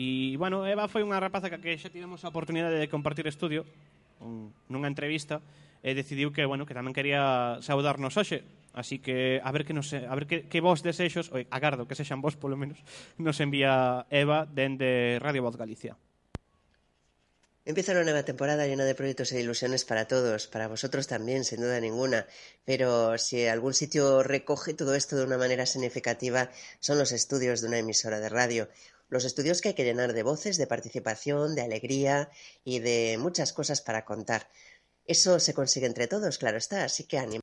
e, 0.00 0.34
bueno, 0.40 0.64
Eva 0.64 0.88
foi 0.88 1.04
unha 1.04 1.20
rapaza 1.20 1.52
que, 1.52 1.60
que 1.60 1.76
xa 1.76 1.92
tivemos 1.92 2.24
a 2.24 2.32
oportunidade 2.32 2.80
de 2.80 2.88
compartir 2.88 3.28
estudio 3.28 3.68
un, 4.24 4.50
nunha 4.72 4.88
entrevista 4.88 5.44
e 5.84 5.92
decidiu 5.92 6.32
que, 6.32 6.48
bueno, 6.48 6.64
que 6.64 6.76
tamén 6.76 6.96
quería 6.96 7.60
saudarnos 7.60 8.16
hoxe 8.16 8.40
Así 8.72 8.98
que 8.98 9.40
a 9.42 9.50
ver 9.52 9.64
que 9.64 9.74
nos, 9.74 9.92
a 9.92 10.14
ver 10.14 10.26
que, 10.26 10.48
que 10.48 10.60
vos 10.60 10.82
desexos, 10.82 11.32
oi, 11.32 11.46
agardo 11.50 11.86
que 11.88 11.98
sexan 11.98 12.22
vos 12.22 12.36
polo 12.38 12.56
menos, 12.56 12.78
nos 13.18 13.40
envía 13.40 14.06
Eva 14.10 14.46
dende 14.46 15.18
Radio 15.20 15.42
Voz 15.42 15.56
Galicia. 15.56 15.96
Empieza 17.66 17.92
una 17.92 18.04
nueva 18.04 18.24
temporada 18.24 18.66
llena 18.66 18.84
de 18.84 18.94
proyectos 18.94 19.32
e 19.32 19.40
ilusiones 19.40 19.84
para 19.84 20.08
todos, 20.08 20.48
para 20.48 20.66
vosotros 20.66 21.06
también, 21.06 21.44
sin 21.44 21.60
duda 21.60 21.78
ninguna. 21.78 22.26
Pero 22.64 23.18
si 23.18 23.46
algún 23.46 23.74
sitio 23.74 24.22
recoge 24.22 24.72
todo 24.72 24.94
esto 24.94 25.14
de 25.16 25.24
una 25.24 25.36
manera 25.36 25.66
significativa, 25.66 26.50
son 26.80 26.98
los 26.98 27.12
estudios 27.12 27.60
de 27.60 27.68
una 27.68 27.78
emisora 27.78 28.18
de 28.18 28.30
radio. 28.30 28.68
Los 29.08 29.24
estudios 29.24 29.60
que 29.60 29.68
hay 29.68 29.74
que 29.74 29.84
llenar 29.84 30.14
de 30.14 30.22
voces, 30.22 30.56
de 30.56 30.66
participación, 30.66 31.54
de 31.54 31.62
alegría 31.62 32.30
y 32.64 32.78
de 32.78 33.18
muchas 33.20 33.52
cosas 33.52 33.82
para 33.82 34.04
contar. 34.04 34.48
Eso 35.04 35.38
se 35.38 35.52
consigue 35.54 35.86
entre 35.86 36.08
todos, 36.08 36.38
claro 36.38 36.56
está, 36.56 36.84
así 36.84 37.04
que 37.04 37.18
ánimo. 37.18 37.42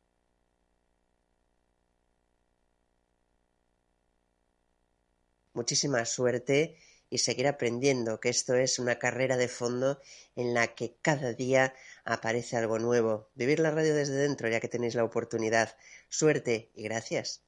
Muchísima 5.58 6.06
suerte 6.06 6.78
y 7.10 7.18
seguir 7.18 7.48
aprendiendo, 7.48 8.20
que 8.20 8.30
esto 8.30 8.54
es 8.54 8.78
una 8.78 9.00
carrera 9.00 9.38
de 9.38 9.48
fondo 9.48 10.00
en 10.36 10.54
la 10.54 10.76
que 10.76 10.98
cada 11.02 11.34
día 11.34 11.74
aparece 12.06 12.58
algo 12.58 12.78
nuevo. 12.78 13.32
Vivir 13.34 13.60
la 13.60 13.72
radio 13.72 13.96
desde 13.96 14.14
dentro, 14.14 14.50
ya 14.50 14.60
que 14.60 14.68
tenéis 14.68 14.94
la 14.94 15.04
oportunidad. 15.04 15.76
Suerte 16.10 16.70
y 16.76 16.84
gracias. 16.84 17.42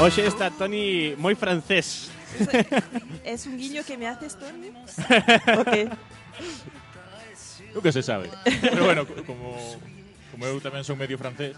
Hoxe 0.00 0.24
está 0.26 0.48
Tony 0.50 1.14
moi 1.20 1.36
francés. 1.36 2.08
¿Es 3.24 3.44
un 3.46 3.58
guiño 3.60 3.84
que 3.84 3.96
me 4.00 4.06
haces, 4.08 4.32
Tony? 4.38 4.72
Nunca 7.74 7.92
se 7.92 8.02
sabe. 8.02 8.30
Pero 8.60 8.84
bueno, 8.84 9.06
co- 9.06 9.22
como, 9.28 9.54
como 10.32 10.42
eu 10.46 10.56
tamén 10.64 10.82
son 10.84 10.96
medio 10.98 11.18
francés, 11.20 11.54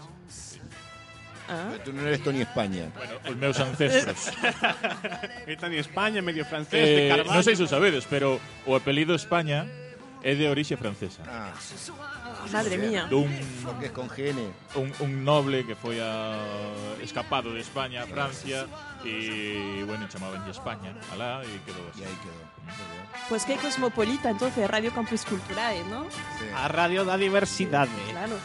Ah. 1.43 1.75
Tú 1.83 1.91
non 1.91 2.07
eres 2.07 2.23
Tony 2.23 2.39
España. 2.39 2.87
Bueno, 2.95 3.19
os 3.27 3.35
meus 3.35 3.59
ancestros. 3.59 4.31
É 5.43 5.59
Tony 5.59 5.75
España, 5.75 6.23
medio 6.23 6.47
francés, 6.47 6.79
de 6.87 7.03
eh, 7.03 7.11
Carvalho. 7.11 7.35
non 7.35 7.43
sei 7.43 7.59
se 7.59 7.67
o 7.67 7.69
sabedes, 7.69 8.07
pero 8.07 8.39
o 8.63 8.71
apelido 8.79 9.11
España 9.11 9.67
é 10.23 10.35
de 10.35 10.47
orixe 10.47 10.75
francesa. 10.77 11.21
Ah. 11.27 11.51
Madre 12.51 12.77
mía. 12.77 13.05
Dun, 13.09 13.27
Porque 13.63 13.87
es 13.87 13.91
con 13.91 14.09
gene. 14.09 14.47
un, 14.75 14.91
un 14.99 15.23
noble 15.23 15.65
que 15.67 15.75
foi 15.75 15.99
a, 15.99 16.39
escapado 17.03 17.53
de 17.53 17.59
España 17.59 18.03
a 18.03 18.07
Francia 18.07 18.65
e, 19.03 19.83
bueno, 19.85 20.07
chamaban 20.07 20.47
España 20.49 20.95
alá 21.11 21.43
e 21.43 21.59
quedou 21.67 21.83
así. 21.91 22.07
Pues 23.27 23.43
qué 23.43 23.55
cosmopolita, 23.59 24.29
entonces, 24.31 24.63
Radio 24.69 24.93
Campus 24.95 25.25
Culturae, 25.25 25.83
¿no? 25.91 26.07
A 26.55 26.67
Radio 26.67 27.03
da 27.03 27.17
Diversidade. 27.19 27.91
Claro. 28.11 28.39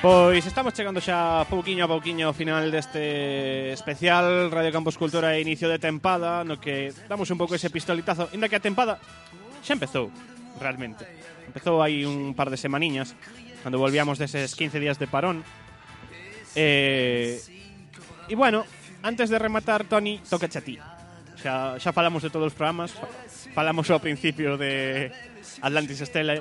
Pois 0.00 0.46
estamos 0.46 0.78
chegando 0.78 1.02
xa 1.02 1.42
pouquiño 1.50 1.82
a 1.82 1.90
pouquiño 1.90 2.30
ao 2.30 2.36
final 2.36 2.70
deste 2.70 3.74
especial 3.74 4.46
Radio 4.46 4.70
Campus 4.70 4.94
Cultura 4.94 5.34
e 5.34 5.42
inicio 5.42 5.66
de 5.66 5.82
tempada 5.82 6.46
no 6.46 6.62
que 6.62 6.94
damos 7.10 7.26
un 7.34 7.38
pouco 7.42 7.58
ese 7.58 7.66
pistolitazo 7.66 8.30
inda 8.30 8.46
que 8.46 8.54
a 8.54 8.62
tempada 8.62 9.02
xa 9.66 9.74
empezou 9.74 10.14
realmente. 10.62 11.02
Empezou 11.50 11.82
hai 11.82 12.06
un 12.06 12.30
par 12.38 12.46
de 12.46 12.54
semaniñas 12.54 13.18
cando 13.66 13.82
volvíamos 13.82 14.22
deses 14.22 14.54
15 14.54 14.78
días 14.78 15.02
de 15.02 15.10
parón. 15.10 15.42
Eh, 16.54 17.42
e 18.30 18.34
bueno 18.38 18.62
antes 19.02 19.34
de 19.34 19.42
rematar 19.42 19.82
Toni 19.82 20.22
toca 20.30 20.46
a 20.46 20.62
ti. 20.62 20.78
Xa, 21.42 21.74
xa 21.82 21.90
falamos 21.90 22.22
de 22.22 22.30
todos 22.30 22.54
os 22.54 22.56
programas 22.56 22.94
falamos 23.50 23.90
ao 23.90 23.98
principio 23.98 24.54
de 24.54 25.10
Atlantis 25.58 26.06
Estela 26.06 26.38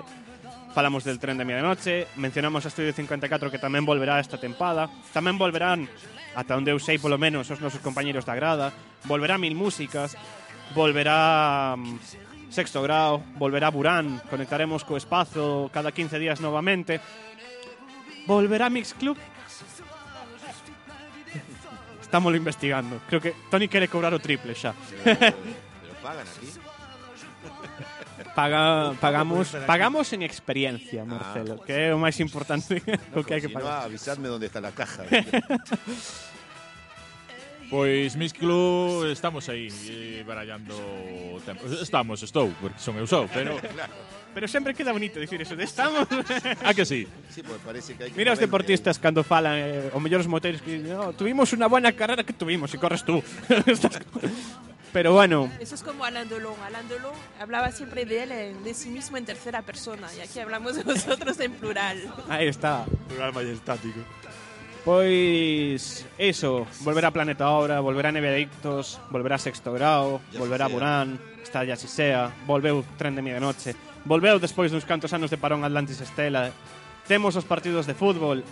falamos 0.78 1.04
del 1.04 1.18
tren 1.18 1.40
de 1.40 1.44
media 1.44 1.64
noche, 1.64 2.06
mencionamos 2.18 2.64
a 2.64 2.70
Studio 2.70 2.94
54 2.94 3.50
que 3.50 3.58
tamén 3.58 3.82
volverá 3.82 4.22
esta 4.22 4.38
tempada, 4.38 4.86
tamén 5.10 5.34
volverán, 5.34 5.90
ata 6.38 6.54
onde 6.54 6.70
eu 6.70 6.78
sei 6.78 7.02
polo 7.02 7.18
menos, 7.18 7.50
os 7.50 7.58
nosos 7.58 7.82
compañeros 7.82 8.30
da 8.30 8.38
grada, 8.38 8.70
volverá 9.10 9.42
Mil 9.42 9.58
Músicas, 9.58 10.14
volverá 10.78 11.74
mm, 11.74 12.54
Sexto 12.54 12.86
Grau, 12.86 13.26
volverá 13.42 13.74
Burán, 13.74 14.22
conectaremos 14.30 14.86
co 14.86 15.02
espazo 15.02 15.74
cada 15.74 15.90
15 15.90 16.22
días 16.22 16.46
novamente, 16.46 17.02
volverá 18.30 18.70
Mix 18.70 18.94
Club, 18.94 19.18
Estamos 22.06 22.32
investigando. 22.38 23.02
Creo 23.10 23.20
que 23.20 23.36
Tony 23.52 23.68
quere 23.68 23.90
cobrar 23.90 24.14
o 24.14 24.22
triple 24.22 24.56
xa. 24.56 24.72
Pero, 25.04 25.20
pero 25.20 25.94
pagan 26.00 26.24
aquí. 26.24 26.77
Paga, 28.36 28.94
pagamos 29.00 29.54
pagamos 29.66 30.14
en 30.14 30.22
experiencia, 30.26 31.06
Marcelo, 31.06 31.62
que 31.62 31.90
é 31.90 31.94
o 31.94 32.00
máis 32.02 32.18
importante 32.22 32.82
que 33.26 33.32
hai 33.34 33.42
que 33.42 33.50
Si 33.50 33.54
no, 33.54 33.62
pagar. 33.62 33.86
avisadme 33.86 34.28
dónde 34.30 34.50
está 34.50 34.62
la 34.62 34.74
caja. 34.74 35.06
Pois 37.70 38.16
Miss 38.16 38.32
Club 38.32 39.12
estamos 39.12 39.50
aí 39.52 39.68
eh, 39.92 40.24
barallando 40.26 40.72
o 41.36 41.36
tempo. 41.44 41.68
Estamos, 41.68 42.24
estou, 42.24 42.48
porque 42.64 42.80
son 42.80 42.96
eu 42.96 43.04
sou, 43.04 43.28
pero 43.28 43.60
Pero 44.38 44.46
sempre 44.48 44.72
queda 44.78 44.94
bonito 44.94 45.20
dicir 45.20 45.42
eso 45.42 45.56
de 45.58 45.66
estamos. 45.66 46.08
a 46.64 46.72
que 46.72 46.86
sí. 46.86 47.08
Sí, 47.34 47.42
pues 47.42 47.60
parece 47.66 47.98
que 47.98 48.06
hay 48.06 48.12
que 48.12 48.18
Mira 48.22 48.32
os 48.32 48.40
deportistas 48.40 49.02
cando 49.02 49.26
falan, 49.26 49.58
eh, 49.60 49.90
o 49.92 50.00
mellor 50.00 50.22
os 50.24 50.30
motores 50.32 50.62
que 50.62 50.80
no, 50.80 51.12
tuvimos 51.12 51.52
unha 51.52 51.68
buena 51.68 51.92
carrera 51.92 52.24
que 52.24 52.32
tuvimos 52.32 52.72
e 52.72 52.78
corres 52.80 53.04
tú. 53.04 53.20
Pero 54.94 55.14
bueno. 55.14 55.52
Eso 55.60 55.76
es 55.76 55.84
como 55.84 56.06
Alain 56.06 56.28
Delon. 56.30 56.56
Alain 56.66 56.88
Delon 56.88 57.14
hablaba 57.40 57.72
siempre 57.72 58.06
de 58.06 58.24
él, 58.24 58.64
de 58.64 58.74
sí 58.74 58.90
mismo 58.90 59.18
en 59.18 59.26
tercera 59.26 59.62
persona. 59.62 60.08
Y 60.18 60.22
aquí 60.22 60.40
hablamos 60.40 60.76
de 60.76 60.84
nosotros 60.84 61.40
en 61.40 61.54
plural. 61.54 62.02
Ahí 62.30 62.48
está. 62.48 62.86
Plural 63.08 63.34
majestático. 63.34 64.00
Pois 64.88 66.06
eso, 66.18 66.66
volver 66.80 67.06
a 67.06 67.12
Planeta 67.12 67.50
Obra, 67.50 67.82
volver 67.82 68.08
a 68.08 68.12
Neve 68.14 68.48
volver 69.10 69.34
a 69.34 69.38
Sexto 69.38 69.74
Grau, 69.74 70.22
ya 70.32 70.40
volver 70.40 70.62
a 70.62 70.68
Burán, 70.68 71.20
está 71.44 71.66
ya 71.66 71.76
si 71.76 71.90
sea, 71.90 72.32
volveu 72.48 72.86
Tren 72.98 73.14
de 73.14 73.22
Medianoche, 73.22 73.76
volveu 74.06 74.40
despois 74.40 74.72
duns 74.72 74.88
cantos 74.88 75.12
anos 75.12 75.28
de 75.28 75.36
parón 75.36 75.68
Atlantis 75.68 76.00
Estela, 76.00 76.56
temos 77.04 77.36
os 77.36 77.44
partidos 77.44 77.84
de 77.84 78.00
fútbol. 78.00 78.48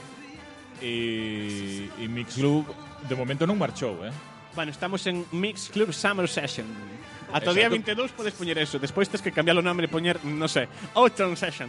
E, 0.83 1.87
e 2.03 2.07
Mix 2.11 2.35
Club 2.35 2.67
de 3.07 3.15
momento 3.15 3.47
non 3.47 3.55
marchou, 3.55 4.03
eh? 4.03 4.11
Bueno, 4.55 4.71
estamos 4.71 5.05
en 5.05 5.25
Mix 5.33 5.69
Club 5.69 5.91
Summer 5.91 6.29
Session. 6.29 6.65
Ata 7.33 7.51
o 7.51 7.53
día 7.53 7.67
22 7.67 8.15
podes 8.15 8.31
poñer 8.31 8.55
eso. 8.55 8.79
Despois 8.79 9.11
tens 9.11 9.19
que 9.19 9.35
cambiar 9.35 9.59
o 9.59 9.63
nome 9.65 9.83
e 9.83 9.91
poñer, 9.91 10.15
non 10.23 10.47
sei, 10.47 10.71
Autumn 10.95 11.35
Session. 11.35 11.67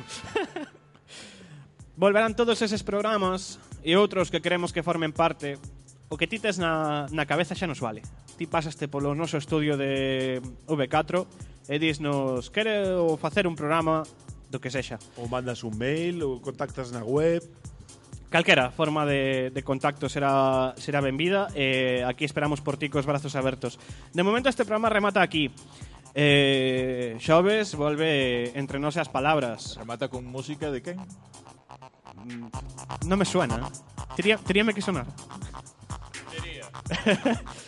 Volverán 1.99 2.39
todos 2.39 2.62
eses 2.62 2.87
programas 2.87 3.59
e 3.82 3.99
outros 3.99 4.30
que 4.30 4.39
queremos 4.39 4.70
que 4.70 4.87
formen 4.87 5.11
parte. 5.11 5.59
O 6.07 6.14
que 6.14 6.30
ti 6.30 6.39
tes 6.39 6.62
na, 6.62 7.11
na 7.11 7.26
cabeza 7.26 7.59
xa 7.59 7.66
nos 7.66 7.82
vale. 7.82 8.07
Ti 8.39 8.47
pasaste 8.47 8.87
polo 8.87 9.18
noso 9.18 9.34
estudio 9.34 9.74
de 9.74 10.39
V4 10.70 11.26
e 11.66 11.82
disnos, 11.82 12.55
o 12.55 13.18
facer 13.18 13.51
un 13.51 13.59
programa 13.59 14.07
do 14.47 14.62
que 14.62 14.70
sexa. 14.70 15.03
Ou 15.18 15.26
mandas 15.26 15.66
un 15.66 15.74
mail, 15.74 16.22
ou 16.22 16.39
contactas 16.39 16.95
na 16.95 17.03
web. 17.03 17.43
Calquera 18.37 18.70
forma 18.70 19.07
de, 19.07 19.49
de 19.49 19.62
contacto 19.62 20.11
será, 20.11 20.74
será 20.76 21.01
benvida 21.01 21.49
e 21.57 22.05
aquí 22.05 22.28
esperamos 22.28 22.61
por 22.61 22.76
ti 22.76 22.93
cos 22.93 23.09
brazos 23.09 23.32
abertos. 23.32 23.80
De 24.12 24.20
momento 24.20 24.53
este 24.53 24.68
programa 24.68 24.93
remata 24.93 25.24
aquí. 25.24 25.49
Eh, 26.12 27.16
Xoves 27.16 27.72
volve 27.72 28.53
entre 28.53 28.76
nós 28.76 28.93
e 28.93 29.01
as 29.01 29.09
palabras. 29.09 29.80
Remata 29.80 30.12
con 30.12 30.28
música 30.28 30.68
de 30.68 30.84
quen? 30.84 31.01
Non 33.09 33.16
me 33.16 33.24
suena. 33.24 33.72
Tería, 34.12 34.37
teríame 34.37 34.76
que 34.76 34.84
sonar. 34.84 35.09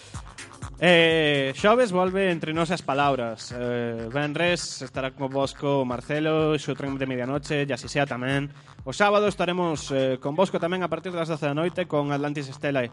Eh, 0.80 1.50
xoves 1.58 1.90
volve 1.90 2.30
entre 2.30 2.54
nós 2.54 2.70
as 2.70 2.86
palabras. 2.86 3.50
Eh, 3.50 4.06
Benres 4.14 4.78
estará 4.78 5.10
con 5.10 5.26
Bosco 5.26 5.82
Marcelo 5.82 6.54
Xo 6.54 6.78
tren 6.78 6.94
de 6.94 7.02
medianoche 7.02 7.66
E 7.66 7.72
así 7.74 7.90
sea 7.90 8.06
tamén. 8.06 8.54
O 8.86 8.94
sábado 8.94 9.26
estaremos 9.26 9.90
eh, 9.90 10.22
con 10.22 10.38
Bosco 10.38 10.62
tamén 10.62 10.86
a 10.86 10.90
partir 10.92 11.10
das 11.10 11.26
12 11.26 11.50
da 11.50 11.58
noite 11.58 11.90
Con 11.90 12.14
Atlantis 12.14 12.46
Estela 12.46 12.86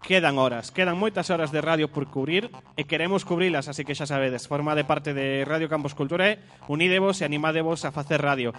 Quedan 0.00 0.40
horas, 0.40 0.72
quedan 0.72 0.96
moitas 0.96 1.28
horas 1.28 1.52
de 1.52 1.60
radio 1.60 1.92
por 1.92 2.08
cubrir 2.08 2.48
e 2.72 2.88
queremos 2.88 3.28
cubrilas, 3.28 3.68
así 3.68 3.84
que 3.84 3.92
xa 3.92 4.08
sabedes, 4.08 4.48
forma 4.48 4.72
de 4.72 4.88
parte 4.88 5.12
de 5.12 5.44
Radio 5.44 5.68
Campos 5.68 5.92
Cultura, 5.92 6.24
eh? 6.24 6.40
unídevos 6.72 7.20
e 7.20 7.28
animadevos 7.28 7.84
a 7.84 7.92
facer 7.92 8.24
radio. 8.24 8.56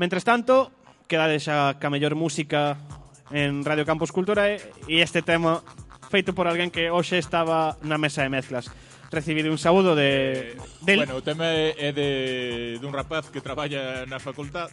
Mentres 0.00 0.24
tanto, 0.24 0.72
quedades 1.04 1.44
xa 1.44 1.76
ca 1.76 1.92
mellor 1.92 2.16
música 2.16 2.80
en 3.28 3.68
Radio 3.68 3.84
Campus 3.84 4.16
Cultura 4.16 4.48
eh? 4.48 4.64
e 4.88 5.04
este 5.04 5.20
tema 5.20 5.60
feito 6.08 6.32
por 6.32 6.48
alguén 6.48 6.72
que 6.72 6.88
hoxe 6.88 7.20
estaba 7.20 7.76
na 7.84 8.00
mesa 8.00 8.24
de 8.24 8.32
mezclas. 8.32 8.72
Recibido 9.12 9.48
un 9.48 9.60
saúdo 9.60 9.96
de... 9.96 10.56
Eh, 10.56 10.84
del... 10.84 10.98
Bueno, 11.04 11.20
o 11.20 11.24
tema 11.24 11.48
é 11.52 11.92
de, 11.92 12.76
dun 12.80 12.92
rapaz 12.92 13.28
que 13.32 13.40
traballa 13.40 14.04
na 14.08 14.20
facultad. 14.20 14.68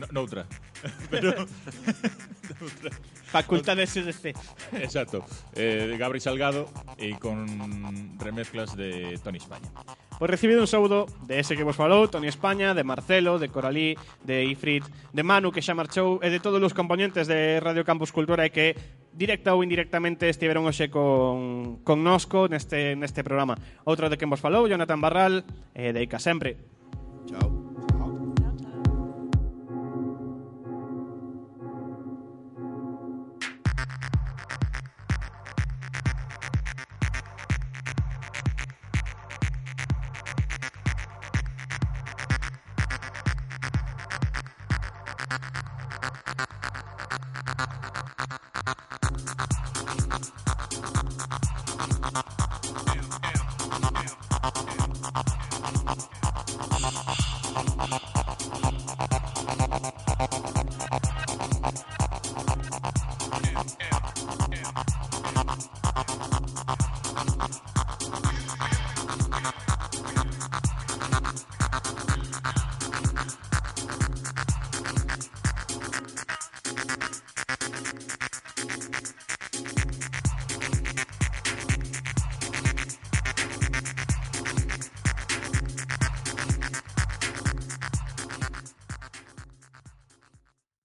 No, 0.00 0.06
noutra. 0.12 0.46
Pero... 1.10 1.46
noutra. 2.60 3.74
de 3.74 3.86
SDC. 3.86 4.36
Exacto. 4.72 5.24
Eh, 5.54 5.86
de 5.90 5.96
Gabri 5.96 6.20
Salgado 6.20 6.68
e 6.98 7.16
con 7.16 7.48
remezclas 8.18 8.76
de 8.76 9.18
Tony 9.24 9.38
España. 9.38 9.68
Pois 10.18 10.30
recibido 10.30 10.60
un 10.60 10.68
saúdo 10.68 11.06
de 11.26 11.40
ese 11.40 11.56
que 11.56 11.64
vos 11.64 11.76
falou, 11.76 12.08
Tony 12.08 12.28
España, 12.28 12.74
de 12.74 12.84
Marcelo, 12.84 13.38
de 13.40 13.48
Coralí, 13.48 13.96
de 14.22 14.44
Ifrit, 14.44 14.84
de 14.84 15.22
Manu, 15.22 15.50
que 15.50 15.64
xa 15.64 15.74
marchou, 15.74 16.20
e 16.22 16.28
de 16.30 16.38
todos 16.38 16.60
os 16.60 16.76
componentes 16.76 17.26
de 17.26 17.58
Radio 17.58 17.82
Campus 17.82 18.12
Cultura 18.12 18.44
e 18.46 18.52
que 18.52 18.76
directa 19.12 19.56
ou 19.56 19.64
indirectamente 19.64 20.28
estiveron 20.28 20.68
hoxe 20.68 20.88
con, 20.88 21.80
con 21.84 22.04
nosco 22.04 22.48
neste, 22.48 22.94
neste 22.96 23.24
programa. 23.24 23.56
Outro 23.88 24.12
de 24.12 24.16
quen 24.20 24.30
vos 24.30 24.40
falou, 24.40 24.68
Jonathan 24.68 25.00
Barral, 25.00 25.34
eh, 25.72 25.92
de 25.92 26.00
Ica 26.04 26.20
Sempre. 26.20 26.60
Chao. 27.28 27.61